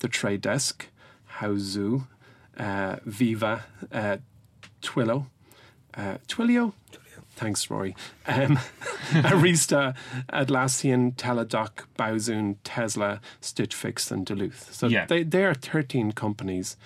the 0.00 0.08
Trade 0.08 0.42
Desk, 0.42 0.86
Huazhu, 1.38 2.06
uh, 2.58 2.96
Veeva, 3.06 3.62
uh, 3.92 4.18
Twilio, 4.82 5.26
uh, 5.94 6.18
Twilio. 6.28 6.72
Thanks, 7.36 7.68
Rory. 7.70 7.96
Um, 8.26 8.56
Arista, 9.10 9.94
Atlassian, 10.32 11.14
Teladoc, 11.14 11.84
Baozun, 11.98 12.56
Tesla, 12.64 13.20
Stitch 13.40 13.74
Fix, 13.74 14.10
and 14.10 14.24
Duluth. 14.24 14.72
So 14.72 14.86
yeah. 14.86 15.06
they, 15.06 15.22
they 15.22 15.44
are 15.44 15.54
13 15.54 16.12
companies 16.12 16.76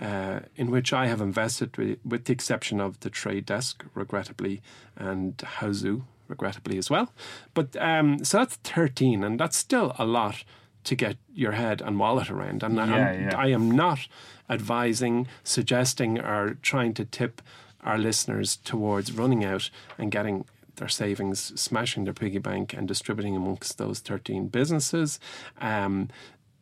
uh, 0.00 0.40
in 0.56 0.70
which 0.70 0.92
I 0.92 1.06
have 1.06 1.20
invested, 1.20 1.76
with, 1.76 1.98
with, 2.04 2.24
the 2.24 2.32
exception 2.32 2.80
of 2.80 2.98
the 3.00 3.10
Trade 3.10 3.46
Desk, 3.46 3.84
regrettably, 3.94 4.62
and 4.96 5.36
Huazhu, 5.36 6.02
regrettably 6.26 6.78
as 6.78 6.88
well. 6.88 7.12
But 7.52 7.76
um, 7.76 8.24
so 8.24 8.38
that's 8.38 8.56
13, 8.56 9.22
and 9.22 9.38
that's 9.38 9.56
still 9.56 9.94
a 9.98 10.06
lot 10.06 10.44
to 10.84 10.94
get 10.94 11.18
your 11.34 11.52
head 11.52 11.82
and 11.82 11.98
wallet 11.98 12.30
around. 12.30 12.62
And 12.62 12.76
yeah, 12.76 13.12
yeah. 13.12 13.36
I 13.36 13.48
am 13.48 13.70
not 13.70 14.08
advising, 14.48 15.26
suggesting, 15.44 16.18
or 16.18 16.54
trying 16.62 16.94
to 16.94 17.04
tip 17.04 17.42
our 17.84 17.98
listeners 17.98 18.56
towards 18.56 19.12
running 19.12 19.44
out 19.44 19.70
and 19.98 20.10
getting 20.10 20.44
their 20.76 20.88
savings, 20.88 21.60
smashing 21.60 22.04
their 22.04 22.14
piggy 22.14 22.38
bank, 22.38 22.72
and 22.74 22.88
distributing 22.88 23.36
amongst 23.36 23.78
those 23.78 24.00
13 24.00 24.48
businesses. 24.48 25.20
Um, 25.60 26.08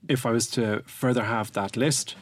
if 0.08 0.26
I 0.26 0.30
was 0.30 0.46
to 0.50 0.82
further 0.86 1.24
have 1.24 1.52
that 1.52 1.76
list, 1.76 2.16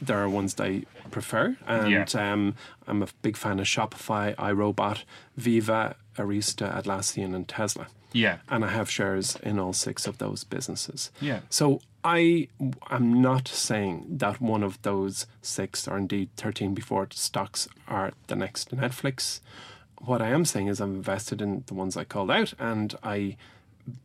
there 0.00 0.18
are 0.18 0.28
ones 0.28 0.54
that 0.54 0.66
I 0.66 0.84
prefer, 1.10 1.56
and 1.66 2.14
yeah. 2.14 2.32
um, 2.32 2.54
I'm 2.86 3.02
a 3.02 3.08
big 3.22 3.36
fan 3.36 3.58
of 3.60 3.66
Shopify, 3.66 4.34
iRobot, 4.36 5.04
Veeva, 5.38 5.94
Arista, 6.16 6.74
Atlassian, 6.74 7.34
and 7.34 7.46
Tesla. 7.46 7.88
Yeah. 8.12 8.38
And 8.48 8.64
I 8.64 8.68
have 8.68 8.90
shares 8.90 9.36
in 9.42 9.58
all 9.58 9.72
six 9.72 10.06
of 10.06 10.18
those 10.18 10.44
businesses. 10.44 11.10
Yeah. 11.20 11.40
So 11.48 11.80
I 12.02 12.48
am 12.90 13.20
not 13.20 13.48
saying 13.48 14.06
that 14.08 14.40
one 14.40 14.62
of 14.62 14.80
those 14.82 15.26
six, 15.42 15.86
or 15.86 15.98
indeed 15.98 16.30
13 16.36 16.74
before 16.74 17.08
stocks, 17.12 17.68
are 17.86 18.12
the 18.28 18.36
next 18.36 18.74
Netflix. 18.74 19.40
What 19.98 20.22
I 20.22 20.28
am 20.28 20.44
saying 20.44 20.68
is 20.68 20.80
I'm 20.80 20.96
invested 20.96 21.42
in 21.42 21.64
the 21.66 21.74
ones 21.74 21.96
I 21.96 22.04
called 22.04 22.30
out 22.30 22.54
and 22.58 22.94
I 23.02 23.36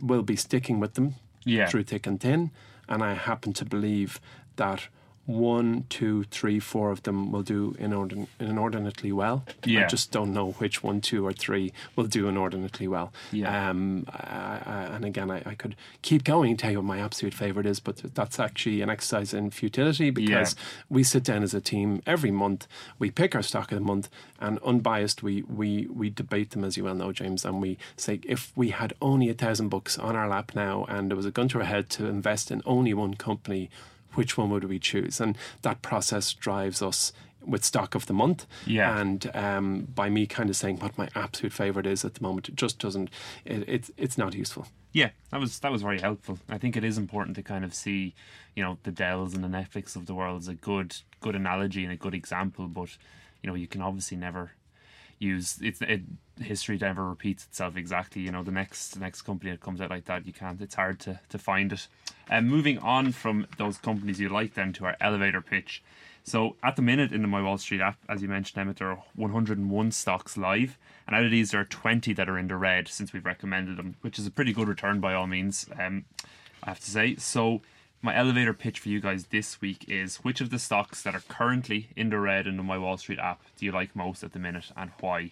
will 0.02 0.24
be 0.24 0.36
sticking 0.36 0.80
with 0.80 0.96
them 0.96 1.16
yeah. 1.46 1.68
through 1.68 1.84
thick 1.84 2.06
and 2.06 2.20
thin. 2.20 2.52
And 2.90 3.02
I 3.02 3.14
happen 3.14 3.54
to 3.54 3.66
believe 3.66 4.20
that 4.58 4.88
one, 5.26 5.86
two, 5.90 6.24
three, 6.26 6.60
four 6.60 6.92
of 6.92 7.04
them 7.04 7.32
will 7.32 7.42
do 7.42 7.72
inordin- 7.80 8.28
inordinately 8.40 9.12
well. 9.12 9.44
Yeah. 9.64 9.86
I 9.86 9.88
just 9.88 10.12
don't 10.12 10.34
know 10.34 10.52
which 10.54 10.84
one, 10.84 11.02
two, 11.02 11.26
or 11.26 11.34
three 11.34 11.74
will 11.96 12.06
do 12.06 12.28
inordinately 12.28 12.88
well. 12.88 13.12
Yeah. 13.32 13.70
Um, 13.70 14.06
I, 14.10 14.62
I, 14.66 14.82
and 14.94 15.06
again, 15.06 15.32
I, 15.32 15.42
I, 15.46 15.56
could 15.56 15.76
keep 16.04 16.24
going 16.24 16.52
and 16.52 16.60
tell 16.60 16.72
you 16.72 16.78
what 16.78 16.86
my 16.86 17.00
absolute 17.00 17.34
favourite 17.34 17.66
is, 17.66 17.80
but 17.80 17.98
that's 18.14 18.40
actually 18.40 18.82
an 18.82 18.90
exercise 18.90 19.34
in 19.34 19.50
futility 19.50 20.12
because 20.12 20.56
yeah. 20.56 20.64
we 20.90 21.04
sit 21.04 21.24
down 21.24 21.42
as 21.42 21.54
a 21.56 21.62
team 21.62 22.04
every 22.06 22.32
month, 22.32 22.68
we 23.00 23.10
pick 23.10 23.34
our 23.34 23.42
stock 23.42 23.72
of 23.72 23.80
the 23.80 23.86
month, 23.86 24.10
and 24.40 24.60
unbiased, 24.60 25.24
we, 25.24 25.42
we, 25.44 25.88
we 25.88 26.10
debate 26.12 26.52
them, 26.52 26.64
as 26.64 26.78
you 26.78 26.84
well 26.84 26.96
know, 26.96 27.12
James, 27.12 27.46
and 27.46 27.62
we 27.62 27.78
say 27.98 28.20
if 28.24 28.52
we 28.56 28.70
had 28.70 28.94
only 29.02 29.30
a 29.30 29.34
thousand 29.34 29.70
bucks 29.70 29.98
on 29.98 30.16
our 30.16 30.28
lap 30.28 30.52
now 30.56 30.86
and 30.86 31.10
there 31.10 31.18
was 31.18 31.26
a 31.26 31.32
gun 31.32 31.48
to 31.48 31.60
our 31.60 31.66
head 31.66 31.90
to 31.90 32.06
invest 32.06 32.52
in 32.52 32.62
only 32.66 32.94
one 32.94 33.16
company, 33.16 33.70
which 34.16 34.38
one 34.38 34.50
would 34.50 34.64
we 34.66 34.80
choose? 34.80 35.20
And 35.22 35.38
that 35.62 35.82
process 35.82 36.34
drives 36.34 36.82
us 36.82 37.14
with 37.46 37.64
stock 37.64 37.96
of 37.96 38.08
the 38.08 38.14
month. 38.14 38.46
Yeah. 38.66 39.00
And 39.00 39.30
um, 39.36 39.88
by 39.94 40.10
me 40.10 40.26
kind 40.26 40.50
of 40.50 40.56
saying 40.56 40.80
what 40.80 40.98
my 40.98 41.10
absolute 41.16 41.54
favorite 41.54 41.86
is 41.86 42.04
at 42.04 42.16
the 42.16 42.24
moment, 42.24 42.50
it 42.50 42.56
just 42.56 42.80
doesn't. 42.80 43.10
It, 43.46 43.70
it, 43.70 43.90
it's 43.98 44.18
not 44.18 44.34
useful. 44.34 44.68
Yeah, 44.92 45.10
that 45.32 45.42
was 45.42 45.60
that 45.60 45.72
was 45.72 45.82
very 45.82 46.00
helpful. 46.00 46.40
I 46.48 46.58
think 46.58 46.78
it 46.78 46.84
is 46.86 46.98
important 46.98 47.36
to 47.36 47.44
kind 47.44 47.66
of 47.66 47.74
see, 47.74 48.16
you 48.56 48.64
know, 48.64 48.78
the 48.84 48.92
Dells 48.92 49.34
and 49.34 49.44
the 49.44 49.50
Netflix 49.50 49.96
of 49.96 50.06
the 50.06 50.16
world 50.16 50.42
as 50.42 50.48
a 50.48 50.54
good 50.54 50.96
good 51.20 51.36
analogy 51.36 51.84
and 51.84 51.92
a 51.92 51.98
good 51.98 52.14
example. 52.14 52.68
But 52.68 52.98
you 53.42 53.50
know, 53.50 53.56
you 53.56 53.68
can 53.68 53.82
obviously 53.82 54.16
never 54.16 54.52
use 55.20 55.60
it's 55.62 55.82
it, 55.82 56.02
history 56.42 56.78
never 56.80 57.08
repeats 57.08 57.46
itself 57.46 57.78
exactly. 57.78 58.22
You 58.22 58.32
know, 58.32 58.44
the 58.44 58.52
next 58.52 58.92
the 58.92 59.00
next 59.00 59.24
company 59.24 59.52
that 59.52 59.62
comes 59.62 59.82
out 59.82 59.90
like 59.90 60.06
that, 60.06 60.26
you 60.26 60.34
can't. 60.34 60.62
It's 60.62 60.76
hard 60.76 61.00
to 61.02 61.20
to 61.30 61.38
find 61.38 61.72
it. 61.74 61.88
And 62.30 62.50
moving 62.50 62.78
on 62.80 63.12
from 63.12 63.48
those 63.58 63.78
companies 63.78 64.20
you 64.20 64.30
like, 64.30 64.56
then 64.56 64.74
to 64.74 64.86
our 64.86 64.98
elevator 65.00 65.42
pitch. 65.42 65.84
So 66.24 66.56
at 66.64 66.76
the 66.76 66.82
minute 66.82 67.12
in 67.12 67.22
the 67.22 67.28
My 67.28 67.42
Wall 67.42 67.60
Street 67.60 67.82
app, 67.82 68.00
as 68.10 68.24
you 68.24 68.28
mentioned, 68.28 68.60
Emmett, 68.60 68.78
there 68.78 68.90
are 68.90 69.04
101 69.14 69.92
stocks 69.92 70.36
live, 70.36 70.76
and 71.06 71.16
out 71.16 71.24
of 71.24 71.30
these, 71.30 71.52
there 71.52 71.62
are 71.62 71.66
20 71.66 72.14
that 72.14 72.28
are 72.28 72.40
in 72.40 72.48
the 72.48 72.56
red 72.56 72.88
since 72.88 73.14
we've 73.14 73.26
recommended 73.26 73.78
them, 73.78 73.96
which 74.02 74.18
is 74.18 74.26
a 74.26 74.32
pretty 74.32 74.52
good 74.52 74.68
return 74.68 75.00
by 75.00 75.14
all 75.14 75.28
means. 75.28 75.68
Um, 75.80 76.06
I 76.64 76.70
have 76.70 76.80
to 76.80 76.90
say. 76.90 77.16
So 77.18 77.62
my 78.02 78.16
elevator 78.16 78.54
pitch 78.54 78.80
for 78.80 78.90
you 78.90 79.00
guys 79.00 79.28
this 79.28 79.62
week 79.62 79.86
is 79.88 80.18
which 80.18 80.42
of 80.42 80.50
the 80.50 80.60
stocks 80.60 81.02
that 81.04 81.16
are 81.16 81.24
currently 81.28 81.90
in 81.96 82.10
the 82.10 82.20
red 82.20 82.46
in 82.48 82.58
the 82.58 82.64
My 82.64 82.78
Wall 82.78 82.98
Street 82.98 83.20
app 83.20 83.42
do 83.58 83.66
you 83.66 83.72
like 83.72 83.96
most 83.96 84.24
at 84.24 84.34
the 84.34 84.40
minute 84.40 84.72
and 84.78 84.92
why? 85.00 85.32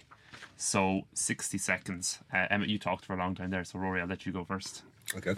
So 0.57 1.03
60 1.13 1.57
seconds. 1.57 2.19
Uh, 2.33 2.47
Emmett, 2.49 2.69
you 2.69 2.79
talked 2.79 3.05
for 3.05 3.13
a 3.13 3.17
long 3.17 3.35
time 3.35 3.49
there, 3.51 3.63
so 3.63 3.79
Rory, 3.79 4.01
I'll 4.01 4.07
let 4.07 4.25
you 4.25 4.31
go 4.31 4.43
first. 4.43 4.81
Okay. 5.15 5.35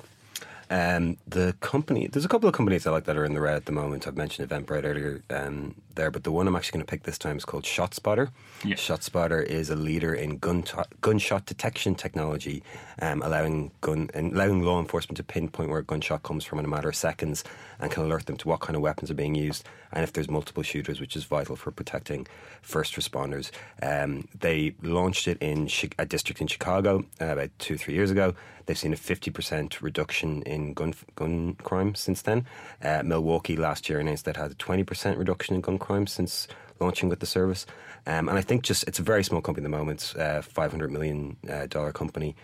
Um, 0.70 1.18
the 1.28 1.56
company, 1.60 2.08
there's 2.08 2.26
a 2.26 2.28
couple 2.28 2.50
of 2.50 2.56
companies 2.56 2.88
I 2.88 2.92
like 2.92 3.06
that 3.06 3.18
are 3.18 3.26
in 3.26 3.34
the 3.34 3.42
red 3.42 3.56
at 3.56 3.66
the 3.66 3.72
moment. 3.72 4.08
I've 4.08 4.18
mentioned 4.18 4.50
Eventbrite 4.50 4.84
earlier 4.84 5.22
um, 5.30 5.76
there, 5.94 6.10
but 6.10 6.24
the 6.24 6.32
one 6.32 6.48
I'm 6.48 6.56
actually 6.56 6.78
going 6.78 6.86
to 6.86 6.90
pick 6.90 7.04
this 7.04 7.18
time 7.18 7.38
is 7.38 7.46
called 7.46 7.64
ShotSpotter. 7.64 8.30
Yeah. 8.64 8.76
ShotSpotter 8.76 9.46
is 9.46 9.70
a 9.70 9.76
leader 9.76 10.14
in 10.14 10.38
gun 10.38 10.64
gunshot 11.02 11.46
detection 11.46 11.94
technology, 11.94 12.64
um, 13.00 13.22
allowing 13.22 13.72
gun 13.82 14.10
allowing 14.16 14.64
law 14.64 14.80
enforcement 14.80 15.18
to 15.18 15.24
pinpoint 15.24 15.70
where 15.70 15.80
a 15.80 15.84
gunshot 15.84 16.24
comes 16.24 16.44
from 16.44 16.60
in 16.60 16.66
a 16.66 16.70
matter 16.70 16.90
of 16.90 16.96
seconds 16.96 17.44
and 17.80 17.92
can 17.92 18.04
alert 18.04 18.26
them 18.26 18.38
to 18.38 18.48
what 18.48 18.62
kind 18.62 18.76
of 18.76 18.82
weapons 18.82 19.12
are 19.12 19.16
being 19.16 19.36
used 19.36 19.68
and 19.96 20.04
if 20.04 20.14
there's 20.14 20.30
multiple 20.30 20.62
shooters, 20.62 21.00
which 21.00 21.16
is 21.16 21.24
vital 21.24 21.56
for 21.56 21.72
protecting 21.72 22.28
first 22.62 22.96
responders. 22.96 23.50
Um, 23.82 24.28
they 24.38 24.76
launched 24.82 25.28
it 25.28 25.38
in 25.42 25.70
a 25.98 26.06
district 26.06 26.42
in 26.42 26.48
Chicago 26.48 27.06
uh, 27.22 27.26
about 27.26 27.52
two 27.60 27.78
three 27.78 27.94
years 27.94 28.12
ago. 28.12 28.36
They've 28.66 28.78
seen 28.78 28.94
a 28.94 28.98
50% 28.98 29.82
reduction 29.82 30.25
in 30.44 30.74
gun 30.74 30.94
gun 31.16 31.56
crime 31.64 31.96
since 31.96 32.22
then. 32.22 32.46
Uh, 32.82 33.02
Milwaukee 33.04 33.56
last 33.56 33.90
year 33.90 34.00
announced 34.00 34.26
that 34.26 34.38
had 34.38 34.52
a 34.52 34.56
20% 34.56 35.18
reduction 35.18 35.56
in 35.56 35.62
gun 35.62 35.78
crime 35.78 36.08
since 36.08 36.48
launching 36.80 37.10
with 37.10 37.20
the 37.20 37.26
service. 37.26 37.66
Um, 38.08 38.30
and 38.30 38.38
I 38.38 38.42
think 38.42 38.64
just 38.64 38.84
it's 38.88 39.00
a 39.00 39.04
very 39.04 39.24
small 39.24 39.42
company 39.42 39.66
at 39.66 39.72
the 39.72 39.78
moment, 39.78 40.14
uh, 40.18 40.42
$500 40.42 40.90
million 40.90 41.38
uh, 41.50 41.66
dollar 41.68 41.92
company. 41.92 42.36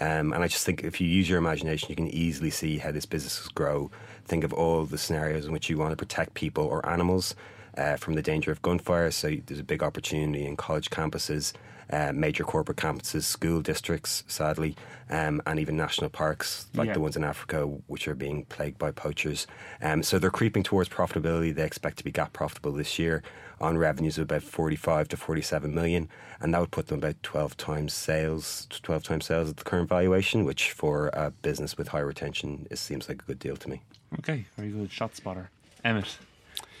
Um, 0.00 0.32
and 0.32 0.42
I 0.42 0.48
just 0.48 0.66
think 0.66 0.82
if 0.82 1.00
you 1.00 1.06
use 1.06 1.28
your 1.28 1.38
imagination, 1.38 1.88
you 1.88 1.96
can 1.96 2.08
easily 2.08 2.50
see 2.50 2.78
how 2.78 2.90
this 2.90 3.06
business 3.06 3.46
grow. 3.48 3.90
Think 4.24 4.42
of 4.42 4.52
all 4.52 4.84
the 4.84 4.98
scenarios 4.98 5.46
in 5.46 5.52
which 5.52 5.70
you 5.70 5.78
want 5.78 5.92
to 5.92 5.96
protect 5.96 6.34
people 6.34 6.64
or 6.64 6.84
animals 6.88 7.36
uh, 7.78 7.96
from 7.96 8.14
the 8.14 8.22
danger 8.22 8.50
of 8.50 8.60
gunfire. 8.62 9.10
So 9.12 9.36
there's 9.46 9.60
a 9.60 9.64
big 9.64 9.82
opportunity 9.82 10.46
in 10.46 10.56
college 10.56 10.90
campuses, 10.90 11.52
uh, 11.90 12.12
major 12.12 12.44
corporate 12.44 12.78
campuses, 12.78 13.22
school 13.22 13.60
districts, 13.60 14.24
sadly, 14.26 14.76
um, 15.10 15.42
and 15.46 15.58
even 15.60 15.76
national 15.76 16.10
parks 16.10 16.66
like 16.74 16.88
yeah. 16.88 16.94
the 16.94 17.00
ones 17.00 17.16
in 17.16 17.24
Africa, 17.24 17.66
which 17.86 18.08
are 18.08 18.14
being 18.14 18.44
plagued 18.46 18.78
by 18.78 18.90
poachers. 18.90 19.46
Um, 19.82 20.02
so 20.02 20.18
they're 20.18 20.30
creeping 20.30 20.62
towards 20.62 20.88
profitability. 20.88 21.54
They 21.54 21.64
expect 21.64 21.98
to 21.98 22.04
be 22.04 22.12
GAAP 22.12 22.32
profitable 22.32 22.72
this 22.72 22.98
year 22.98 23.22
on 23.60 23.78
revenues 23.78 24.18
of 24.18 24.24
about 24.24 24.42
45 24.42 25.08
to 25.08 25.16
47 25.16 25.74
million, 25.74 26.08
and 26.40 26.52
that 26.52 26.60
would 26.60 26.70
put 26.70 26.88
them 26.88 26.98
about 26.98 27.22
12 27.22 27.56
times 27.56 27.94
sales, 27.94 28.66
12 28.70 29.02
times 29.02 29.26
sales 29.26 29.50
at 29.50 29.56
the 29.56 29.64
current 29.64 29.88
valuation, 29.88 30.44
which 30.44 30.72
for 30.72 31.08
a 31.12 31.30
business 31.30 31.76
with 31.76 31.88
high 31.88 32.00
retention, 32.00 32.66
it 32.70 32.78
seems 32.78 33.08
like 33.08 33.22
a 33.22 33.24
good 33.24 33.38
deal 33.38 33.56
to 33.56 33.68
me. 33.68 33.82
Okay, 34.18 34.44
very 34.56 34.70
good. 34.70 34.90
ShotSpotter, 34.90 35.48
Emmett. 35.84 36.18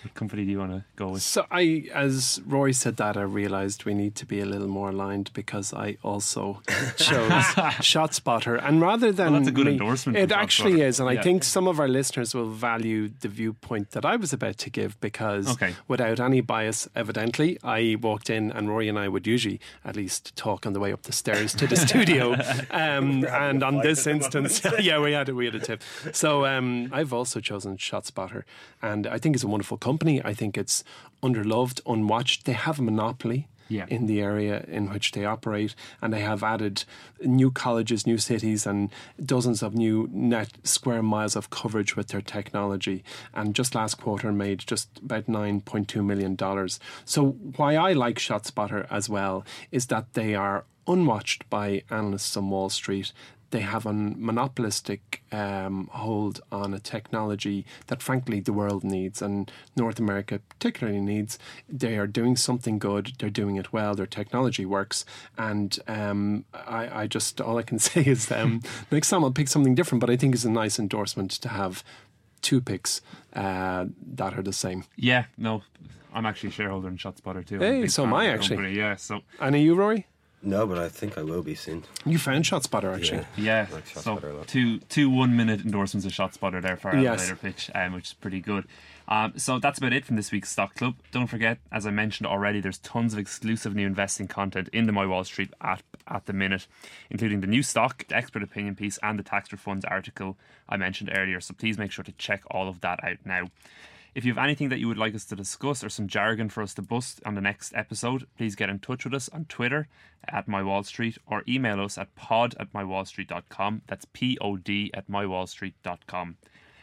What 0.04 0.14
company 0.14 0.44
do 0.44 0.50
you 0.50 0.58
want 0.58 0.72
to 0.72 0.84
go 0.96 1.08
with? 1.08 1.22
So 1.22 1.46
I, 1.50 1.88
as 1.94 2.40
Rory 2.46 2.74
said 2.74 2.98
that, 2.98 3.16
I 3.16 3.22
realised 3.22 3.84
we 3.84 3.94
need 3.94 4.14
to 4.16 4.26
be 4.26 4.40
a 4.40 4.44
little 4.44 4.68
more 4.68 4.90
aligned 4.90 5.30
because 5.32 5.72
I 5.72 5.96
also 6.02 6.60
chose 6.96 7.30
ShotSpotter, 7.80 8.62
and 8.62 8.80
rather 8.80 9.12
than 9.12 9.32
well, 9.32 9.40
that's 9.40 9.48
a 9.48 9.52
good 9.52 9.66
me, 9.66 9.72
endorsement. 9.72 10.18
It 10.18 10.30
actually 10.30 10.82
is, 10.82 11.00
and 11.00 11.10
yeah. 11.10 11.20
I 11.20 11.22
think 11.22 11.42
some 11.42 11.66
of 11.66 11.80
our 11.80 11.88
listeners 11.88 12.34
will 12.34 12.50
value 12.50 13.10
the 13.20 13.28
viewpoint 13.28 13.92
that 13.92 14.04
I 14.04 14.16
was 14.16 14.32
about 14.32 14.58
to 14.58 14.70
give 14.70 15.00
because, 15.00 15.52
okay. 15.52 15.74
without 15.88 16.20
any 16.20 16.42
bias, 16.42 16.86
evidently, 16.94 17.58
I 17.64 17.96
walked 18.00 18.28
in, 18.28 18.52
and 18.52 18.68
Rory 18.68 18.88
and 18.88 18.98
I 18.98 19.08
would 19.08 19.26
usually 19.26 19.58
at 19.84 19.96
least 19.96 20.36
talk 20.36 20.66
on 20.66 20.74
the 20.74 20.80
way 20.80 20.92
up 20.92 21.02
the 21.02 21.12
stairs 21.12 21.54
to 21.54 21.66
the 21.66 21.76
studio, 21.76 22.32
um, 22.70 23.24
and 23.24 23.62
on 23.62 23.78
this 23.78 24.06
instance, 24.06 24.60
yeah, 24.80 25.00
we 25.00 25.12
had 25.12 25.30
a, 25.30 25.34
we 25.34 25.46
had 25.46 25.54
a 25.54 25.60
tip. 25.60 25.82
So 26.12 26.44
um, 26.44 26.90
I've 26.92 27.14
also 27.14 27.40
chosen 27.40 27.78
ShotSpotter, 27.78 28.42
and 28.82 29.06
I 29.06 29.16
think 29.16 29.34
it's 29.34 29.44
a 29.44 29.48
wonderful 29.48 29.78
company 29.78 29.93
company. 29.94 30.20
I 30.24 30.34
think 30.34 30.58
it's 30.58 30.84
underloved, 31.22 31.80
unwatched. 31.86 32.44
They 32.44 32.52
have 32.52 32.78
a 32.78 32.82
monopoly. 32.82 33.48
Yeah. 33.66 33.86
in 33.88 34.04
the 34.06 34.20
area 34.20 34.62
in 34.68 34.90
which 34.90 35.12
they 35.12 35.24
operate. 35.24 35.74
And 36.02 36.12
they 36.12 36.20
have 36.20 36.42
added 36.42 36.84
new 37.22 37.50
colleges, 37.50 38.06
new 38.06 38.18
cities, 38.18 38.66
and 38.66 38.90
dozens 39.24 39.62
of 39.62 39.74
new 39.74 40.06
net 40.12 40.50
square 40.64 41.02
miles 41.02 41.34
of 41.34 41.48
coverage 41.48 41.96
with 41.96 42.08
their 42.08 42.20
technology. 42.20 43.02
And 43.32 43.54
just 43.54 43.74
last 43.74 43.94
quarter 43.94 44.32
made 44.32 44.58
just 44.58 44.88
about 44.98 45.26
$9.2 45.28 46.04
million. 46.04 46.36
So, 47.06 47.20
why 47.56 47.76
I 47.76 47.94
like 47.94 48.18
ShotSpotter 48.18 48.86
as 48.90 49.08
well 49.08 49.46
is 49.72 49.86
that 49.86 50.12
they 50.12 50.34
are 50.34 50.66
unwatched 50.86 51.48
by 51.48 51.84
analysts 51.88 52.36
on 52.36 52.50
Wall 52.50 52.68
Street 52.68 53.12
they 53.54 53.60
have 53.60 53.86
a 53.86 53.92
monopolistic 53.92 55.22
um, 55.30 55.88
hold 55.92 56.40
on 56.50 56.74
a 56.74 56.80
technology 56.80 57.64
that, 57.86 58.02
frankly, 58.02 58.40
the 58.40 58.52
world 58.52 58.82
needs 58.82 59.22
and 59.22 59.52
North 59.76 60.00
America 60.00 60.40
particularly 60.48 61.00
needs. 61.00 61.38
They 61.68 61.96
are 61.96 62.08
doing 62.08 62.34
something 62.36 62.80
good. 62.80 63.12
They're 63.20 63.30
doing 63.30 63.54
it 63.54 63.72
well. 63.72 63.94
Their 63.94 64.06
technology 64.06 64.66
works, 64.66 65.04
and 65.38 65.78
um, 65.86 66.46
I, 66.52 67.02
I, 67.02 67.06
just 67.06 67.40
all 67.40 67.56
I 67.56 67.62
can 67.62 67.78
say 67.90 68.02
is 68.02 68.28
um, 68.32 68.60
next 68.90 69.10
time 69.10 69.22
I'll 69.22 69.30
pick 69.30 69.46
something 69.46 69.76
different. 69.76 70.00
But 70.00 70.10
I 70.10 70.16
think 70.16 70.34
it's 70.34 70.44
a 70.44 70.50
nice 70.50 70.80
endorsement 70.80 71.30
to 71.30 71.48
have 71.48 71.84
two 72.42 72.60
picks 72.60 73.02
uh, 73.34 73.84
that 74.14 74.36
are 74.36 74.42
the 74.42 74.52
same. 74.52 74.82
Yeah, 74.96 75.26
no, 75.38 75.62
I'm 76.12 76.26
actually 76.26 76.48
a 76.48 76.52
shareholder 76.52 76.88
in 76.88 76.96
ShotSpotter 76.96 77.46
too. 77.46 77.60
Hey, 77.60 77.86
so 77.86 78.02
am 78.02 78.14
I 78.14 78.26
actually. 78.30 78.56
Company, 78.56 78.76
yeah, 78.76 78.96
so. 78.96 79.20
And 79.38 79.54
are 79.54 79.58
you, 79.58 79.76
Rory? 79.76 80.08
No, 80.44 80.66
but 80.66 80.78
I 80.78 80.88
think 80.88 81.16
I 81.16 81.22
will 81.22 81.42
be 81.42 81.54
soon. 81.54 81.84
You 82.04 82.18
found 82.18 82.44
ShotSpotter 82.44 82.94
actually. 82.94 83.24
Yeah, 83.36 83.66
yeah. 83.68 83.74
Like 83.74 83.86
so 83.86 84.44
two 84.46 84.78
two 84.80 85.08
one 85.08 85.36
minute 85.36 85.62
endorsements 85.62 86.06
of 86.06 86.12
ShotSpotter 86.12 86.60
there 86.60 86.76
for 86.76 86.90
our 86.90 86.96
yes. 86.96 87.20
elevator 87.20 87.36
pitch, 87.36 87.70
um, 87.74 87.94
which 87.94 88.08
is 88.08 88.12
pretty 88.14 88.40
good. 88.40 88.66
Um, 89.06 89.34
so 89.36 89.58
that's 89.58 89.78
about 89.78 89.92
it 89.92 90.04
from 90.04 90.16
this 90.16 90.32
week's 90.32 90.50
Stock 90.50 90.74
Club. 90.74 90.96
Don't 91.12 91.26
forget, 91.26 91.58
as 91.70 91.86
I 91.86 91.90
mentioned 91.90 92.26
already, 92.26 92.60
there's 92.60 92.78
tons 92.78 93.12
of 93.12 93.18
exclusive 93.18 93.74
new 93.74 93.86
investing 93.86 94.28
content 94.28 94.68
in 94.72 94.86
the 94.86 94.92
My 94.92 95.06
Wall 95.06 95.24
Street 95.24 95.52
app 95.60 95.82
at 96.08 96.26
the 96.26 96.32
minute, 96.32 96.66
including 97.10 97.40
the 97.40 97.46
new 97.46 97.62
stock, 97.62 98.06
the 98.08 98.16
expert 98.16 98.42
opinion 98.42 98.76
piece, 98.76 98.98
and 99.02 99.18
the 99.18 99.22
tax 99.22 99.50
refunds 99.50 99.84
article 99.90 100.36
I 100.68 100.76
mentioned 100.76 101.10
earlier. 101.14 101.40
So 101.40 101.54
please 101.54 101.78
make 101.78 101.92
sure 101.92 102.04
to 102.04 102.12
check 102.12 102.42
all 102.50 102.68
of 102.68 102.80
that 102.80 103.02
out 103.04 103.18
now. 103.24 103.48
If 104.14 104.24
you 104.24 104.32
have 104.32 104.44
anything 104.44 104.68
that 104.68 104.78
you 104.78 104.86
would 104.86 104.96
like 104.96 105.14
us 105.16 105.24
to 105.24 105.36
discuss 105.36 105.82
or 105.82 105.88
some 105.88 106.06
jargon 106.06 106.48
for 106.48 106.62
us 106.62 106.72
to 106.74 106.82
bust 106.82 107.20
on 107.26 107.34
the 107.34 107.40
next 107.40 107.74
episode, 107.74 108.28
please 108.36 108.54
get 108.54 108.70
in 108.70 108.78
touch 108.78 109.04
with 109.04 109.12
us 109.12 109.28
on 109.30 109.44
Twitter 109.46 109.88
at 110.28 110.46
My 110.46 110.62
Wall 110.62 110.84
Street 110.84 111.18
or 111.26 111.42
email 111.48 111.80
us 111.80 111.98
at 111.98 112.14
pod 112.14 112.54
at 112.60 112.72
mywallstreet.com. 112.72 113.82
That's 113.88 114.06
P 114.12 114.38
O 114.40 114.56
D 114.56 114.92
at 114.94 115.10
mywallstreet.com. 115.10 116.36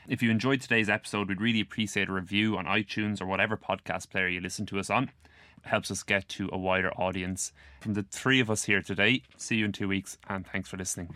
If 0.10 0.22
you 0.22 0.30
enjoyed 0.30 0.60
today's 0.60 0.90
episode, 0.90 1.30
we'd 1.30 1.40
really 1.40 1.62
appreciate 1.62 2.10
a 2.10 2.14
review 2.14 2.58
on 2.58 2.66
iTunes 2.66 3.22
or 3.22 3.28
whatever 3.28 3.56
podcast 3.56 4.10
player 4.10 4.28
you 4.28 4.42
listen 4.42 4.66
to 4.66 4.80
us 4.80 4.90
on. 4.90 5.06
It 5.64 5.70
helps 5.70 5.90
us 5.90 6.04
get 6.04 6.28
to 6.30 6.50
a 6.52 6.58
wider 6.58 6.92
audience. 6.96 7.54
From 7.80 7.94
the 7.94 8.04
three 8.04 8.42
of 8.42 8.52
us 8.52 8.66
here 8.66 8.82
today, 8.82 9.22
see 9.38 9.56
you 9.56 9.66
in 9.66 9.72
two 9.72 9.88
weeks 9.88 10.18
and 10.28 10.46
thanks 10.46 10.68
for 10.68 10.76
listening. 10.76 11.16